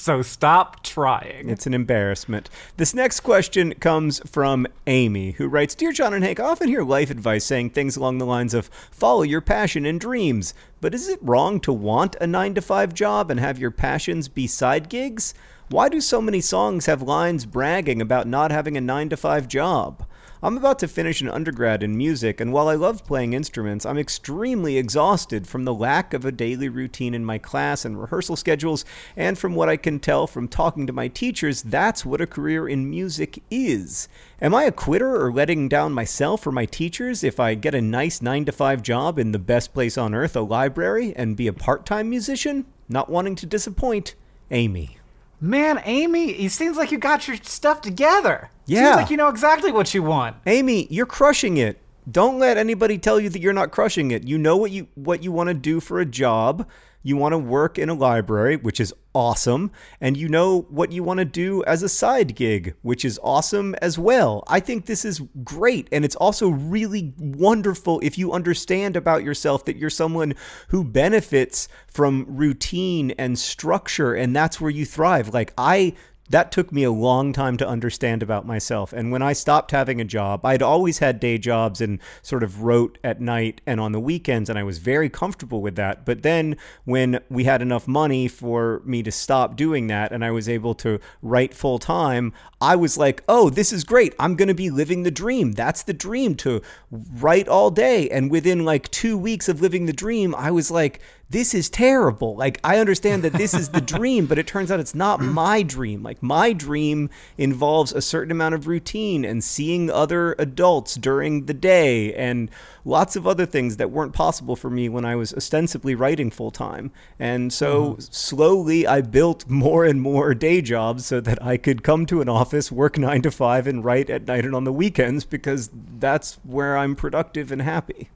So 0.00 0.22
stop 0.22 0.82
trying. 0.82 1.50
It's 1.50 1.66
an 1.66 1.74
embarrassment. 1.74 2.48
This 2.78 2.94
next 2.94 3.20
question 3.20 3.74
comes 3.74 4.18
from 4.20 4.66
Amy, 4.86 5.32
who 5.32 5.46
writes 5.46 5.74
Dear 5.74 5.92
John 5.92 6.14
and 6.14 6.24
Hank, 6.24 6.40
I 6.40 6.44
often 6.44 6.68
hear 6.68 6.82
life 6.82 7.10
advice 7.10 7.44
saying 7.44 7.70
things 7.70 7.98
along 7.98 8.16
the 8.16 8.24
lines 8.24 8.54
of 8.54 8.68
follow 8.90 9.20
your 9.20 9.42
passion 9.42 9.84
and 9.84 10.00
dreams. 10.00 10.54
But 10.80 10.94
is 10.94 11.06
it 11.06 11.18
wrong 11.20 11.60
to 11.60 11.72
want 11.74 12.16
a 12.18 12.26
9 12.26 12.54
to 12.54 12.62
5 12.62 12.94
job 12.94 13.30
and 13.30 13.38
have 13.38 13.58
your 13.58 13.70
passions 13.70 14.26
be 14.26 14.46
side 14.46 14.88
gigs? 14.88 15.34
Why 15.70 15.88
do 15.88 16.00
so 16.00 16.20
many 16.20 16.40
songs 16.40 16.86
have 16.86 17.00
lines 17.00 17.46
bragging 17.46 18.02
about 18.02 18.26
not 18.26 18.50
having 18.50 18.76
a 18.76 18.80
9 18.80 19.10
to 19.10 19.16
5 19.16 19.46
job? 19.46 20.04
I'm 20.42 20.56
about 20.56 20.80
to 20.80 20.88
finish 20.88 21.20
an 21.20 21.28
undergrad 21.28 21.84
in 21.84 21.96
music, 21.96 22.40
and 22.40 22.52
while 22.52 22.66
I 22.66 22.74
love 22.74 23.06
playing 23.06 23.34
instruments, 23.34 23.86
I'm 23.86 23.96
extremely 23.96 24.78
exhausted 24.78 25.46
from 25.46 25.64
the 25.64 25.72
lack 25.72 26.12
of 26.12 26.24
a 26.24 26.32
daily 26.32 26.68
routine 26.68 27.14
in 27.14 27.24
my 27.24 27.38
class 27.38 27.84
and 27.84 28.00
rehearsal 28.00 28.34
schedules, 28.34 28.84
and 29.16 29.38
from 29.38 29.54
what 29.54 29.68
I 29.68 29.76
can 29.76 30.00
tell 30.00 30.26
from 30.26 30.48
talking 30.48 30.88
to 30.88 30.92
my 30.92 31.06
teachers, 31.06 31.62
that's 31.62 32.04
what 32.04 32.20
a 32.20 32.26
career 32.26 32.68
in 32.68 32.90
music 32.90 33.40
is. 33.48 34.08
Am 34.42 34.52
I 34.52 34.64
a 34.64 34.72
quitter 34.72 35.24
or 35.24 35.32
letting 35.32 35.68
down 35.68 35.92
myself 35.92 36.44
or 36.48 36.50
my 36.50 36.66
teachers 36.66 37.22
if 37.22 37.38
I 37.38 37.54
get 37.54 37.76
a 37.76 37.80
nice 37.80 38.20
9 38.20 38.44
to 38.46 38.50
5 38.50 38.82
job 38.82 39.20
in 39.20 39.30
the 39.30 39.38
best 39.38 39.72
place 39.72 39.96
on 39.96 40.16
earth, 40.16 40.34
a 40.34 40.40
library, 40.40 41.14
and 41.14 41.36
be 41.36 41.46
a 41.46 41.52
part 41.52 41.86
time 41.86 42.10
musician? 42.10 42.66
Not 42.88 43.08
wanting 43.08 43.36
to 43.36 43.46
disappoint, 43.46 44.16
Amy. 44.50 44.99
Man, 45.40 45.80
Amy, 45.84 46.32
it 46.32 46.50
seems 46.50 46.76
like 46.76 46.92
you 46.92 46.98
got 46.98 47.26
your 47.26 47.36
stuff 47.38 47.80
together. 47.80 48.50
Yeah. 48.66 48.84
Seems 48.84 48.96
like 48.96 49.10
you 49.10 49.16
know 49.16 49.28
exactly 49.28 49.72
what 49.72 49.94
you 49.94 50.02
want. 50.02 50.36
Amy, 50.46 50.86
you're 50.90 51.06
crushing 51.06 51.56
it. 51.56 51.80
Don't 52.10 52.38
let 52.38 52.56
anybody 52.56 52.98
tell 52.98 53.18
you 53.18 53.28
that 53.30 53.40
you're 53.40 53.52
not 53.52 53.70
crushing 53.70 54.10
it. 54.10 54.24
You 54.24 54.38
know 54.38 54.56
what 54.56 54.70
you 54.70 54.88
what 54.94 55.22
you 55.22 55.32
want 55.32 55.48
to 55.48 55.54
do 55.54 55.80
for 55.80 56.00
a 56.00 56.06
job. 56.06 56.66
You 57.02 57.16
want 57.16 57.32
to 57.32 57.38
work 57.38 57.78
in 57.78 57.88
a 57.88 57.94
library, 57.94 58.56
which 58.56 58.80
is 58.80 58.94
awesome, 59.14 59.70
and 60.00 60.16
you 60.16 60.28
know 60.28 60.62
what 60.70 60.92
you 60.92 61.02
want 61.02 61.18
to 61.18 61.24
do 61.24 61.64
as 61.64 61.82
a 61.82 61.88
side 61.88 62.36
gig, 62.36 62.74
which 62.82 63.04
is 63.04 63.18
awesome 63.22 63.74
as 63.82 63.98
well. 63.98 64.44
I 64.46 64.60
think 64.60 64.86
this 64.86 65.04
is 65.04 65.20
great, 65.42 65.88
and 65.92 66.04
it's 66.04 66.16
also 66.16 66.50
really 66.50 67.12
wonderful 67.18 68.00
if 68.02 68.18
you 68.18 68.32
understand 68.32 68.96
about 68.96 69.24
yourself 69.24 69.64
that 69.64 69.76
you're 69.76 69.90
someone 69.90 70.34
who 70.68 70.84
benefits 70.84 71.68
from 71.88 72.26
routine 72.28 73.12
and 73.12 73.38
structure, 73.38 74.14
and 74.14 74.36
that's 74.36 74.60
where 74.60 74.70
you 74.70 74.84
thrive. 74.84 75.32
Like 75.32 75.52
I 75.56 75.94
that 76.30 76.52
took 76.52 76.72
me 76.72 76.84
a 76.84 76.90
long 76.92 77.32
time 77.32 77.56
to 77.56 77.68
understand 77.68 78.22
about 78.22 78.46
myself. 78.46 78.92
And 78.92 79.10
when 79.10 79.20
I 79.20 79.32
stopped 79.32 79.72
having 79.72 80.00
a 80.00 80.04
job, 80.04 80.44
I'd 80.44 80.62
always 80.62 81.00
had 81.00 81.20
day 81.20 81.38
jobs 81.38 81.80
and 81.80 81.98
sort 82.22 82.44
of 82.44 82.62
wrote 82.62 82.98
at 83.02 83.20
night 83.20 83.60
and 83.66 83.80
on 83.80 83.92
the 83.92 84.00
weekends, 84.00 84.48
and 84.48 84.58
I 84.58 84.62
was 84.62 84.78
very 84.78 85.10
comfortable 85.10 85.60
with 85.60 85.74
that. 85.76 86.06
But 86.06 86.22
then 86.22 86.56
when 86.84 87.20
we 87.28 87.44
had 87.44 87.62
enough 87.62 87.88
money 87.88 88.28
for 88.28 88.80
me 88.84 89.02
to 89.02 89.10
stop 89.10 89.56
doing 89.56 89.88
that 89.88 90.12
and 90.12 90.24
I 90.24 90.30
was 90.30 90.48
able 90.48 90.74
to 90.76 91.00
write 91.20 91.52
full 91.52 91.80
time, 91.80 92.32
I 92.60 92.76
was 92.76 92.96
like, 92.96 93.24
oh, 93.28 93.50
this 93.50 93.72
is 93.72 93.82
great. 93.82 94.14
I'm 94.18 94.36
going 94.36 94.48
to 94.48 94.54
be 94.54 94.70
living 94.70 95.02
the 95.02 95.10
dream. 95.10 95.52
That's 95.52 95.82
the 95.82 95.92
dream 95.92 96.36
to 96.36 96.62
write 96.90 97.48
all 97.48 97.70
day. 97.70 98.08
And 98.08 98.30
within 98.30 98.64
like 98.64 98.88
two 98.90 99.18
weeks 99.18 99.48
of 99.48 99.60
living 99.60 99.86
the 99.86 99.92
dream, 99.92 100.34
I 100.36 100.52
was 100.52 100.70
like, 100.70 101.00
this 101.30 101.54
is 101.54 101.70
terrible. 101.70 102.34
Like, 102.34 102.58
I 102.64 102.78
understand 102.78 103.22
that 103.22 103.34
this 103.34 103.54
is 103.54 103.68
the 103.68 103.80
dream, 103.96 104.26
but 104.26 104.38
it 104.38 104.48
turns 104.48 104.70
out 104.70 104.80
it's 104.80 104.96
not 104.96 105.20
my 105.20 105.62
dream. 105.62 106.02
Like, 106.02 106.22
my 106.22 106.52
dream 106.52 107.08
involves 107.38 107.92
a 107.92 108.02
certain 108.02 108.32
amount 108.32 108.56
of 108.56 108.66
routine 108.66 109.24
and 109.24 109.42
seeing 109.42 109.90
other 109.90 110.34
adults 110.38 110.96
during 110.96 111.46
the 111.46 111.54
day 111.54 112.12
and 112.14 112.50
lots 112.84 113.14
of 113.14 113.28
other 113.28 113.46
things 113.46 113.76
that 113.76 113.92
weren't 113.92 114.12
possible 114.12 114.56
for 114.56 114.70
me 114.70 114.88
when 114.88 115.04
I 115.04 115.14
was 115.14 115.32
ostensibly 115.32 115.94
writing 115.94 116.32
full 116.32 116.50
time. 116.50 116.90
And 117.18 117.52
so 117.52 117.92
mm-hmm. 117.92 118.00
slowly 118.00 118.86
I 118.86 119.00
built 119.00 119.48
more 119.48 119.84
and 119.84 120.02
more 120.02 120.34
day 120.34 120.60
jobs 120.60 121.06
so 121.06 121.20
that 121.20 121.40
I 121.42 121.56
could 121.56 121.84
come 121.84 122.06
to 122.06 122.20
an 122.20 122.28
office, 122.28 122.72
work 122.72 122.98
nine 122.98 123.22
to 123.22 123.30
five, 123.30 123.68
and 123.68 123.84
write 123.84 124.10
at 124.10 124.26
night 124.26 124.44
and 124.44 124.56
on 124.56 124.64
the 124.64 124.72
weekends 124.72 125.24
because 125.24 125.70
that's 125.72 126.34
where 126.42 126.76
I'm 126.76 126.96
productive 126.96 127.52
and 127.52 127.62
happy. 127.62 128.10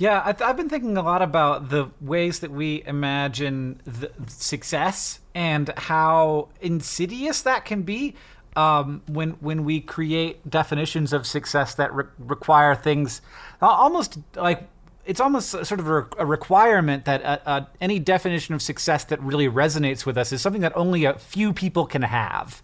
Yeah, 0.00 0.22
I 0.24 0.32
th- 0.32 0.48
I've 0.48 0.56
been 0.56 0.70
thinking 0.70 0.96
a 0.96 1.02
lot 1.02 1.20
about 1.20 1.68
the 1.68 1.90
ways 2.00 2.40
that 2.40 2.50
we 2.50 2.82
imagine 2.86 3.82
success 4.28 5.20
and 5.34 5.68
how 5.76 6.48
insidious 6.62 7.42
that 7.42 7.66
can 7.66 7.82
be 7.82 8.14
um, 8.56 9.02
when 9.06 9.32
when 9.40 9.62
we 9.62 9.78
create 9.82 10.48
definitions 10.48 11.12
of 11.12 11.26
success 11.26 11.74
that 11.74 11.92
re- 11.94 12.04
require 12.18 12.74
things 12.74 13.20
almost 13.60 14.18
like 14.36 14.68
it's 15.04 15.20
almost 15.20 15.50
sort 15.50 15.80
of 15.80 15.86
a, 15.88 16.06
a 16.18 16.24
requirement 16.24 17.04
that 17.04 17.22
uh, 17.22 17.38
uh, 17.44 17.60
any 17.82 17.98
definition 17.98 18.54
of 18.54 18.62
success 18.62 19.04
that 19.04 19.20
really 19.22 19.48
resonates 19.48 20.06
with 20.06 20.16
us 20.16 20.32
is 20.32 20.40
something 20.40 20.62
that 20.62 20.74
only 20.76 21.04
a 21.04 21.14
few 21.18 21.52
people 21.52 21.84
can 21.84 22.02
have. 22.02 22.62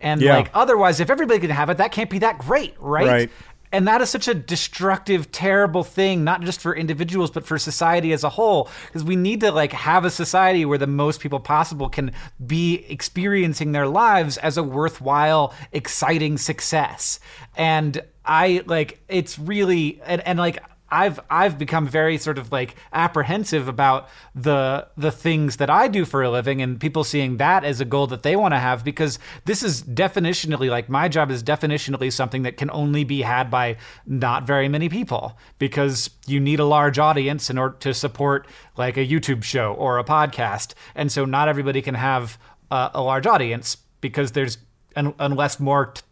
And 0.00 0.20
Yeah. 0.20 0.38
like 0.38 0.50
otherwise, 0.54 0.98
if 0.98 1.08
everybody 1.08 1.38
can 1.38 1.50
have 1.50 1.70
it, 1.70 1.76
that 1.78 1.92
can't 1.92 2.10
be 2.10 2.18
that 2.18 2.38
great, 2.38 2.74
right? 2.80 3.06
Right. 3.06 3.30
And 3.74 3.88
that 3.88 4.00
is 4.00 4.08
such 4.08 4.28
a 4.28 4.34
destructive, 4.34 5.32
terrible 5.32 5.82
thing, 5.82 6.22
not 6.22 6.42
just 6.42 6.60
for 6.60 6.76
individuals, 6.76 7.32
but 7.32 7.44
for 7.44 7.58
society 7.58 8.12
as 8.12 8.22
a 8.22 8.28
whole. 8.28 8.70
Because 8.86 9.02
we 9.02 9.16
need 9.16 9.40
to 9.40 9.50
like 9.50 9.72
have 9.72 10.04
a 10.04 10.12
society 10.12 10.64
where 10.64 10.78
the 10.78 10.86
most 10.86 11.18
people 11.18 11.40
possible 11.40 11.88
can 11.88 12.12
be 12.46 12.86
experiencing 12.88 13.72
their 13.72 13.88
lives 13.88 14.36
as 14.36 14.56
a 14.56 14.62
worthwhile, 14.62 15.52
exciting 15.72 16.38
success. 16.38 17.18
And 17.56 18.00
I 18.24 18.62
like 18.66 19.00
it's 19.08 19.40
really 19.40 20.00
and, 20.06 20.24
and 20.24 20.38
like 20.38 20.62
I've 20.90 21.18
I've 21.30 21.58
become 21.58 21.88
very 21.88 22.18
sort 22.18 22.38
of 22.38 22.52
like 22.52 22.76
apprehensive 22.92 23.68
about 23.68 24.08
the 24.34 24.86
the 24.96 25.10
things 25.10 25.56
that 25.56 25.70
I 25.70 25.88
do 25.88 26.04
for 26.04 26.22
a 26.22 26.30
living 26.30 26.60
and 26.62 26.78
people 26.78 27.04
seeing 27.04 27.38
that 27.38 27.64
as 27.64 27.80
a 27.80 27.84
goal 27.84 28.06
that 28.08 28.22
they 28.22 28.36
want 28.36 28.54
to 28.54 28.58
have 28.58 28.84
because 28.84 29.18
this 29.44 29.62
is 29.62 29.82
definitionally 29.82 30.70
like 30.70 30.88
my 30.88 31.08
job 31.08 31.30
is 31.30 31.42
definitionally 31.42 32.12
something 32.12 32.42
that 32.42 32.56
can 32.56 32.70
only 32.70 33.02
be 33.02 33.22
had 33.22 33.50
by 33.50 33.76
not 34.06 34.46
very 34.46 34.68
many 34.68 34.88
people 34.88 35.38
because 35.58 36.10
you 36.26 36.38
need 36.38 36.60
a 36.60 36.64
large 36.64 36.98
audience 36.98 37.50
in 37.50 37.58
order 37.58 37.76
to 37.80 37.94
support 37.94 38.46
like 38.76 38.96
a 38.96 39.06
YouTube 39.06 39.42
show 39.42 39.72
or 39.74 39.98
a 39.98 40.04
podcast 40.04 40.74
and 40.94 41.10
so 41.10 41.24
not 41.24 41.48
everybody 41.48 41.82
can 41.82 41.94
have 41.94 42.38
uh, 42.70 42.90
a 42.94 43.02
large 43.02 43.26
audience 43.26 43.76
because 44.00 44.32
there's 44.32 44.58
un- 44.96 45.14
unless 45.18 45.58
more 45.58 45.86
t- 45.86 46.02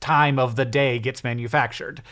time 0.00 0.38
of 0.38 0.56
the 0.56 0.64
day 0.64 0.98
gets 0.98 1.24
manufactured. 1.24 2.02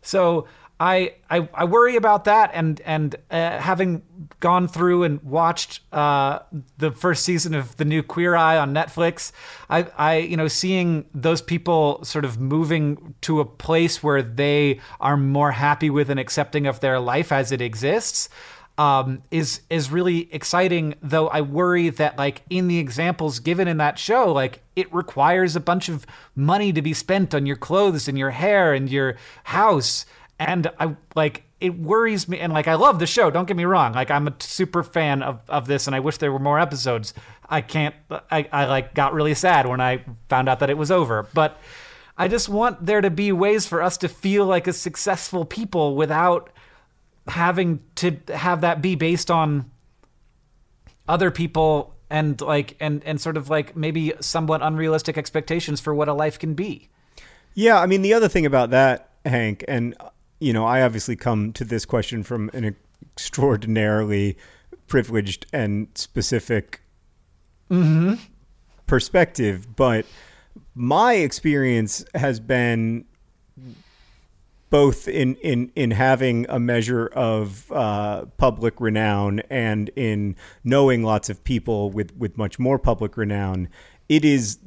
So 0.00 0.46
I, 0.82 1.14
I 1.30 1.48
I 1.54 1.64
worry 1.64 1.94
about 1.94 2.24
that, 2.24 2.50
and 2.54 2.80
and 2.80 3.14
uh, 3.30 3.58
having 3.58 4.02
gone 4.40 4.66
through 4.66 5.04
and 5.04 5.22
watched 5.22 5.80
uh, 5.92 6.40
the 6.78 6.90
first 6.90 7.24
season 7.24 7.54
of 7.54 7.76
the 7.76 7.84
new 7.84 8.02
Queer 8.02 8.34
Eye 8.34 8.58
on 8.58 8.74
Netflix, 8.74 9.30
I 9.70 9.86
I 9.96 10.16
you 10.16 10.36
know 10.36 10.48
seeing 10.48 11.04
those 11.14 11.40
people 11.40 12.02
sort 12.02 12.24
of 12.24 12.40
moving 12.40 13.14
to 13.20 13.38
a 13.38 13.44
place 13.44 14.02
where 14.02 14.22
they 14.22 14.80
are 14.98 15.16
more 15.16 15.52
happy 15.52 15.88
with 15.88 16.10
and 16.10 16.18
accepting 16.18 16.66
of 16.66 16.80
their 16.80 16.98
life 16.98 17.30
as 17.30 17.52
it 17.52 17.60
exists. 17.60 18.28
Um, 18.76 19.22
is 19.30 19.60
is 19.70 19.92
really 19.92 20.34
exciting. 20.34 20.94
Though 21.00 21.28
I 21.28 21.42
worry 21.42 21.90
that 21.90 22.18
like 22.18 22.42
in 22.50 22.66
the 22.66 22.78
examples 22.78 23.38
given 23.38 23.68
in 23.68 23.76
that 23.76 24.00
show, 24.00 24.32
like 24.32 24.64
it 24.74 24.92
requires 24.92 25.54
a 25.54 25.60
bunch 25.60 25.88
of 25.88 26.06
money 26.34 26.72
to 26.72 26.82
be 26.82 26.94
spent 26.94 27.34
on 27.34 27.46
your 27.46 27.56
clothes 27.56 28.08
and 28.08 28.18
your 28.18 28.30
hair 28.30 28.72
and 28.74 28.90
your 28.90 29.16
house 29.44 30.06
and 30.46 30.70
I 30.78 30.96
like 31.14 31.44
it 31.60 31.78
worries 31.78 32.28
me 32.28 32.38
and 32.40 32.52
like 32.52 32.68
I 32.68 32.74
love 32.74 32.98
the 32.98 33.06
show 33.06 33.30
don't 33.30 33.46
get 33.46 33.56
me 33.56 33.64
wrong. 33.64 33.92
Like 33.92 34.10
I'm 34.10 34.28
a 34.28 34.34
super 34.40 34.82
fan 34.82 35.22
of, 35.22 35.40
of 35.48 35.66
this 35.66 35.86
and 35.86 35.94
I 35.94 36.00
wish 36.00 36.18
there 36.18 36.32
were 36.32 36.38
more 36.38 36.58
episodes. 36.58 37.14
I 37.48 37.60
can't 37.60 37.94
I, 38.30 38.48
I 38.52 38.66
like 38.66 38.94
got 38.94 39.14
really 39.14 39.34
sad 39.34 39.66
when 39.66 39.80
I 39.80 40.04
found 40.28 40.48
out 40.48 40.60
that 40.60 40.70
it 40.70 40.78
was 40.78 40.90
over. 40.90 41.28
But 41.34 41.58
I 42.16 42.28
just 42.28 42.48
want 42.48 42.84
there 42.84 43.00
to 43.00 43.10
be 43.10 43.32
ways 43.32 43.66
for 43.66 43.82
us 43.82 43.96
to 43.98 44.08
feel 44.08 44.44
like 44.44 44.66
a 44.66 44.72
successful 44.72 45.44
people 45.44 45.96
without 45.96 46.50
having 47.28 47.80
to 47.96 48.16
have 48.28 48.60
that 48.62 48.82
be 48.82 48.94
based 48.94 49.30
on 49.30 49.70
other 51.08 51.30
people 51.30 51.94
and 52.10 52.40
like 52.40 52.76
and 52.80 53.02
and 53.04 53.20
sort 53.20 53.36
of 53.36 53.48
like 53.48 53.76
maybe 53.76 54.12
somewhat 54.20 54.62
unrealistic 54.62 55.16
expectations 55.16 55.80
for 55.80 55.94
what 55.94 56.08
a 56.08 56.12
life 56.12 56.38
can 56.38 56.54
be. 56.54 56.88
Yeah, 57.54 57.80
I 57.80 57.86
mean 57.86 58.02
the 58.02 58.14
other 58.14 58.28
thing 58.28 58.46
about 58.46 58.70
that, 58.70 59.10
Hank, 59.24 59.64
and 59.68 59.96
you 60.42 60.52
know, 60.52 60.66
I 60.66 60.82
obviously 60.82 61.14
come 61.14 61.52
to 61.52 61.64
this 61.64 61.84
question 61.84 62.22
from 62.22 62.50
an 62.52 62.74
extraordinarily 63.14 64.36
privileged 64.88 65.46
and 65.52 65.86
specific 65.94 66.82
perspective, 68.86 69.76
but 69.76 70.04
my 70.74 71.14
experience 71.14 72.04
has 72.14 72.40
been 72.40 73.04
both 74.68 75.06
in 75.06 75.36
in 75.36 75.70
in 75.76 75.90
having 75.90 76.46
a 76.48 76.58
measure 76.58 77.06
of 77.08 77.70
uh, 77.72 78.24
public 78.36 78.80
renown 78.80 79.40
and 79.50 79.90
in 79.96 80.34
knowing 80.64 81.02
lots 81.04 81.30
of 81.30 81.44
people 81.44 81.90
with 81.90 82.16
with 82.16 82.36
much 82.36 82.58
more 82.58 82.78
public 82.78 83.16
renown. 83.16 83.68
It 84.08 84.24
is 84.24 84.58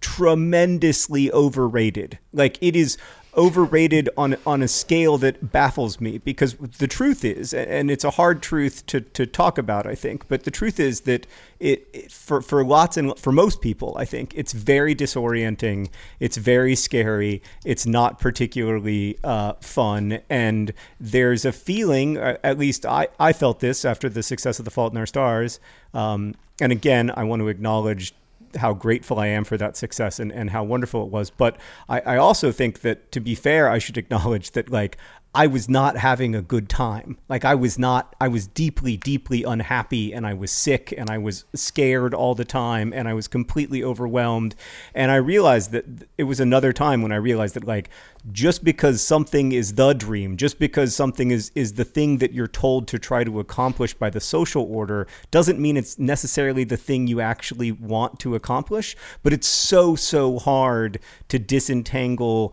tremendously 0.00 1.30
overrated. 1.32 2.18
Like 2.32 2.58
it 2.60 2.74
is 2.74 2.96
overrated 3.36 4.08
on 4.16 4.36
on 4.46 4.62
a 4.62 4.68
scale 4.68 5.18
that 5.18 5.52
baffles 5.52 6.00
me 6.00 6.18
because 6.18 6.54
the 6.54 6.86
truth 6.86 7.24
is 7.24 7.52
and 7.52 7.90
it's 7.90 8.04
a 8.04 8.10
hard 8.10 8.42
truth 8.42 8.84
to 8.86 9.00
to 9.00 9.26
talk 9.26 9.58
about 9.58 9.86
I 9.86 9.94
think 9.94 10.26
but 10.28 10.44
the 10.44 10.50
truth 10.50 10.80
is 10.80 11.02
that 11.02 11.26
it, 11.60 11.86
it 11.92 12.10
for 12.10 12.40
for 12.40 12.64
lots 12.64 12.96
and 12.96 13.18
for 13.18 13.32
most 13.32 13.60
people 13.60 13.94
I 13.98 14.06
think 14.06 14.32
it's 14.34 14.52
very 14.52 14.94
disorienting 14.94 15.90
it's 16.18 16.38
very 16.38 16.74
scary 16.74 17.42
it's 17.64 17.86
not 17.86 18.18
particularly 18.18 19.18
uh, 19.22 19.54
fun 19.60 20.20
and 20.30 20.72
there's 20.98 21.44
a 21.44 21.52
feeling 21.52 22.16
uh, 22.16 22.38
at 22.42 22.58
least 22.58 22.86
I 22.86 23.08
I 23.20 23.32
felt 23.34 23.60
this 23.60 23.84
after 23.84 24.08
the 24.08 24.22
success 24.22 24.58
of 24.58 24.64
The 24.64 24.70
Fault 24.70 24.92
in 24.92 24.98
Our 24.98 25.06
Stars 25.06 25.60
um, 25.92 26.34
and 26.60 26.72
again 26.72 27.12
I 27.14 27.24
want 27.24 27.40
to 27.40 27.48
acknowledge 27.48 28.14
how 28.56 28.72
grateful 28.72 29.18
I 29.18 29.26
am 29.28 29.44
for 29.44 29.56
that 29.56 29.76
success 29.76 30.18
and, 30.18 30.32
and 30.32 30.50
how 30.50 30.64
wonderful 30.64 31.04
it 31.04 31.10
was. 31.10 31.30
But 31.30 31.58
I, 31.88 32.00
I 32.00 32.16
also 32.16 32.52
think 32.52 32.80
that 32.80 33.12
to 33.12 33.20
be 33.20 33.34
fair, 33.34 33.68
I 33.68 33.78
should 33.78 33.96
acknowledge 33.98 34.52
that 34.52 34.70
like 34.70 34.98
I 35.36 35.46
was 35.48 35.68
not 35.68 35.98
having 35.98 36.34
a 36.34 36.40
good 36.40 36.66
time. 36.66 37.18
Like 37.28 37.44
I 37.44 37.54
was 37.54 37.78
not, 37.78 38.16
I 38.18 38.28
was 38.28 38.46
deeply, 38.46 38.96
deeply 38.96 39.42
unhappy 39.42 40.14
and 40.14 40.26
I 40.26 40.32
was 40.32 40.50
sick 40.50 40.94
and 40.96 41.10
I 41.10 41.18
was 41.18 41.44
scared 41.54 42.14
all 42.14 42.34
the 42.34 42.46
time 42.46 42.94
and 42.94 43.06
I 43.06 43.12
was 43.12 43.28
completely 43.28 43.84
overwhelmed. 43.84 44.54
And 44.94 45.10
I 45.10 45.16
realized 45.16 45.72
that 45.72 45.84
it 46.16 46.24
was 46.24 46.40
another 46.40 46.72
time 46.72 47.02
when 47.02 47.12
I 47.12 47.16
realized 47.16 47.54
that 47.54 47.66
like 47.66 47.90
just 48.32 48.64
because 48.64 49.02
something 49.02 49.52
is 49.52 49.74
the 49.74 49.92
dream, 49.92 50.36
just 50.36 50.58
because 50.58 50.94
something 50.94 51.30
is 51.30 51.52
is 51.54 51.74
the 51.74 51.84
thing 51.84 52.18
that 52.18 52.32
you're 52.32 52.48
told 52.48 52.88
to 52.88 52.98
try 52.98 53.22
to 53.22 53.40
accomplish 53.40 53.94
by 53.94 54.10
the 54.10 54.20
social 54.20 54.64
order, 54.64 55.06
doesn't 55.30 55.60
mean 55.60 55.76
it's 55.76 55.98
necessarily 55.98 56.64
the 56.64 56.76
thing 56.76 57.06
you 57.06 57.20
actually 57.20 57.72
want 57.72 58.18
to 58.20 58.34
accomplish. 58.34 58.96
But 59.22 59.32
it's 59.32 59.46
so 59.46 59.94
so 59.94 60.38
hard 60.38 60.98
to 61.28 61.38
disentangle 61.38 62.52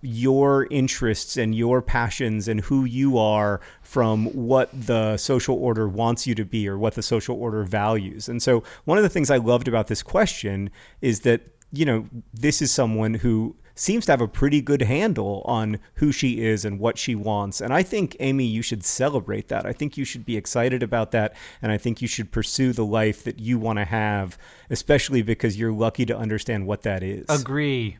your 0.00 0.66
interests 0.70 1.36
and 1.36 1.54
your 1.54 1.82
passions 1.82 2.48
and 2.48 2.60
who 2.60 2.84
you 2.84 3.16
are 3.18 3.60
from 3.82 4.26
what 4.26 4.70
the 4.72 5.16
social 5.16 5.56
order 5.56 5.88
wants 5.88 6.26
you 6.26 6.34
to 6.34 6.44
be 6.44 6.68
or 6.68 6.78
what 6.78 6.94
the 6.94 7.02
social 7.02 7.36
order 7.36 7.62
values. 7.62 8.28
And 8.28 8.42
so 8.42 8.64
one 8.84 8.98
of 8.98 9.04
the 9.04 9.10
things 9.10 9.30
I 9.30 9.36
loved 9.36 9.68
about 9.68 9.86
this 9.86 10.02
question 10.02 10.70
is 11.00 11.20
that 11.20 11.42
you 11.72 11.86
know 11.86 12.06
this 12.34 12.60
is 12.60 12.70
someone 12.70 13.14
who 13.14 13.56
seems 13.74 14.06
to 14.06 14.12
have 14.12 14.20
a 14.20 14.28
pretty 14.28 14.60
good 14.60 14.82
handle 14.82 15.42
on 15.46 15.78
who 15.94 16.12
she 16.12 16.40
is 16.40 16.64
and 16.64 16.78
what 16.78 16.98
she 16.98 17.14
wants. 17.14 17.60
And 17.60 17.72
I 17.72 17.82
think, 17.82 18.16
Amy, 18.20 18.44
you 18.44 18.62
should 18.62 18.84
celebrate 18.84 19.48
that. 19.48 19.66
I 19.66 19.72
think 19.72 19.96
you 19.96 20.04
should 20.04 20.24
be 20.24 20.36
excited 20.36 20.82
about 20.82 21.10
that. 21.12 21.34
And 21.60 21.72
I 21.72 21.78
think 21.78 22.02
you 22.02 22.08
should 22.08 22.30
pursue 22.30 22.72
the 22.72 22.84
life 22.84 23.24
that 23.24 23.38
you 23.38 23.58
want 23.58 23.78
to 23.78 23.84
have, 23.84 24.38
especially 24.70 25.22
because 25.22 25.58
you're 25.58 25.72
lucky 25.72 26.04
to 26.06 26.16
understand 26.16 26.66
what 26.66 26.82
that 26.82 27.02
is. 27.02 27.26
Agree. 27.28 27.98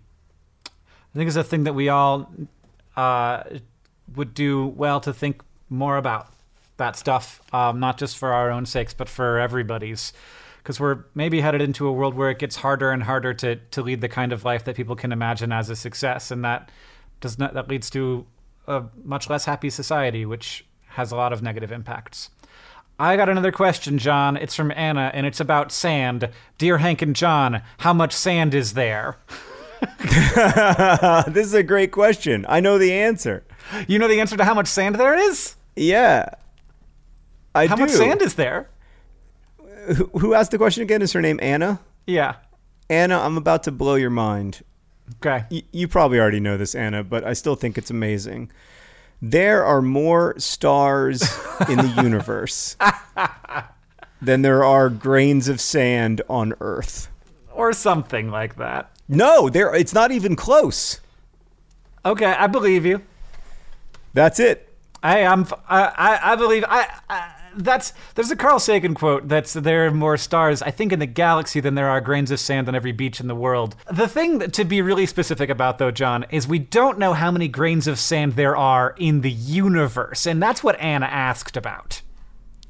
I 0.66 1.18
think 1.18 1.28
it's 1.28 1.36
a 1.36 1.44
thing 1.44 1.64
that 1.64 1.74
we 1.74 1.88
all 1.88 2.30
uh, 2.96 3.44
would 4.14 4.34
do 4.34 4.66
well 4.66 5.00
to 5.00 5.12
think 5.12 5.42
more 5.68 5.96
about 5.96 6.32
that 6.76 6.96
stuff, 6.96 7.40
um, 7.54 7.80
not 7.80 7.98
just 7.98 8.16
for 8.16 8.32
our 8.32 8.50
own 8.50 8.66
sakes, 8.66 8.94
but 8.94 9.08
for 9.08 9.38
everybody's. 9.38 10.12
Because 10.62 10.78
we're 10.78 11.04
maybe 11.14 11.40
headed 11.40 11.60
into 11.60 11.88
a 11.88 11.92
world 11.92 12.14
where 12.14 12.30
it 12.30 12.38
gets 12.38 12.56
harder 12.56 12.90
and 12.92 13.02
harder 13.02 13.34
to, 13.34 13.56
to 13.56 13.82
lead 13.82 14.00
the 14.00 14.08
kind 14.08 14.32
of 14.32 14.44
life 14.44 14.64
that 14.64 14.76
people 14.76 14.94
can 14.94 15.10
imagine 15.10 15.50
as 15.52 15.68
a 15.68 15.76
success, 15.76 16.30
and 16.30 16.44
that 16.44 16.70
does 17.20 17.38
not 17.38 17.54
that 17.54 17.68
leads 17.68 17.90
to 17.90 18.26
a 18.66 18.84
much 19.02 19.28
less 19.28 19.44
happy 19.44 19.70
society, 19.70 20.24
which 20.24 20.64
has 20.90 21.10
a 21.10 21.16
lot 21.16 21.32
of 21.32 21.42
negative 21.42 21.72
impacts. 21.72 22.30
I 22.98 23.16
got 23.16 23.28
another 23.28 23.50
question, 23.50 23.98
John. 23.98 24.36
It's 24.36 24.54
from 24.54 24.70
Anna, 24.72 25.10
and 25.12 25.26
it's 25.26 25.40
about 25.40 25.72
sand. 25.72 26.28
Dear 26.58 26.78
Hank 26.78 27.02
and 27.02 27.16
John, 27.16 27.62
how 27.78 27.92
much 27.92 28.12
sand 28.12 28.54
is 28.54 28.74
there? 28.74 29.16
this 31.26 31.46
is 31.46 31.54
a 31.54 31.62
great 31.64 31.90
question. 31.90 32.46
I 32.48 32.60
know 32.60 32.78
the 32.78 32.92
answer. 32.92 33.44
You 33.88 33.98
know 33.98 34.06
the 34.06 34.20
answer 34.20 34.36
to 34.36 34.44
how 34.44 34.54
much 34.54 34.68
sand 34.68 34.94
there 34.96 35.14
is? 35.14 35.56
Yeah. 35.74 36.28
I 37.54 37.66
How 37.66 37.76
do. 37.76 37.82
much 37.82 37.90
sand 37.90 38.22
is 38.22 38.34
there? 38.34 38.68
Who, 40.18 40.34
asked 40.34 40.50
the 40.50 40.58
question 40.58 40.82
again? 40.82 41.02
Is 41.02 41.12
her 41.12 41.20
name 41.20 41.38
Anna? 41.42 41.80
Yeah. 42.06 42.36
Anna, 42.88 43.18
I'm 43.18 43.36
about 43.36 43.62
to 43.64 43.72
blow 43.72 43.94
your 43.94 44.10
mind. 44.10 44.62
Okay. 45.16 45.44
Y- 45.50 45.62
you 45.72 45.88
probably 45.88 46.20
already 46.20 46.40
know 46.40 46.56
this, 46.56 46.74
Anna, 46.74 47.02
but 47.02 47.24
I 47.24 47.32
still 47.32 47.54
think 47.54 47.76
it's 47.78 47.90
amazing. 47.90 48.50
There 49.20 49.64
are 49.64 49.82
more 49.82 50.34
stars 50.38 51.22
in 51.68 51.78
the 51.78 51.92
universe 52.02 52.76
than 54.20 54.42
there 54.42 54.64
are 54.64 54.88
grains 54.88 55.48
of 55.48 55.60
sand 55.60 56.22
on 56.28 56.54
Earth. 56.60 57.08
Or 57.52 57.72
something 57.72 58.30
like 58.30 58.56
that. 58.56 58.90
No, 59.08 59.48
there. 59.48 59.74
It's 59.74 59.94
not 59.94 60.10
even 60.10 60.36
close. 60.36 61.00
Okay, 62.04 62.26
I 62.26 62.46
believe 62.46 62.84
you. 62.86 63.02
That's 64.14 64.40
it. 64.40 64.68
I 65.02 65.18
am. 65.20 65.46
I, 65.68 65.82
I, 65.96 66.32
I 66.32 66.36
believe. 66.36 66.64
I, 66.68 66.88
I. 67.08 67.32
That's. 67.56 67.92
There's 68.14 68.30
a 68.30 68.36
Carl 68.36 68.58
Sagan 68.58 68.94
quote 68.94 69.28
that's 69.28 69.52
there 69.52 69.86
are 69.86 69.90
more 69.90 70.16
stars, 70.16 70.62
I 70.62 70.70
think, 70.70 70.92
in 70.92 70.98
the 70.98 71.06
galaxy 71.06 71.60
than 71.60 71.74
there 71.74 71.88
are 71.88 72.00
grains 72.00 72.30
of 72.30 72.40
sand 72.40 72.68
on 72.68 72.74
every 72.74 72.92
beach 72.92 73.20
in 73.20 73.26
the 73.28 73.34
world. 73.34 73.76
The 73.90 74.08
thing 74.08 74.38
that, 74.38 74.52
to 74.54 74.64
be 74.64 74.82
really 74.82 75.06
specific 75.06 75.50
about, 75.50 75.78
though, 75.78 75.90
John, 75.90 76.24
is 76.30 76.46
we 76.48 76.58
don't 76.58 76.98
know 76.98 77.12
how 77.12 77.30
many 77.30 77.48
grains 77.48 77.86
of 77.86 77.98
sand 77.98 78.34
there 78.34 78.56
are 78.56 78.94
in 78.98 79.20
the 79.20 79.30
universe, 79.30 80.26
and 80.26 80.42
that's 80.42 80.62
what 80.64 80.78
Anna 80.80 81.06
asked 81.06 81.56
about. 81.56 82.02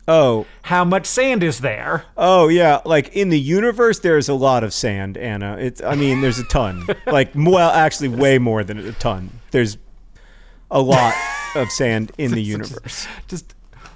Oh, 0.09 0.47
How 0.63 0.85
much 0.85 1.07
sand 1.07 1.45
is 1.45 1.61
there? 1.61 2.07
oh 2.17 2.49
yeah. 2.49 2.81
Like 2.85 3.15
in 3.15 3.29
the 3.29 3.39
universe, 3.39 4.01
there's 4.01 4.29
a 4.29 4.35
lot 4.35 4.65
of 4.65 4.73
sand, 4.75 5.17
Anna. 5.17 5.57
It's. 5.59 5.81
I 5.81 5.95
mean, 5.95 6.21
there's 6.21 6.41
a 6.41 6.45
ton. 6.45 6.85
like, 7.07 7.31
well, 7.37 7.71
actually, 7.71 8.09
way 8.09 8.39
more 8.39 8.65
than 8.65 8.79
a 8.79 8.91
ton. 8.93 9.31
There's 9.53 9.79
a 10.73 10.81
lot 10.83 11.15
of 11.55 11.71
sand 11.71 12.11
in 12.19 12.33
the 12.33 12.43
universe. 12.43 13.07
just 13.29 13.55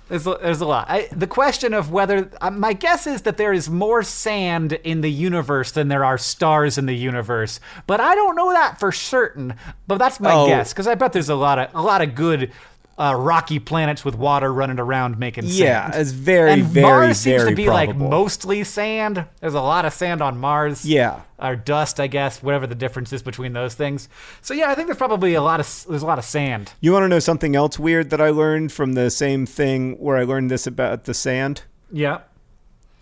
there's 0.08 0.26
a, 0.26 0.38
there's 0.40 0.60
a 0.60 0.66
lot. 0.66 0.86
I, 0.88 1.08
the 1.12 1.26
question 1.26 1.74
of 1.74 1.90
whether 1.90 2.30
uh, 2.40 2.50
my 2.50 2.72
guess 2.72 3.06
is 3.06 3.22
that 3.22 3.36
there 3.36 3.52
is 3.52 3.68
more 3.68 4.02
sand 4.02 4.72
in 4.72 5.00
the 5.00 5.10
universe 5.10 5.72
than 5.72 5.88
there 5.88 6.04
are 6.04 6.16
stars 6.18 6.78
in 6.78 6.86
the 6.86 6.94
universe, 6.94 7.58
but 7.86 8.00
I 8.00 8.14
don't 8.14 8.36
know 8.36 8.52
that 8.52 8.78
for 8.78 8.92
certain. 8.92 9.54
But 9.86 9.98
that's 9.98 10.20
my 10.20 10.32
Oh. 10.32 10.46
guess 10.46 10.72
because 10.72 10.86
I 10.86 10.94
bet 10.94 11.12
there's 11.12 11.28
a 11.28 11.34
lot 11.34 11.58
of 11.58 11.70
a 11.74 11.82
lot 11.82 12.02
of 12.02 12.14
good 12.14 12.52
uh, 12.98 13.14
rocky 13.14 13.58
planets 13.58 14.04
with 14.04 14.14
water 14.14 14.52
running 14.52 14.78
around 14.78 15.18
making 15.18 15.44
Yeah, 15.46 15.90
sand. 15.90 16.00
it's 16.00 16.12
very, 16.12 16.52
and 16.52 16.62
very, 16.64 16.82
Mars 16.86 17.18
seems 17.18 17.42
very 17.42 17.50
to 17.50 17.56
be 17.56 17.68
like 17.68 17.94
mostly 17.96 18.64
sand. 18.64 19.26
There's 19.40 19.54
a 19.54 19.60
lot 19.60 19.84
of 19.84 19.92
sand 19.92 20.22
on 20.22 20.38
Mars. 20.38 20.84
Yeah. 20.86 21.20
or 21.38 21.56
dust, 21.56 22.00
I 22.00 22.06
guess, 22.06 22.42
whatever 22.42 22.66
the 22.66 22.74
difference 22.74 23.12
is 23.12 23.22
between 23.22 23.52
those 23.52 23.74
things. 23.74 24.08
So 24.40 24.54
yeah, 24.54 24.70
I 24.70 24.74
think 24.74 24.86
there's 24.88 24.96
probably 24.96 25.34
a 25.34 25.42
lot 25.42 25.60
of 25.60 25.84
there's 25.88 26.02
a 26.02 26.06
lot 26.06 26.18
of 26.18 26.24
sand. 26.24 26.72
You 26.80 26.92
want 26.92 27.04
to 27.04 27.08
know 27.08 27.18
something 27.18 27.54
else 27.54 27.78
weird 27.78 28.08
that 28.10 28.20
I 28.22 28.30
learned 28.30 28.72
from 28.72 28.94
the 28.94 29.10
same 29.10 29.44
thing 29.44 29.96
where 29.98 30.16
I 30.16 30.24
learned 30.24 30.50
this 30.50 30.66
about 30.66 31.04
the 31.04 31.12
sand? 31.14 31.62
Yeah. 31.92 32.20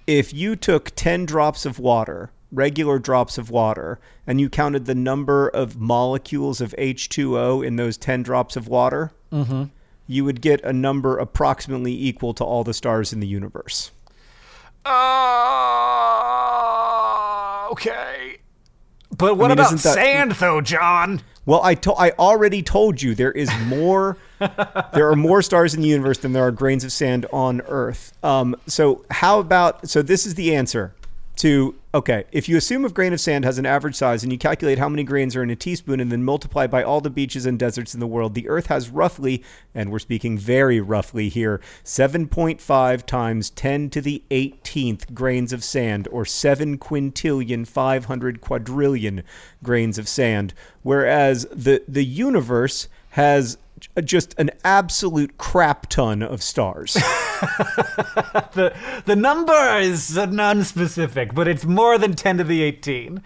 If 0.06 0.34
you 0.34 0.56
took 0.56 0.90
10 0.96 1.24
drops 1.24 1.64
of 1.64 1.78
water, 1.78 2.30
regular 2.52 2.98
drops 2.98 3.38
of 3.38 3.48
water, 3.50 3.98
and 4.26 4.40
you 4.40 4.50
counted 4.50 4.84
the 4.86 4.94
number 4.94 5.48
of 5.48 5.78
molecules 5.80 6.60
of 6.60 6.74
H2O 6.78 7.64
in 7.66 7.76
those 7.76 7.96
10 7.96 8.22
drops 8.24 8.56
of 8.56 8.66
water, 8.68 9.12
you 10.06 10.24
would 10.24 10.40
get 10.40 10.62
a 10.64 10.72
number 10.72 11.18
approximately 11.18 11.92
equal 11.92 12.34
to 12.34 12.44
all 12.44 12.64
the 12.64 12.74
stars 12.74 13.12
in 13.12 13.20
the 13.20 13.26
universe. 13.26 13.90
Uh, 14.84 14.90
okay. 17.70 18.38
But 19.16 19.36
what 19.36 19.48
mean, 19.48 19.58
about 19.58 19.72
that- 19.72 19.78
sand, 19.78 20.32
though, 20.32 20.60
John? 20.60 21.22
Well, 21.46 21.60
I 21.62 21.74
to- 21.74 21.92
I 21.92 22.10
already 22.12 22.62
told 22.62 23.02
you 23.02 23.14
there 23.14 23.32
is 23.32 23.50
more. 23.66 24.16
there 24.38 25.08
are 25.10 25.16
more 25.16 25.42
stars 25.42 25.74
in 25.74 25.82
the 25.82 25.88
universe 25.88 26.18
than 26.18 26.32
there 26.32 26.46
are 26.46 26.50
grains 26.50 26.84
of 26.84 26.92
sand 26.92 27.26
on 27.32 27.60
Earth. 27.62 28.12
Um, 28.24 28.56
so 28.66 29.04
how 29.10 29.40
about? 29.40 29.88
So 29.88 30.00
this 30.02 30.26
is 30.26 30.34
the 30.36 30.54
answer 30.54 30.94
to 31.36 31.74
okay. 31.92 32.24
If 32.32 32.48
you 32.48 32.56
assume 32.56 32.84
a 32.84 32.88
grain 32.88 33.12
of 33.12 33.20
sand 33.20 33.44
has 33.44 33.58
an 33.58 33.66
average 33.66 33.96
size 33.96 34.22
and 34.22 34.32
you 34.32 34.38
calculate 34.38 34.78
how 34.78 34.88
many 34.88 35.02
grains 35.04 35.34
are 35.34 35.42
in 35.42 35.50
a 35.50 35.56
teaspoon 35.56 36.00
and 36.00 36.10
then 36.10 36.22
multiply 36.22 36.66
by 36.66 36.82
all 36.82 37.00
the 37.00 37.10
beaches 37.10 37.46
and 37.46 37.58
deserts 37.58 37.94
in 37.94 38.00
the 38.00 38.06
world, 38.06 38.34
the 38.34 38.48
Earth 38.48 38.66
has 38.66 38.88
roughly, 38.88 39.42
and 39.74 39.90
we're 39.90 39.98
speaking 39.98 40.38
very 40.38 40.80
roughly 40.80 41.28
here, 41.28 41.60
7.5 41.84 43.06
times 43.06 43.50
10 43.50 43.90
to 43.90 44.00
the 44.00 44.22
18th 44.30 45.12
grains 45.12 45.52
of 45.52 45.64
sand, 45.64 46.08
or 46.10 46.24
7 46.24 46.78
quintillion 46.78 47.66
500 47.66 48.40
quadrillion 48.40 49.22
grains 49.62 49.98
of 49.98 50.08
sand, 50.08 50.54
whereas 50.82 51.46
the 51.50 51.82
the 51.88 52.04
universe 52.04 52.88
has 53.10 53.58
just 54.04 54.34
an 54.38 54.50
absolute 54.64 55.38
crap 55.38 55.88
ton 55.88 56.22
of 56.22 56.42
stars. 56.42 56.96
The 58.54 58.74
the 59.04 59.16
number 59.16 59.78
is 59.78 60.16
non-specific, 60.16 61.34
but 61.34 61.48
it's 61.48 61.64
more 61.64 61.98
than 61.98 62.14
10 62.14 62.38
to 62.38 62.44
the 62.44 62.62
18. 62.62 63.20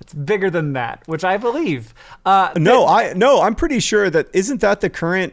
It's 0.00 0.12
bigger 0.12 0.50
than 0.50 0.72
that, 0.74 1.02
which 1.06 1.24
I 1.24 1.36
believe. 1.36 1.94
Uh, 2.26 2.50
no, 2.56 2.86
I 2.86 3.12
no, 3.14 3.40
I'm 3.40 3.54
pretty 3.54 3.78
sure 3.78 4.10
that 4.10 4.28
isn't 4.32 4.60
that 4.60 4.80
the 4.80 4.90
current 4.90 5.32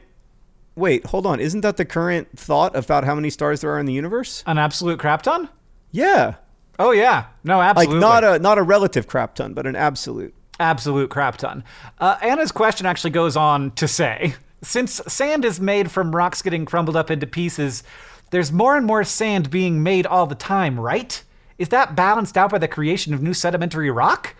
Wait, 0.76 1.06
hold 1.06 1.26
on. 1.26 1.40
Isn't 1.40 1.62
that 1.62 1.78
the 1.78 1.84
current 1.86 2.30
thought 2.38 2.76
about 2.76 3.04
how 3.04 3.14
many 3.14 3.30
stars 3.30 3.60
there 3.62 3.72
are 3.72 3.80
in 3.80 3.86
the 3.86 3.94
universe? 3.94 4.44
an 4.48 4.58
absolute 4.58 5.00
crap 5.00 5.24
ton? 5.24 5.50
Yeah. 5.92 6.36
Oh 6.80 6.92
yeah, 6.92 7.26
no, 7.44 7.62
absolutely. 7.62 7.96
Like 7.96 8.02
not 8.02 8.24
a 8.24 8.40
not 8.40 8.58
a 8.58 8.64
relative 8.64 9.08
crap 9.08 9.36
ton, 9.36 9.54
but 9.54 9.68
an 9.68 9.76
absolute. 9.76 10.34
absolute 10.60 11.10
crap 11.10 11.38
ton. 11.38 11.64
Uh, 12.00 12.18
Anna's 12.22 12.52
question 12.52 12.86
actually 12.86 13.12
goes 13.12 13.36
on 13.36 13.72
to 13.72 13.88
say 13.88 14.36
since 14.62 15.02
sand 15.08 15.46
is 15.46 15.60
made 15.60 15.92
from 15.92 16.16
rocks 16.16 16.42
getting 16.42 16.66
crumbled 16.66 16.96
up 16.96 17.10
into 17.10 17.28
pieces, 17.28 17.84
there's 18.32 18.52
more 18.52 18.78
and 18.78 18.86
more 18.86 19.04
sand 19.04 19.50
being 19.50 19.84
made 19.84 20.06
all 20.06 20.26
the 20.26 20.36
time, 20.36 20.80
right? 20.80 21.24
Is 21.58 21.70
that 21.70 21.96
balanced 21.96 22.38
out 22.38 22.52
by 22.52 22.58
the 22.58 22.68
creation 22.68 23.14
of 23.14 23.22
new 23.22 23.34
sedimentary 23.34 23.92
rock? 23.92 24.36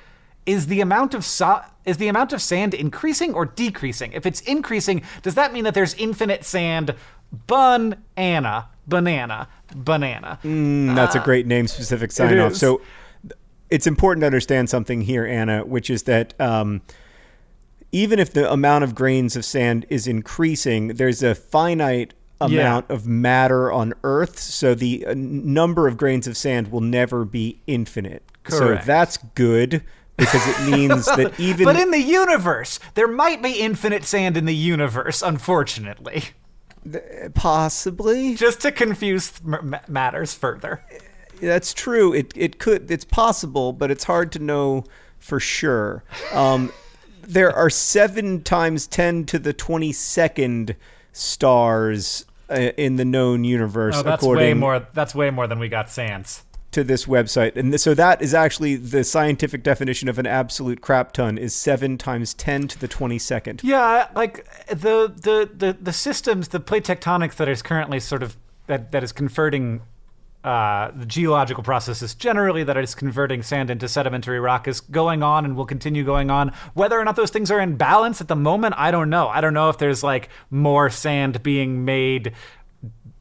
Is 0.46 0.68
the 0.68 0.82
amount 0.82 1.14
of 1.14 1.24
so- 1.24 1.62
is 1.86 1.98
the 1.98 2.08
amount 2.08 2.34
of 2.34 2.42
sand 2.42 2.74
increasing 2.74 3.34
or 3.34 3.46
decreasing? 3.46 4.14
If 4.14 4.26
it's 4.26 4.42
increasing, 4.42 5.04
does 5.22 5.36
that 5.36 5.54
mean 5.54 5.64
that 5.66 5.74
there's 5.74 5.94
infinite 5.96 6.44
sand? 6.44 6.96
Banana, 7.48 8.70
banana, 8.88 9.48
banana. 9.76 10.40
Mm, 10.44 10.96
that's 10.96 11.16
a 11.16 11.20
great 11.20 11.46
name 11.46 11.68
specific 11.68 12.12
sign 12.12 12.40
off. 12.40 12.54
Ah. 12.54 12.56
So 12.56 12.82
it's 13.70 13.88
important 13.88 14.22
to 14.22 14.26
understand 14.26 14.70
something 14.70 15.02
here, 15.02 15.26
Anna, 15.26 15.64
which 15.64 15.90
is 15.90 16.04
that 16.04 16.40
um, 16.40 16.82
even 17.92 18.20
if 18.20 18.34
the 18.34 18.52
amount 18.52 18.84
of 18.84 18.96
grains 18.96 19.36
of 19.36 19.46
sand 19.46 19.86
is 19.90 20.08
increasing, 20.08 20.90
there's 20.90 21.22
a 21.24 21.36
finite 21.36 22.14
amount 22.40 22.90
of 22.90 23.06
matter 23.06 23.72
on 23.72 23.94
Earth. 24.04 24.40
So 24.40 24.74
the 24.74 25.06
uh, 25.06 25.14
number 25.16 25.88
of 25.88 25.98
grains 25.98 26.28
of 26.28 26.36
sand 26.36 26.72
will 26.72 26.82
never 26.82 27.26
be 27.26 27.62
infinite. 27.68 28.24
Correct. 28.44 28.84
So 28.84 28.86
that's 28.88 29.18
good 29.36 29.84
because 30.18 30.48
it 30.48 30.72
means 30.72 31.06
that 31.06 31.40
even 31.40 31.66
But 31.66 31.76
in 31.76 31.92
the 31.92 32.02
universe, 32.02 32.80
there 32.96 33.08
might 33.08 33.42
be 33.42 33.54
infinite 33.54 34.04
sand 34.06 34.38
in 34.38 34.46
the 34.46 34.56
universe, 34.56 35.22
unfortunately. 35.22 36.24
possibly 37.34 38.36
Just 38.36 38.62
to 38.62 38.72
confuse 38.72 39.34
m- 39.46 39.76
matters 39.88 40.34
further. 40.34 40.84
That's 41.40 41.74
true. 41.74 42.14
It 42.14 42.34
it 42.36 42.60
could. 42.60 42.90
It's 42.92 43.06
possible, 43.06 43.74
but 43.74 43.90
it's 43.90 44.04
hard 44.04 44.32
to 44.34 44.40
know 44.40 44.84
for 45.18 45.40
sure. 45.40 46.04
Um, 46.34 46.72
there 47.24 47.52
are 47.52 47.70
seven 47.70 48.42
times 48.44 48.88
ten 48.88 49.26
to 49.26 49.40
the 49.40 49.54
twenty 49.54 49.92
second 49.92 50.76
stars 51.14 52.26
uh, 52.50 52.72
in 52.78 52.96
the 52.98 53.06
known 53.06 53.44
universe, 53.44 53.96
Oh, 53.98 54.04
that's 54.04 54.24
way 54.24 54.54
more. 54.54 54.86
That's 54.94 55.16
way 55.16 55.30
more 55.30 55.48
than 55.48 55.60
we 55.60 55.70
got 55.70 55.90
sands. 55.90 56.44
to 56.72 56.84
this 56.84 57.06
website. 57.06 57.56
And 57.56 57.72
th- 57.72 57.82
so 57.82 57.94
that 57.94 58.22
is 58.22 58.34
actually 58.34 58.76
the 58.78 59.04
scientific 59.04 59.62
definition 59.64 60.08
of 60.10 60.18
an 60.20 60.26
absolute 60.26 60.80
crap 60.82 61.12
ton 61.14 61.38
is 61.38 61.54
seven 61.56 61.98
times 61.98 62.34
ten 62.34 62.68
to 62.70 62.80
the 62.80 62.88
twenty 62.88 63.20
second. 63.20 63.62
Yeah, 63.64 64.08
like 64.16 64.46
the 64.68 65.08
the 65.16 65.50
the, 65.54 65.78
the 65.82 65.94
systems, 65.94 66.50
the 66.50 66.60
plate 66.60 66.84
tectonics 66.86 67.36
that 67.36 67.48
is 67.50 67.62
currently 67.62 68.00
sort 68.00 68.24
of 68.24 68.38
that 68.68 68.92
that 68.92 69.04
is 69.04 69.12
converting. 69.12 69.82
Uh, 70.44 70.90
the 70.96 71.06
geological 71.06 71.64
processes 71.64 72.16
generally 72.16 72.64
that 72.64 72.76
is 72.76 72.96
converting 72.96 73.44
sand 73.44 73.70
into 73.70 73.88
sedimentary 73.88 74.40
rock 74.40 74.68
is 74.68 74.82
going 74.82 75.22
on 75.22 75.46
and 75.46 75.56
will 75.56 75.68
continue 75.68 76.04
going 76.04 76.32
on. 76.32 76.52
Whether 76.74 77.00
or 77.00 77.06
not 77.06 77.16
those 77.16 77.30
things 77.30 77.52
are 77.52 77.60
in 77.60 77.78
balance 77.78 78.22
at 78.22 78.28
the 78.28 78.36
moment, 78.36 78.74
I 78.76 78.90
don't 78.90 79.12
know. 79.12 79.28
I 79.28 79.40
don't 79.40 79.54
know 79.54 79.70
if 79.70 79.78
there's 79.78 80.04
like 80.04 80.30
more 80.50 80.90
sand 80.90 81.44
being 81.44 81.86
made 81.86 82.34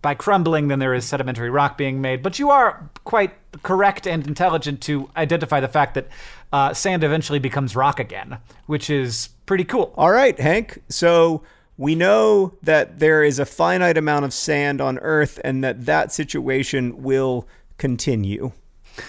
by 0.03 0.15
crumbling 0.15 0.69
than 0.69 0.79
there 0.79 0.95
is 0.95 1.05
sedimentary 1.05 1.51
rock 1.51 1.77
being 1.77 2.01
made. 2.01 2.23
But 2.23 2.39
you 2.39 2.51
are 2.51 2.89
quite 3.05 3.35
correct 3.63 4.07
and 4.07 4.27
intelligent 4.27 4.81
to 4.83 5.11
identify 5.17 5.61
the 5.61 5.69
fact 5.69 5.95
that 5.95 6.09
uh, 6.53 6.73
sand 6.73 7.05
eventually 7.05 7.39
becomes 7.39 7.77
rock 7.77 8.01
again, 8.01 8.39
which 8.67 8.89
is 8.89 9.29
pretty 9.47 9.65
cool. 9.65 9.93
All 9.97 10.11
right, 10.11 10.39
Hank. 10.41 10.83
So 10.89 11.43
we 11.81 11.95
know 11.95 12.53
that 12.63 12.99
there 12.99 13.25
is 13.25 13.39
a 13.39 13.47
finite 13.47 13.97
amount 13.97 14.27
of 14.27 14.35
sand 14.35 14.83
on 14.83 14.99
Earth, 14.99 15.41
and 15.43 15.65
that 15.65 15.87
that 15.87 16.13
situation 16.13 17.03
will 17.03 17.49
continue. 17.79 18.53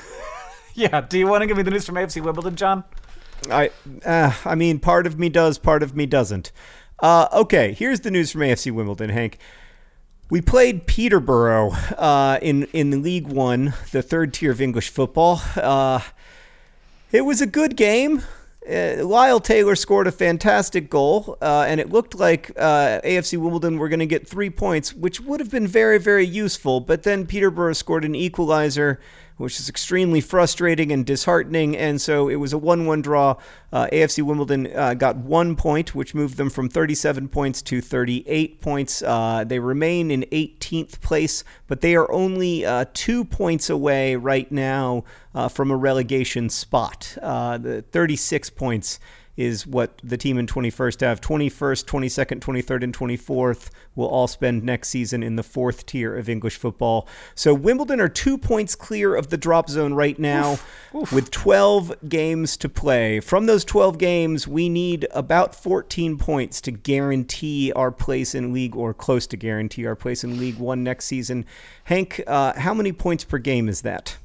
Yeah. 0.74 1.01
Do 1.01 1.19
you 1.19 1.28
want 1.28 1.41
to 1.41 1.47
give 1.47 1.57
me 1.57 1.63
the 1.63 1.69
news 1.69 1.86
from 1.86 1.95
AFC 1.95 2.24
Wimbledon, 2.24 2.55
John? 2.55 2.86
I, 3.51 3.72
uh, 4.05 4.32
I 4.45 4.55
mean, 4.55 4.80
part 4.80 5.05
of 5.05 5.19
me 5.19 5.28
does, 5.28 5.57
part 5.57 5.84
of 5.84 5.97
me 5.97 6.05
doesn't. 6.05 6.53
Uh, 6.99 7.28
okay, 7.34 7.74
here's 7.74 7.99
the 7.99 8.09
news 8.09 8.32
from 8.32 8.39
AFC 8.39 8.72
Wimbledon, 8.72 9.09
Hank. 9.09 9.38
We 10.30 10.39
played 10.39 10.88
Peterborough 10.88 11.72
uh, 11.72 12.39
in 12.41 12.63
in 12.72 13.03
League 13.03 13.28
One, 13.28 13.74
the 13.91 14.01
third 14.01 14.34
tier 14.34 14.51
of 14.51 14.61
English 14.61 14.88
football. 14.88 15.41
Uh, 15.57 15.99
it 17.11 17.26
was 17.26 17.41
a 17.41 17.47
good 17.47 17.76
game. 17.76 18.24
Uh, 18.70 19.03
Lyle 19.03 19.39
Taylor 19.39 19.76
scored 19.76 20.05
a 20.05 20.12
fantastic 20.12 20.88
goal, 20.89 21.38
uh, 21.41 21.66
and 21.68 21.80
it 21.80 21.89
looked 21.89 22.16
like 22.16 22.51
uh, 22.55 23.01
AFC 23.03 23.38
Wimbledon 23.38 23.80
were 23.80 23.89
going 23.89 23.99
to 23.99 24.05
get 24.05 24.28
three 24.28 24.51
points, 24.51 24.93
which 24.93 25.20
would 25.20 25.39
have 25.39 25.49
been 25.49 25.68
very, 25.68 25.97
very 25.97 26.26
useful. 26.26 26.80
But 26.80 27.01
then 27.01 27.26
Peterborough 27.26 27.74
scored 27.74 28.05
an 28.05 28.14
equalizer, 28.14 28.99
which 29.42 29.60
is 29.60 29.68
extremely 29.68 30.22
frustrating 30.22 30.92
and 30.92 31.06
disheartening. 31.06 31.76
And 31.76 32.00
so 32.00 32.30
it 32.30 32.36
was 32.36 32.54
a 32.54 32.58
1 32.58 32.86
1 32.86 33.02
draw. 33.02 33.36
Uh, 33.74 33.88
AFC 33.92 34.22
Wimbledon 34.24 34.68
uh, 34.76 34.94
got 34.94 35.18
one 35.18 35.56
point, 35.56 35.96
which 35.96 36.14
moved 36.14 36.38
them 36.38 36.50
from 36.50 36.70
37 36.70 37.28
points 37.30 37.62
to 37.64 37.82
38 37.82 38.62
points. 38.62 39.02
Uh, 39.02 39.44
they 39.46 39.60
remain 39.60 40.12
in 40.12 40.24
18th 40.32 41.02
place, 41.02 41.44
but 41.68 41.82
they 41.82 41.96
are 41.96 42.12
only 42.12 42.66
uh, 42.66 42.86
two 42.94 43.24
points 43.26 43.70
away 43.70 44.16
right 44.16 44.52
now 44.52 45.04
uh, 45.34 45.48
from 45.48 45.72
a 45.72 45.76
relegation 45.76 46.50
spot. 46.50 47.18
Uh, 47.22 47.58
the 47.58 47.82
36 47.82 48.50
points 48.52 49.00
is 49.38 49.66
what 49.66 50.00
the 50.04 50.18
team 50.18 50.38
in 50.38 50.46
21st 50.46 51.02
have. 51.02 51.22
21st, 51.22 51.86
22nd, 51.86 52.40
23rd, 52.40 52.84
and 52.84 52.98
24th 52.98 53.70
will 53.96 54.08
all 54.08 54.28
spend 54.28 54.64
next 54.64 54.90
season 54.90 55.24
in 55.24 55.36
the 55.36 55.44
fourth 55.44 55.86
tier 55.86 56.16
of 56.16 56.30
English 56.30 56.58
football. 56.58 57.08
So 57.36 57.54
Wimbledon 57.54 58.00
are 58.02 58.10
two 58.10 58.38
points 58.38 58.76
clear 58.76 59.16
of 59.16 59.30
the 59.30 59.38
drop 59.38 59.70
zone 59.70 59.94
right 59.94 60.18
now 60.20 60.60
with 61.12 61.32
12 61.32 62.10
games 62.10 62.58
to 62.58 62.70
play. 62.70 63.20
From 63.20 63.46
those 63.46 63.66
12 63.66 63.98
games, 63.98 64.48
we 64.48 64.70
need 64.70 65.08
about 65.12 65.56
14 65.56 66.18
points 66.18 66.62
to 66.62 66.72
guarantee 66.72 67.72
our 67.74 67.92
place 67.92 68.36
in 68.36 68.54
league 68.54 68.76
or 68.76 68.94
close 68.94 69.28
to 69.28 69.38
guarantee 69.38 69.86
our 69.86 69.96
place 69.96 70.24
in 70.24 70.40
League 70.40 70.58
One 70.58 70.84
next 70.84 71.06
season. 71.06 71.46
Hank, 71.86 72.22
uh, 72.28 72.54
how 72.60 72.74
many 72.74 72.92
points 72.92 73.24
per 73.24 73.38
game 73.38 73.70
is 73.70 73.82
that? 73.82 74.18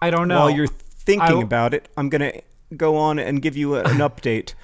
I 0.00 0.10
don't 0.10 0.28
know. 0.28 0.40
While 0.40 0.50
you're 0.50 0.66
thinking 0.66 1.38
I- 1.38 1.42
about 1.42 1.74
it, 1.74 1.88
I'm 1.96 2.08
going 2.08 2.22
to 2.22 2.42
go 2.76 2.96
on 2.96 3.18
and 3.18 3.42
give 3.42 3.56
you 3.56 3.76
an 3.76 3.98
update. 3.98 4.54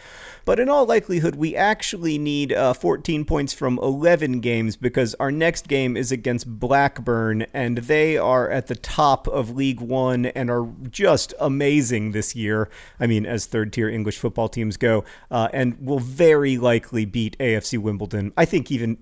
but 0.45 0.59
in 0.59 0.69
all 0.71 0.87
likelihood, 0.87 1.35
we 1.35 1.55
actually 1.55 2.17
need 2.17 2.55
uh, 2.55 2.73
14 2.73 3.27
points 3.27 3.53
from 3.53 3.79
11 3.83 4.41
games 4.41 4.77
because 4.77 5.15
our 5.17 5.31
next 5.31 5.69
game 5.69 5.95
is 5.95 6.11
against 6.11 6.59
Blackburn, 6.59 7.43
and 7.53 7.79
they 7.79 8.17
are 8.17 8.51
at 8.51 8.67
the 8.67 8.75
top 8.75 9.29
of 9.29 9.51
League 9.55 9.81
One 9.81 10.25
and 10.27 10.49
are 10.49 10.67
just 10.91 11.35
amazing 11.39 12.13
this 12.13 12.35
year. 12.35 12.71
I 12.99 13.07
mean, 13.07 13.27
as 13.27 13.45
third 13.45 13.75
tier 13.75 13.91
English 13.91 14.19
football 14.19 14.49
teams 14.49 14.79
go, 14.79 15.05
uh, 15.31 15.49
and 15.53 15.77
will 15.85 15.99
very 15.99 16.57
likely 16.57 17.05
beat 17.05 17.37
AFC 17.39 17.79
Wimbledon. 17.79 18.33
I 18.37 18.47
think 18.47 18.71
even, 18.71 18.97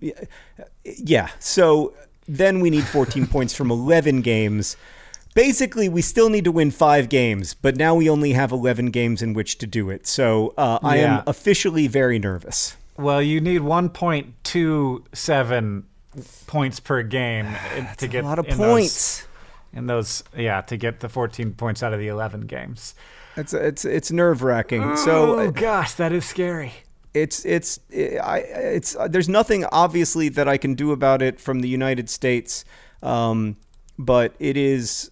yeah. 0.85 1.29
So 1.39 1.95
then 2.27 2.59
we 2.59 2.71
need 2.71 2.85
14 2.85 3.27
points 3.29 3.55
from 3.55 3.71
11 3.71 4.23
games 4.23 4.77
basically 5.37 5.89
we 5.89 6.03
still 6.03 6.28
need 6.30 6.45
to 6.45 6.51
win 6.51 6.70
five 6.72 7.09
games 7.09 7.55
but 7.55 7.76
now 7.76 7.95
we 7.95 8.09
only 8.11 8.32
have 8.32 8.51
11 8.51 8.87
games 8.91 9.20
in 9.22 9.34
which 9.34 9.59
to 9.59 9.66
do 9.66 9.91
it 9.91 10.07
so 10.07 10.53
uh, 10.57 10.78
i 10.82 10.97
Yeah. 10.99 11.18
am 11.18 11.22
officially 11.26 11.87
very 11.87 12.18
nervous 12.18 12.76
Well, 12.99 13.20
you 13.22 13.41
need 13.41 13.61
1.27 14.57 15.82
points 16.47 16.80
per 16.80 17.03
game 17.03 17.47
to 17.99 18.09
get 18.09 18.24
a 18.24 18.26
lot 18.26 18.39
of 18.39 18.47
in 18.49 18.57
points 18.57 19.20
Those, 19.20 19.26
in 19.78 19.87
those, 19.87 20.24
yeah, 20.37 20.62
to 20.62 20.76
get 20.76 21.01
the 21.01 21.09
14 21.09 21.53
points 21.53 21.82
out 21.82 21.93
of 21.93 21.99
the 22.01 22.09
11 22.09 22.43
games. 22.43 22.95
it's 23.37 23.53
it's 23.53 23.84
it's 23.84 24.11
nerve-wracking 24.11 24.97
so 24.97 25.34
oh 25.39 25.39
uh, 25.49 25.51
gosh, 25.51 25.93
that 25.95 26.12
is 26.12 26.24
scary. 26.24 26.72
it's 27.12 27.45
it's 27.45 27.78
I 27.93 28.39
it's 28.78 28.97
there's 29.11 29.28
nothing 29.28 29.64
obviously 29.72 30.30
that 30.30 30.49
I 30.49 30.57
can 30.57 30.74
do 30.74 30.93
about 30.93 31.20
it 31.22 31.39
from 31.41 31.61
the 31.61 31.68
United 31.68 32.09
States, 32.09 32.64
um, 33.03 33.57
but 33.99 34.34
it 34.39 34.57
is. 34.57 35.11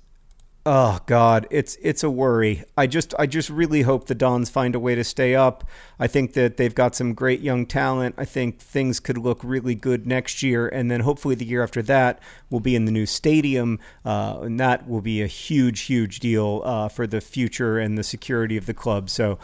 Oh 0.67 0.99
God, 1.05 1.47
it's 1.51 1.77
it's 1.83 2.03
a 2.03 2.09
worry. 2.11 2.65
I 2.75 2.87
just 2.87 3.15
I 3.19 3.27
just 3.27 3.51
really 3.51 3.83
hope 3.83 4.07
the 4.07 4.15
Dons 4.15 4.49
find 4.49 4.75
a 4.75 4.81
way 4.81 4.95
to 4.95 5.05
stay 5.05 5.35
up. 5.35 5.69
I 5.99 6.07
think 6.07 6.33
that 6.35 6.57
they've 6.57 6.75
got 6.75 6.95
some 6.95 7.13
great 7.13 7.41
young 7.41 7.67
talent. 7.67 8.15
I 8.17 8.25
think 8.25 8.61
things 8.61 8.99
could 8.99 9.19
look 9.19 9.45
really 9.45 9.75
good 9.75 10.07
next 10.07 10.43
year, 10.43 10.67
and 10.67 10.91
then 10.91 11.01
hopefully 11.01 11.35
the 11.35 11.45
year 11.45 11.63
after 11.63 11.83
that 11.83 12.19
will 12.49 12.61
be 12.61 12.75
in 12.75 12.87
the 12.87 12.93
new 12.93 13.05
stadium, 13.05 13.79
uh, 14.07 14.39
and 14.41 14.59
that 14.59 14.89
will 14.89 15.03
be 15.03 15.21
a 15.21 15.27
huge 15.27 15.83
huge 15.83 16.21
deal 16.21 16.63
uh, 16.65 16.89
for 16.89 17.07
the 17.07 17.21
future 17.21 17.79
and 17.79 17.99
the 17.99 18.05
security 18.05 18.57
of 18.57 18.65
the 18.65 18.75
club. 18.75 19.11
So. 19.11 19.39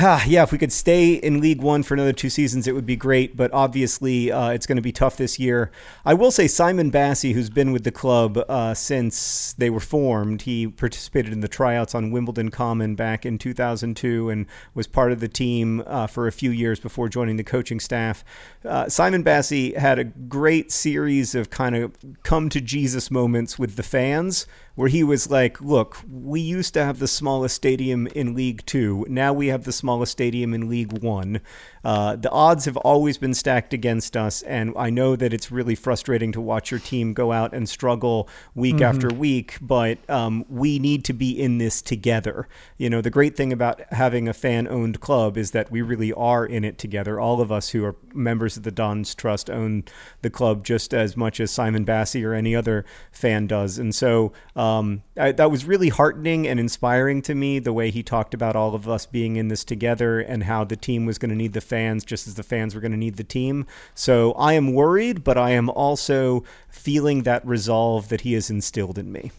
Ah, 0.00 0.22
yeah, 0.28 0.44
if 0.44 0.52
we 0.52 0.58
could 0.58 0.72
stay 0.72 1.14
in 1.14 1.40
League 1.40 1.60
One 1.60 1.82
for 1.82 1.94
another 1.94 2.12
two 2.12 2.30
seasons, 2.30 2.68
it 2.68 2.72
would 2.72 2.86
be 2.86 2.94
great. 2.94 3.36
But 3.36 3.52
obviously, 3.52 4.30
uh, 4.30 4.50
it's 4.50 4.64
going 4.64 4.76
to 4.76 4.82
be 4.82 4.92
tough 4.92 5.16
this 5.16 5.40
year. 5.40 5.72
I 6.04 6.14
will 6.14 6.30
say 6.30 6.46
Simon 6.46 6.92
Bassey, 6.92 7.32
who's 7.32 7.50
been 7.50 7.72
with 7.72 7.82
the 7.82 7.90
club 7.90 8.38
uh, 8.48 8.74
since 8.74 9.54
they 9.54 9.70
were 9.70 9.80
formed, 9.80 10.42
he 10.42 10.68
participated 10.68 11.32
in 11.32 11.40
the 11.40 11.48
tryouts 11.48 11.96
on 11.96 12.12
Wimbledon 12.12 12.52
Common 12.52 12.94
back 12.94 13.26
in 13.26 13.38
2002 13.38 14.30
and 14.30 14.46
was 14.72 14.86
part 14.86 15.10
of 15.10 15.18
the 15.18 15.26
team 15.26 15.82
uh, 15.84 16.06
for 16.06 16.28
a 16.28 16.32
few 16.32 16.52
years 16.52 16.78
before 16.78 17.08
joining 17.08 17.36
the 17.36 17.42
coaching 17.42 17.80
staff. 17.80 18.24
Uh, 18.64 18.88
Simon 18.88 19.24
Bassey 19.24 19.76
had 19.76 19.98
a 19.98 20.04
great 20.04 20.70
series 20.70 21.34
of 21.34 21.50
kind 21.50 21.74
of 21.74 21.92
come 22.22 22.48
to 22.50 22.60
Jesus 22.60 23.10
moments 23.10 23.58
with 23.58 23.74
the 23.74 23.82
fans 23.82 24.46
where 24.78 24.86
he 24.88 25.02
was 25.02 25.28
like, 25.28 25.60
"Look, 25.60 25.96
we 26.08 26.40
used 26.40 26.72
to 26.74 26.84
have 26.84 27.00
the 27.00 27.08
smallest 27.08 27.56
stadium 27.56 28.06
in 28.14 28.36
League 28.36 28.64
Two. 28.64 29.04
Now 29.08 29.32
we 29.32 29.48
have 29.48 29.64
the 29.64 29.72
smallest 29.72 30.12
stadium 30.12 30.54
in 30.54 30.68
League 30.68 31.02
One. 31.02 31.40
Uh, 31.88 32.16
the 32.16 32.30
odds 32.30 32.66
have 32.66 32.76
always 32.76 33.16
been 33.16 33.32
stacked 33.32 33.72
against 33.72 34.14
us, 34.14 34.42
and 34.42 34.74
I 34.76 34.90
know 34.90 35.16
that 35.16 35.32
it's 35.32 35.50
really 35.50 35.74
frustrating 35.74 36.32
to 36.32 36.40
watch 36.40 36.70
your 36.70 36.80
team 36.80 37.14
go 37.14 37.32
out 37.32 37.54
and 37.54 37.66
struggle 37.66 38.28
week 38.54 38.82
after 38.82 39.08
week. 39.08 39.56
But 39.62 39.98
um, 40.10 40.44
we 40.50 40.78
need 40.78 41.02
to 41.06 41.14
be 41.14 41.30
in 41.30 41.56
this 41.56 41.80
together. 41.80 42.46
You 42.76 42.90
know, 42.90 43.00
the 43.00 43.08
great 43.08 43.36
thing 43.36 43.54
about 43.54 43.80
having 43.90 44.28
a 44.28 44.34
fan-owned 44.34 45.00
club 45.00 45.38
is 45.38 45.52
that 45.52 45.70
we 45.70 45.80
really 45.80 46.12
are 46.12 46.44
in 46.44 46.62
it 46.62 46.76
together. 46.76 47.18
All 47.18 47.40
of 47.40 47.50
us 47.50 47.70
who 47.70 47.82
are 47.86 47.96
members 48.12 48.58
of 48.58 48.64
the 48.64 48.70
Dons 48.70 49.14
Trust 49.14 49.48
own 49.48 49.84
the 50.20 50.28
club 50.28 50.66
just 50.66 50.92
as 50.92 51.16
much 51.16 51.40
as 51.40 51.50
Simon 51.50 51.86
Bassey 51.86 52.22
or 52.22 52.34
any 52.34 52.54
other 52.54 52.84
fan 53.12 53.46
does, 53.46 53.78
and 53.78 53.94
so." 53.94 54.34
Um, 54.54 55.04
I, 55.16 55.32
that 55.32 55.50
was 55.50 55.64
really 55.64 55.88
heartening 55.88 56.46
and 56.46 56.60
inspiring 56.60 57.22
to 57.22 57.34
me 57.34 57.60
the 57.60 57.72
way 57.72 57.90
he 57.90 58.02
talked 58.02 58.34
about 58.34 58.56
all 58.56 58.74
of 58.74 58.88
us 58.88 59.06
being 59.06 59.36
in 59.36 59.48
this 59.48 59.64
together 59.64 60.20
and 60.20 60.44
how 60.44 60.64
the 60.64 60.76
team 60.76 61.06
was 61.06 61.16
going 61.18 61.30
to 61.30 61.36
need 61.36 61.54
the 61.54 61.60
fans 61.60 61.77
just 62.04 62.26
as 62.26 62.34
the 62.34 62.42
fans 62.42 62.74
were 62.74 62.80
going 62.80 62.92
to 62.92 62.98
need 62.98 63.16
the 63.16 63.24
team. 63.24 63.66
So 63.94 64.32
I 64.32 64.54
am 64.54 64.72
worried, 64.72 65.24
but 65.24 65.38
I 65.38 65.50
am 65.50 65.68
also 65.70 66.44
feeling 66.68 67.22
that 67.22 67.46
resolve 67.46 68.08
that 68.08 68.22
he 68.22 68.32
has 68.34 68.50
instilled 68.50 68.98
in 68.98 69.12
me. 69.12 69.30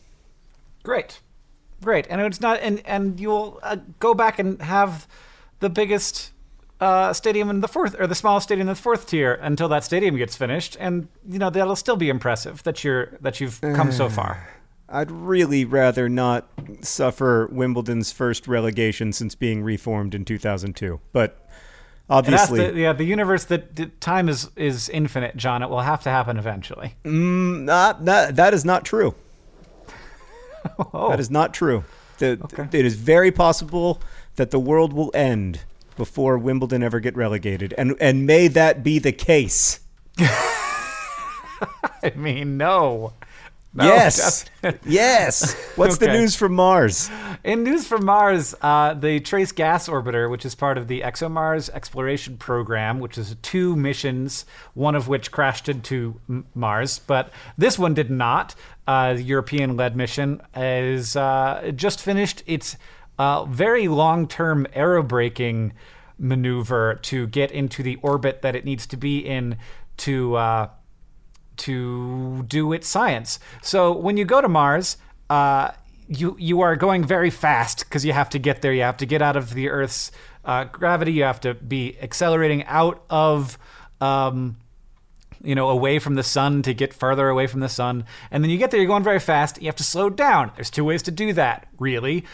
Great, 0.84 1.22
great, 1.84 2.08
and 2.10 2.22
it's 2.22 2.42
not, 2.42 2.60
and 2.62 2.82
and 2.86 3.20
you'll 3.20 3.60
uh, 3.64 3.78
go 4.00 4.14
back 4.14 4.40
and 4.40 4.62
have 4.62 5.08
the 5.60 5.70
biggest 5.70 6.32
uh, 6.80 7.12
stadium 7.14 7.50
in 7.50 7.60
the 7.60 7.68
fourth, 7.68 8.00
or 8.00 8.08
the 8.08 8.16
smallest 8.16 8.46
stadium 8.46 8.68
in 8.68 8.74
the 8.74 8.82
fourth 8.82 9.08
tier 9.08 9.34
until 9.42 9.68
that 9.70 9.84
stadium 9.84 10.16
gets 10.16 10.36
finished, 10.36 10.78
and 10.80 11.08
you 11.28 11.40
know 11.40 11.50
that'll 11.50 11.76
still 11.76 11.98
be 11.98 12.10
impressive 12.10 12.64
that 12.64 12.84
you're 12.84 13.18
that 13.22 13.40
you've 13.40 13.60
come 13.62 13.92
so 13.92 14.10
far. 14.10 14.48
I'd 14.92 15.12
really 15.12 15.66
rather 15.66 16.10
not 16.10 16.50
suffer 16.82 17.48
Wimbledon's 17.52 18.12
first 18.12 18.48
relegation 18.48 19.14
since 19.14 19.36
being 19.36 19.62
reformed 19.62 20.16
in 20.16 20.26
2002, 20.26 21.00
but 21.14 21.48
obviously, 22.10 22.60
to, 22.60 22.80
yeah, 22.80 22.94
the 22.94 23.04
universe 23.04 23.46
that 23.46 24.00
time 24.02 24.30
is 24.30 24.50
is 24.56 24.90
infinite, 24.90 25.36
John. 25.38 25.64
It 25.64 25.70
will 25.70 25.82
have 25.82 26.04
to 26.04 26.10
happen 26.10 26.38
eventually. 26.38 26.96
Mm, 27.04 27.64
not, 27.64 28.04
not, 28.04 28.36
that 28.36 28.54
is 28.54 28.66
not 28.66 28.86
true. 28.86 29.16
Oh, 30.94 31.10
That 31.10 31.22
is 31.22 31.32
not 31.32 31.54
true. 31.54 31.86
The, 32.18 32.70
It 32.74 32.86
is 32.86 32.96
very 32.96 33.32
possible 33.32 34.02
that 34.36 34.52
the 34.52 34.60
world 34.60 34.92
will 34.92 35.10
end 35.14 35.62
before 35.96 36.38
Wimbledon 36.38 36.84
ever 36.84 37.00
get 37.00 37.16
relegated, 37.16 37.74
and 37.78 37.96
and 38.02 38.26
may 38.26 38.50
that 38.50 38.84
be 38.84 39.00
the 39.00 39.14
case. 39.14 39.80
I 40.20 42.12
mean, 42.16 42.58
no. 42.58 43.14
No, 43.72 43.84
yes, 43.86 44.46
yes. 44.84 45.56
What's 45.76 46.00
the 46.00 46.08
news 46.08 46.36
from 46.36 46.54
Mars? 46.54 47.10
In 47.44 47.64
news 47.64 47.86
from 47.86 48.04
Mars, 48.04 48.56
uh, 48.62 48.96
the 48.96 49.20
Trace 49.20 49.52
Gas 49.52 49.88
Orbiter, 49.88 50.30
which 50.30 50.44
is 50.44 50.56
part 50.56 50.80
of 50.80 50.88
the 50.88 51.02
ExoMars 51.02 51.70
Exploration 51.70 52.38
Program, 52.38 53.00
which 53.00 53.16
is 53.16 53.36
two 53.44 53.76
missions, 53.76 54.46
one 54.74 54.96
of 54.96 55.08
which 55.08 55.32
crashed 55.32 55.70
into 55.70 56.20
M- 56.28 56.48
Mars, 56.56 56.98
but 56.98 57.32
this 57.60 57.78
one 57.78 57.94
did 57.94 58.10
not. 58.10 58.56
Uh, 58.88 59.14
the 59.14 59.22
European-led 59.22 59.96
mission 59.96 60.42
is 60.56 61.16
uh, 61.16 61.72
just 61.76 62.02
finished 62.02 62.42
its 62.48 62.76
uh, 63.20 63.46
very 63.46 63.88
long-term 63.88 64.66
aerobraking 64.76 65.74
maneuver 66.18 66.96
to 67.04 67.28
get 67.28 67.52
into 67.52 67.84
the 67.84 67.98
orbit 67.98 68.42
that 68.42 68.56
it 68.56 68.66
needs 68.66 68.88
to 68.88 68.98
be 68.98 69.20
in 69.20 69.58
to. 69.98 70.36
To 71.60 72.44
do 72.48 72.74
its 72.74 72.88
science. 72.88 73.40
So 73.62 73.92
when 73.92 74.18
you 74.18 74.26
go 74.26 74.42
to 74.42 74.48
Mars, 74.48 74.98
uh, 75.30 75.72
you 76.08 76.36
you 76.40 76.62
are 76.62 76.76
going 76.76 77.06
very 77.06 77.30
fast 77.30 77.80
because 77.86 78.06
you 78.06 78.14
have 78.14 78.30
to 78.30 78.40
get 78.40 78.62
there. 78.62 78.74
You 78.74 78.84
have 78.84 78.98
to 78.98 79.06
get 79.06 79.22
out 79.22 79.36
of 79.36 79.54
the 79.54 79.70
Earth's 79.70 80.12
uh, 80.46 80.64
gravity. 80.64 81.12
You 81.12 81.24
have 81.24 81.40
to 81.42 81.54
be 81.54 82.00
accelerating 82.02 82.64
out 82.66 83.04
of. 83.10 83.58
Um, 84.02 84.58
you 85.42 85.56
know, 85.56 85.70
away 85.70 86.00
from 86.00 86.16
the 86.16 86.24
sun 86.24 86.62
to 86.64 86.74
get 86.74 86.94
further 86.94 87.30
away 87.30 87.48
from 87.48 87.62
the 87.62 87.70
sun. 87.70 88.06
And 88.30 88.44
then 88.44 88.52
you 88.52 88.58
get 88.58 88.72
there, 88.72 88.80
you're 88.80 88.88
going 88.88 89.04
very 89.04 89.20
fast. 89.22 89.62
You 89.62 89.68
have 89.68 89.76
to 89.78 89.84
slow 89.84 90.10
down. 90.10 90.52
There's 90.56 90.70
two 90.70 90.84
ways 90.84 91.02
to 91.04 91.12
do 91.12 91.32
that, 91.32 91.68
really. 91.80 92.26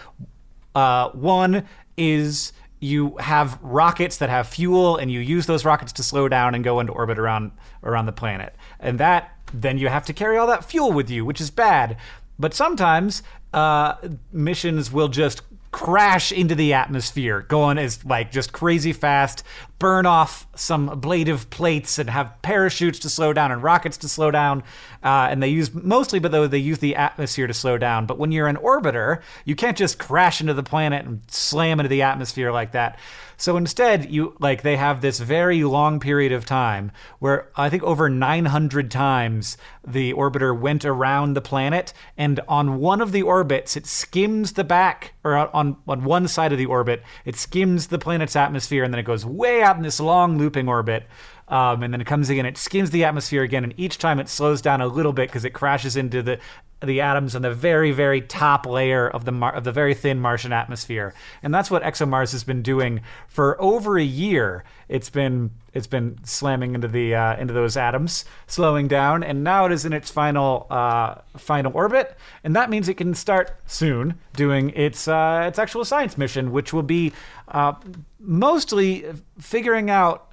Uh, 0.74 1.10
one 1.12 1.68
is 1.98 2.52
you 2.86 3.18
have 3.18 3.60
rockets 3.62 4.18
that 4.18 4.30
have 4.30 4.48
fuel, 4.48 4.98
and 4.98 5.12
you 5.12 5.20
use 5.20 5.46
those 5.46 5.66
rockets 5.66 5.92
to 5.94 6.04
slow 6.04 6.30
down 6.30 6.56
and 6.56 6.64
go 6.64 6.80
into 6.80 6.94
orbit 6.94 7.18
around 7.20 7.52
around 7.84 8.06
the 8.06 8.12
planet. 8.14 8.56
And 8.80 9.00
that 9.00 9.32
then 9.54 9.78
you 9.78 9.90
have 9.90 10.06
to 10.06 10.14
carry 10.14 10.38
all 10.38 10.48
that 10.48 10.66
fuel 10.66 10.92
with 10.92 11.10
you, 11.10 11.26
which 11.26 11.42
is 11.42 11.50
bad. 11.50 11.98
But 12.38 12.54
sometimes 12.54 13.24
uh, 13.54 13.96
missions 14.32 14.92
will 14.92 15.08
just 15.08 15.42
crash 15.76 16.32
into 16.32 16.56
the 16.56 16.72
atmosphere, 16.72 17.42
going 17.42 17.78
as 17.78 18.06
like 18.06 18.32
just 18.32 18.54
crazy 18.54 18.94
fast, 18.94 19.44
burn 19.78 20.06
off 20.06 20.48
some 20.56 20.88
ablative 20.88 21.50
plates, 21.50 22.00
and 22.00 22.10
have 22.10 22.42
parachutes 22.42 22.98
to 22.98 23.10
slow 23.10 23.34
down 23.34 23.52
and 23.52 23.62
rockets 23.62 23.98
to 23.98 24.08
slow 24.08 24.32
down. 24.32 24.64
Uh, 25.04 25.28
and 25.30 25.44
they 25.44 25.50
use 25.50 25.74
mostly, 25.74 26.18
but 26.18 26.32
though 26.32 26.48
they 26.48 26.58
use 26.58 26.80
the 26.80 26.96
atmosphere 26.96 27.46
to 27.46 27.54
slow 27.54 27.78
down. 27.78 28.06
But 28.06 28.18
when 28.18 28.32
you're 28.32 28.48
an 28.48 28.56
orbiter, 28.56 29.22
you 29.44 29.54
can't 29.54 29.76
just 29.76 30.00
crash 30.00 30.40
into 30.40 30.54
the 30.54 30.64
planet 30.64 31.06
and 31.06 31.20
slam 31.28 31.82
into 31.82 31.90
the 31.90 32.04
atmosphere 32.04 32.54
like 32.54 32.72
that. 32.72 32.98
So 33.38 33.58
instead, 33.58 34.12
you 34.12 34.36
like 34.40 34.62
they 34.62 34.78
have 34.78 35.02
this 35.02 35.20
very 35.20 35.64
long 35.64 36.00
period 36.00 36.32
of 36.32 36.46
time 36.46 36.92
where 37.20 37.50
I 37.56 37.70
think 37.70 37.84
over 37.84 38.10
900 38.10 38.90
times 38.90 39.58
the 39.86 40.14
orbiter 40.14 40.58
went 40.58 40.86
around 40.86 41.34
the 41.34 41.42
planet, 41.42 41.94
and 42.18 42.40
on 42.48 42.78
one 42.80 43.02
of 43.02 43.12
the 43.12 43.22
orbits, 43.22 43.76
it 43.76 43.86
skims 43.86 44.54
the 44.54 44.64
back, 44.64 45.14
or 45.24 45.36
on 45.56 45.78
on 45.88 46.04
one 46.04 46.28
side 46.28 46.52
of 46.52 46.58
the 46.58 46.66
orbit, 46.66 47.04
it 47.26 47.36
skims 47.36 47.88
the 47.88 48.00
planet's 48.00 48.36
atmosphere, 48.36 48.84
and 48.84 48.94
then 48.94 49.00
it 49.00 49.04
goes 49.04 49.26
way 49.26 49.62
out 49.62 49.78
in 49.78 49.84
this 49.84 50.00
long 50.00 50.38
looping 50.38 50.68
orbit. 50.68 51.08
Um, 51.48 51.84
and 51.84 51.94
then 51.94 52.02
it 52.02 52.08
comes 52.08 52.30
again, 52.30 52.46
it 52.46 52.58
skims 52.58 52.90
the 52.90 53.04
atmosphere 53.04 53.44
again, 53.44 53.64
and 53.64 53.74
each 53.78 54.00
time 54.00 54.20
it 54.20 54.30
slows 54.30 54.62
down 54.62 54.82
a 54.82 54.88
little 54.88 55.14
bit 55.14 55.30
because 55.30 55.46
it 55.46 55.52
crashes 55.52 55.96
into 55.96 56.24
the 56.24 56.40
the 56.84 57.02
atoms 57.02 57.36
on 57.36 57.42
the 57.42 57.54
very, 57.54 57.92
very 57.92 58.22
top 58.22 58.66
layer 58.66 59.08
of 59.08 59.26
the 59.26 59.32
Mar- 59.32 59.54
of 59.54 59.64
the 59.64 59.72
very 59.72 59.94
thin 59.94 60.20
Martian 60.20 60.52
atmosphere, 60.52 61.14
and 61.42 61.54
that's 61.54 61.72
what 61.72 61.84
ExoMars 61.84 62.32
has 62.32 62.44
been 62.44 62.62
doing 62.62 63.02
for 63.28 63.60
over 63.62 63.98
a 63.98 64.04
year. 64.04 64.64
It's 64.90 65.10
been 65.10 65.52
it's 65.74 65.88
been 65.88 66.18
slamming 66.24 66.76
into 66.76 66.88
the 66.88 67.16
uh, 67.16 67.38
into 67.38 67.54
those 67.54 67.78
atoms, 67.78 68.26
slowing 68.48 68.88
down, 68.88 69.24
and 69.24 69.44
now 69.44 69.66
it 69.66 69.72
is 69.72 69.86
in 69.86 69.94
its 69.94 70.10
final 70.10 70.68
uh, 70.70 71.16
final 71.38 71.72
orbit, 71.74 72.18
and 72.44 72.56
that 72.56 72.70
means 72.70 72.90
it 72.90 72.96
can 72.96 73.14
start 73.14 73.56
soon 73.66 74.20
doing 74.34 74.72
its 74.72 75.08
uh, 75.08 75.46
its 75.48 75.60
actual 75.60 75.86
science 75.86 76.18
mission, 76.18 76.52
which 76.52 76.74
will 76.74 76.84
be 76.84 77.14
uh, 77.50 77.74
mostly 78.20 79.06
figuring 79.40 79.90
out 79.90 80.32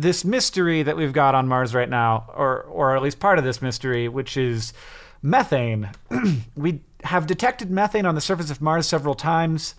this 0.00 0.24
mystery 0.24 0.82
that 0.84 0.96
we've 0.96 1.12
got 1.12 1.34
on 1.34 1.48
Mars 1.48 1.74
right 1.74 1.88
now, 1.88 2.30
or 2.34 2.62
or 2.62 2.96
at 2.96 3.02
least 3.02 3.18
part 3.18 3.38
of 3.38 3.44
this 3.44 3.60
mystery, 3.60 4.08
which 4.08 4.36
is 4.36 4.72
methane. 5.22 5.90
we 6.56 6.80
have 7.04 7.26
detected 7.26 7.70
methane 7.70 8.06
on 8.06 8.14
the 8.14 8.20
surface 8.20 8.50
of 8.50 8.60
Mars 8.60 8.86
several 8.86 9.14
times. 9.14 9.74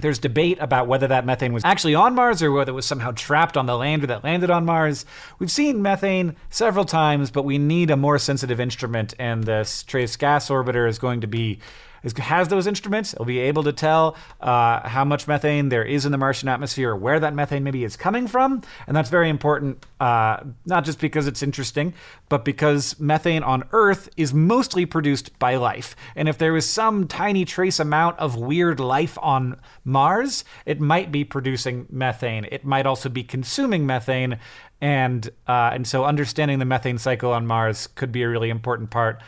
There's 0.00 0.20
debate 0.20 0.58
about 0.60 0.86
whether 0.86 1.08
that 1.08 1.26
methane 1.26 1.52
was 1.52 1.64
actually 1.64 1.94
on 1.94 2.14
Mars 2.14 2.40
or 2.40 2.52
whether 2.52 2.70
it 2.70 2.74
was 2.74 2.86
somehow 2.86 3.10
trapped 3.10 3.56
on 3.56 3.66
the 3.66 3.76
lander 3.76 4.06
that 4.06 4.22
landed 4.22 4.48
on 4.48 4.64
Mars. 4.64 5.04
We've 5.40 5.50
seen 5.50 5.82
methane 5.82 6.36
several 6.50 6.84
times, 6.84 7.32
but 7.32 7.44
we 7.44 7.58
need 7.58 7.90
a 7.90 7.96
more 7.96 8.18
sensitive 8.18 8.60
instrument, 8.60 9.14
and 9.18 9.42
this 9.42 9.82
Trace 9.82 10.14
Gas 10.16 10.50
Orbiter 10.50 10.88
is 10.88 11.00
going 11.00 11.20
to 11.22 11.26
be 11.26 11.58
is, 12.02 12.16
has 12.18 12.48
those 12.48 12.66
instruments. 12.66 13.12
It'll 13.12 13.24
be 13.24 13.38
able 13.38 13.62
to 13.64 13.72
tell 13.72 14.16
uh, 14.40 14.88
how 14.88 15.04
much 15.04 15.26
methane 15.26 15.68
there 15.68 15.84
is 15.84 16.04
in 16.06 16.12
the 16.12 16.18
Martian 16.18 16.48
atmosphere, 16.48 16.94
where 16.94 17.20
that 17.20 17.34
methane 17.34 17.64
maybe 17.64 17.84
is 17.84 17.96
coming 17.96 18.26
from, 18.26 18.62
and 18.86 18.96
that's 18.96 19.10
very 19.10 19.28
important. 19.28 19.84
Uh, 20.00 20.44
not 20.66 20.84
just 20.84 21.00
because 21.00 21.26
it's 21.26 21.42
interesting, 21.42 21.94
but 22.28 22.44
because 22.44 22.98
methane 23.00 23.42
on 23.42 23.64
Earth 23.72 24.08
is 24.16 24.32
mostly 24.32 24.86
produced 24.86 25.38
by 25.38 25.56
life. 25.56 25.96
And 26.14 26.28
if 26.28 26.38
there 26.38 26.56
is 26.56 26.68
some 26.68 27.08
tiny 27.08 27.44
trace 27.44 27.80
amount 27.80 28.18
of 28.18 28.36
weird 28.36 28.80
life 28.80 29.18
on 29.20 29.60
Mars, 29.84 30.44
it 30.66 30.80
might 30.80 31.10
be 31.10 31.24
producing 31.24 31.86
methane. 31.90 32.46
It 32.50 32.64
might 32.64 32.86
also 32.86 33.08
be 33.08 33.24
consuming 33.24 33.86
methane. 33.86 34.38
And 34.80 35.28
uh, 35.48 35.70
and 35.72 35.86
so 35.86 36.04
understanding 36.04 36.60
the 36.60 36.64
methane 36.64 36.98
cycle 36.98 37.32
on 37.32 37.46
Mars 37.46 37.88
could 37.88 38.12
be 38.12 38.22
a 38.22 38.28
really 38.28 38.50
important 38.50 38.90
part 38.90 39.20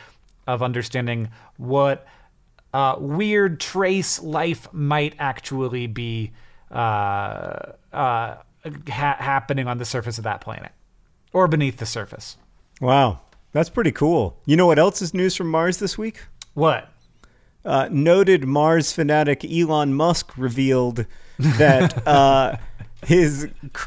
of 0.47 0.63
understanding 0.63 1.29
what 1.57 2.07
uh, 2.73 2.95
weird 2.99 3.59
trace 3.59 4.21
life 4.21 4.67
might 4.71 5.15
actually 5.19 5.87
be 5.87 6.31
uh, 6.69 6.73
uh, 6.73 7.73
ha- 7.93 8.43
happening 9.19 9.67
on 9.67 9.77
the 9.77 9.85
surface 9.85 10.17
of 10.17 10.23
that 10.23 10.41
planet 10.41 10.71
or 11.33 11.47
beneath 11.47 11.77
the 11.77 11.85
surface. 11.85 12.37
Wow, 12.79 13.19
that's 13.51 13.69
pretty 13.69 13.91
cool. 13.91 14.37
You 14.45 14.55
know 14.57 14.65
what 14.65 14.79
else 14.79 15.01
is 15.01 15.13
news 15.13 15.35
from 15.35 15.49
Mars 15.49 15.77
this 15.77 15.97
week? 15.97 16.21
What? 16.53 16.89
Uh, 17.63 17.87
noted 17.91 18.45
Mars 18.45 18.91
fanatic 18.91 19.45
Elon 19.45 19.93
Musk 19.93 20.35
revealed 20.37 21.05
that 21.37 22.07
uh, 22.07 22.57
his 23.05 23.47
c- 23.75 23.81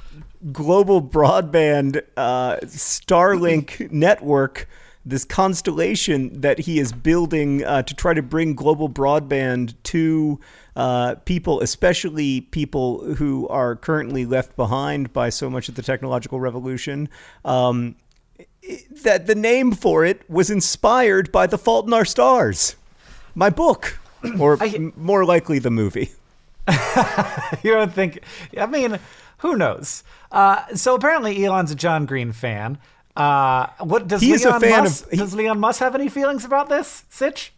global 0.52 1.02
broadband 1.02 2.00
uh, 2.16 2.58
Starlink 2.64 3.90
network, 3.90 4.68
this 5.06 5.24
constellation 5.24 6.40
that 6.40 6.60
he 6.60 6.78
is 6.78 6.92
building 6.92 7.64
uh, 7.64 7.82
to 7.82 7.94
try 7.94 8.14
to 8.14 8.22
bring 8.22 8.54
global 8.54 8.88
broadband 8.88 9.74
to 9.84 10.40
uh, 10.76 11.14
people, 11.26 11.60
especially 11.60 12.40
people 12.40 13.04
who 13.14 13.46
are 13.48 13.76
currently 13.76 14.24
left 14.24 14.56
behind 14.56 15.12
by 15.12 15.28
so 15.28 15.50
much 15.50 15.68
of 15.68 15.74
the 15.74 15.82
technological 15.82 16.40
revolution. 16.40 17.08
Um, 17.44 17.96
that 19.02 19.26
the 19.26 19.34
name 19.34 19.72
for 19.72 20.04
it 20.06 20.28
was 20.30 20.48
inspired 20.50 21.30
by 21.30 21.46
The 21.46 21.58
Fault 21.58 21.86
in 21.86 21.92
Our 21.92 22.06
Stars, 22.06 22.76
my 23.34 23.50
book, 23.50 23.98
or 24.38 24.56
I- 24.60 24.68
m- 24.68 24.92
more 24.96 25.24
likely 25.26 25.58
the 25.58 25.70
movie. 25.70 26.12
you 27.62 27.72
don't 27.72 27.92
think? 27.92 28.20
I 28.58 28.64
mean, 28.64 28.98
who 29.38 29.56
knows? 29.56 30.02
Uh, 30.32 30.64
so 30.74 30.94
apparently, 30.94 31.44
Elon's 31.44 31.70
a 31.70 31.74
John 31.74 32.06
Green 32.06 32.32
fan. 32.32 32.78
Uh, 33.16 33.66
what 33.80 34.08
does 34.08 34.22
is 34.22 34.44
a 34.44 34.48
Leon 34.48 34.60
fan 34.60 34.82
Musk, 34.84 35.04
of- 35.06 35.10
he- 35.12 35.16
does 35.16 35.34
Leon 35.34 35.60
Musk 35.60 35.80
have 35.80 35.94
any 35.94 36.08
feelings 36.08 36.44
about 36.44 36.68
this, 36.68 37.04
Sitch? 37.10 37.52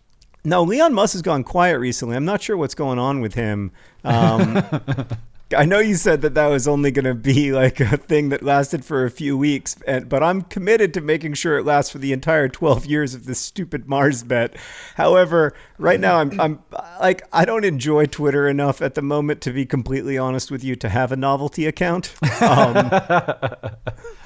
No, 0.45 0.63
Leon 0.63 0.93
Musk 0.95 1.15
has 1.15 1.23
gone 1.23 1.43
quiet 1.45 1.79
recently. 1.79 2.15
I'm 2.17 2.25
not 2.25 2.41
sure 2.43 2.57
what's 2.57 2.75
going 2.75 2.99
on 2.99 3.21
with 3.21 3.35
him. 3.35 3.73
Um, 4.05 4.63
I 5.57 5.65
know 5.65 5.79
you 5.79 5.95
said 5.95 6.23
that 6.23 6.35
that 6.35 6.47
was 6.49 6.67
only 6.67 6.91
going 6.91 7.05
to 7.05 7.15
be 7.15 7.53
like 7.53 7.79
a 7.81 7.97
thing 7.97 8.31
that 8.31 8.43
lasted 8.43 8.85
for 8.85 9.05
a 9.05 9.11
few 9.11 9.37
weeks, 9.39 9.77
and, 9.87 10.09
but 10.09 10.23
I'm 10.23 10.43
committed 10.43 10.93
to 10.95 11.01
making 11.01 11.35
sure 11.35 11.57
it 11.57 11.65
lasts 11.65 11.91
for 11.91 11.99
the 11.99 12.13
entire 12.13 12.49
12 12.49 12.85
years 12.87 13.15
of 13.15 13.27
this 13.27 13.39
stupid 13.39 13.89
Mars 13.89 14.25
bet. 14.25 14.57
However, 14.97 15.55
right 15.79 16.01
now 16.01 16.19
I'm, 16.19 16.39
I'm 16.41 16.63
like 17.01 17.23
I 17.33 17.45
don't 17.45 17.65
enjoy 17.65 18.07
Twitter 18.07 18.49
enough 18.49 18.83
at 18.83 18.95
the 18.97 19.03
moment 19.03 19.41
to 19.43 19.53
be 19.53 19.65
completely 19.67 20.19
honest 20.19 20.51
with 20.51 20.63
you 20.65 20.75
to 20.77 20.89
have 20.89 21.13
a 21.13 21.17
novelty 21.17 21.67
account. 21.67 22.13
Um, 22.43 22.91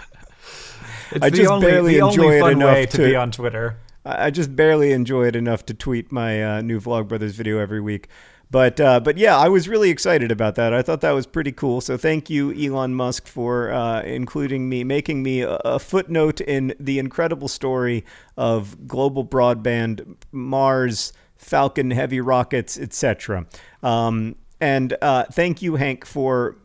It's 1.12 1.24
I 1.24 1.30
just 1.30 1.50
only, 1.50 1.66
barely 1.66 1.98
enjoy 1.98 2.38
it 2.38 2.52
enough 2.52 2.74
way 2.74 2.86
to, 2.86 2.96
to- 2.96 3.08
be 3.08 3.16
on 3.16 3.30
Twitter. 3.30 3.76
I 4.04 4.26
I 4.26 4.30
just 4.30 4.54
barely 4.56 4.92
enjoy 4.92 5.26
it 5.26 5.36
enough 5.36 5.66
to 5.66 5.74
tweet 5.74 6.10
my 6.10 6.42
uh, 6.42 6.60
new 6.62 6.80
Vlogbrothers 6.80 7.32
video 7.32 7.58
every 7.58 7.80
week. 7.80 8.08
But 8.50 8.80
uh, 8.80 8.98
but 8.98 9.16
yeah, 9.16 9.36
I 9.36 9.48
was 9.48 9.68
really 9.68 9.90
excited 9.90 10.32
about 10.32 10.56
that. 10.56 10.74
I 10.74 10.82
thought 10.82 11.02
that 11.02 11.12
was 11.12 11.26
pretty 11.26 11.52
cool. 11.52 11.80
So 11.80 11.96
thank 11.96 12.28
you, 12.28 12.52
Elon 12.52 12.94
Musk, 12.94 13.28
for 13.28 13.70
uh, 13.70 14.02
including 14.02 14.68
me, 14.68 14.82
making 14.82 15.22
me 15.22 15.42
a, 15.42 15.54
a 15.64 15.78
footnote 15.78 16.40
in 16.40 16.74
the 16.80 16.98
incredible 16.98 17.46
story 17.46 18.04
of 18.36 18.88
global 18.88 19.24
broadband, 19.24 20.16
Mars, 20.32 21.12
Falcon 21.36 21.92
heavy 21.92 22.20
rockets, 22.20 22.76
etc. 22.76 23.46
Um, 23.84 24.34
and 24.60 24.96
uh, 25.00 25.24
thank 25.30 25.62
you, 25.62 25.76
Hank, 25.76 26.04
for 26.04 26.56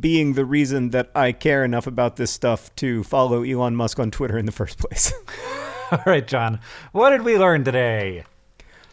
being 0.00 0.34
the 0.34 0.44
reason 0.44 0.90
that 0.90 1.10
I 1.14 1.32
care 1.32 1.64
enough 1.64 1.86
about 1.86 2.16
this 2.16 2.30
stuff 2.30 2.74
to 2.76 3.02
follow 3.04 3.42
Elon 3.42 3.74
Musk 3.76 3.98
on 3.98 4.10
Twitter 4.10 4.38
in 4.38 4.46
the 4.46 4.52
first 4.52 4.78
place. 4.78 5.12
All 5.90 6.02
right, 6.04 6.26
John. 6.26 6.60
What 6.92 7.10
did 7.10 7.22
we 7.22 7.38
learn 7.38 7.64
today? 7.64 8.24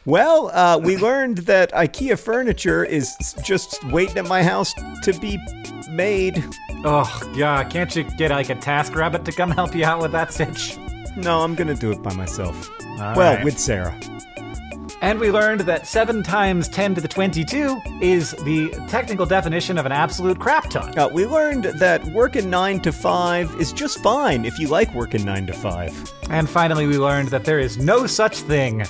Well, 0.05 0.51
uh, 0.53 0.77
we 0.77 0.97
learned 0.97 1.39
that 1.39 1.71
IKEA 1.73 2.17
furniture 2.19 2.85
is 2.85 3.15
just 3.43 3.83
waiting 3.85 4.17
at 4.17 4.27
my 4.27 4.43
house 4.43 4.73
to 5.01 5.13
be 5.19 5.39
made. 5.89 6.43
Oh, 6.85 7.31
yeah. 7.35 7.63
Can't 7.63 7.93
you 7.95 8.03
get 8.03 8.29
like 8.29 8.49
a 8.49 8.55
TaskRabbit 8.55 9.25
to 9.25 9.31
come 9.31 9.49
help 9.49 9.75
you 9.75 9.83
out 9.83 10.01
with 10.01 10.11
that, 10.11 10.31
Sitch? 10.31 10.77
No, 11.17 11.41
I'm 11.41 11.55
gonna 11.55 11.75
do 11.75 11.91
it 11.91 12.03
by 12.03 12.13
myself. 12.13 12.69
All 12.81 13.15
well, 13.15 13.35
right. 13.35 13.43
with 13.43 13.57
Sarah. 13.57 13.99
And 15.05 15.19
we 15.19 15.29
learned 15.29 15.61
that 15.61 15.85
7 15.85 16.23
times 16.23 16.67
10 16.67 16.95
to 16.95 17.01
the 17.01 17.07
22 17.07 17.79
is 18.01 18.31
the 18.43 18.71
technical 18.87 19.27
definition 19.27 19.77
of 19.77 19.85
an 19.85 19.91
absolute 19.91 20.39
crap 20.39 20.67
ton. 20.71 20.97
Uh, 20.97 21.07
we 21.07 21.27
learned 21.27 21.65
that 21.65 22.03
working 22.05 22.49
nine 22.49 22.79
to 22.79 22.91
five 22.91 23.53
is 23.61 23.71
just 23.71 24.01
fine 24.01 24.45
if 24.45 24.57
you 24.57 24.67
like 24.67 24.91
working 24.95 25.23
nine 25.23 25.45
to 25.45 25.53
five, 25.53 25.93
And 26.31 26.49
finally, 26.49 26.87
we 26.87 26.97
learned 26.97 27.29
that 27.29 27.45
there 27.45 27.59
is 27.59 27.77
no 27.77 28.07
such 28.07 28.39
thing 28.39 28.83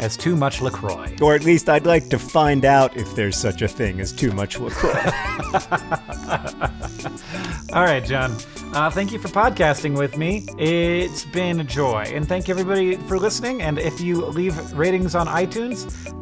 as 0.00 0.16
too 0.16 0.34
much 0.34 0.60
LaCroix. 0.60 1.14
or 1.20 1.36
at 1.36 1.44
least 1.44 1.68
I'd 1.68 1.86
like 1.86 2.08
to 2.08 2.18
find 2.18 2.64
out 2.64 2.96
if 2.96 3.14
there's 3.14 3.36
such 3.36 3.62
a 3.62 3.68
thing 3.68 4.00
as 4.00 4.12
too 4.12 4.32
much 4.32 4.58
LaCroix. 4.58 4.92
All 7.72 7.84
right, 7.84 8.04
John. 8.04 8.36
Uh, 8.72 8.88
thank 8.88 9.12
you 9.12 9.18
for 9.18 9.28
podcasting 9.28 9.98
with 9.98 10.16
me. 10.16 10.46
It's 10.56 11.24
been 11.24 11.60
a 11.60 11.64
joy. 11.64 12.04
And 12.14 12.26
thank 12.26 12.46
you, 12.46 12.54
everybody, 12.54 12.96
for 13.08 13.18
listening. 13.18 13.62
And 13.62 13.78
if 13.78 14.00
you 14.00 14.24
leave 14.26 14.72
ratings 14.72 15.16
on 15.16 15.26
iTunes, 15.26 15.59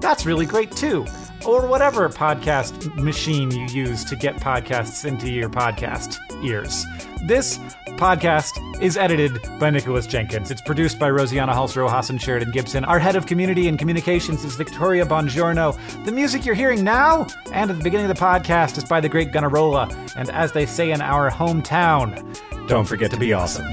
that's 0.00 0.26
really 0.26 0.46
great 0.46 0.72
too. 0.72 1.06
Or 1.46 1.66
whatever 1.66 2.08
podcast 2.08 2.94
machine 2.96 3.50
you 3.50 3.66
use 3.66 4.04
to 4.06 4.16
get 4.16 4.36
podcasts 4.36 5.04
into 5.04 5.30
your 5.30 5.48
podcast 5.48 6.18
ears. 6.44 6.84
This 7.26 7.58
podcast 7.98 8.82
is 8.82 8.96
edited 8.96 9.40
by 9.58 9.70
Nicholas 9.70 10.06
Jenkins. 10.06 10.50
It's 10.50 10.60
produced 10.60 10.98
by 10.98 11.08
Rosianna 11.10 11.52
Halls 11.52 11.76
Rojas 11.76 12.10
and 12.10 12.20
Sheridan 12.20 12.50
Gibson. 12.52 12.84
Our 12.84 12.98
head 12.98 13.16
of 13.16 13.26
community 13.26 13.68
and 13.68 13.78
communications 13.78 14.44
is 14.44 14.56
Victoria 14.56 15.04
Bongiorno. 15.04 15.76
The 16.04 16.12
music 16.12 16.44
you're 16.44 16.54
hearing 16.54 16.84
now 16.84 17.26
and 17.52 17.70
at 17.70 17.78
the 17.78 17.84
beginning 17.84 18.10
of 18.10 18.16
the 18.16 18.22
podcast 18.22 18.76
is 18.78 18.84
by 18.84 19.00
the 19.00 19.08
great 19.08 19.32
Gunnarolla. 19.32 20.12
And 20.16 20.30
as 20.30 20.52
they 20.52 20.66
say 20.66 20.90
in 20.90 21.00
our 21.00 21.30
hometown, 21.30 22.68
Don't 22.68 22.84
forget 22.86 23.10
to 23.12 23.16
be 23.16 23.32
awesome. 23.32 23.66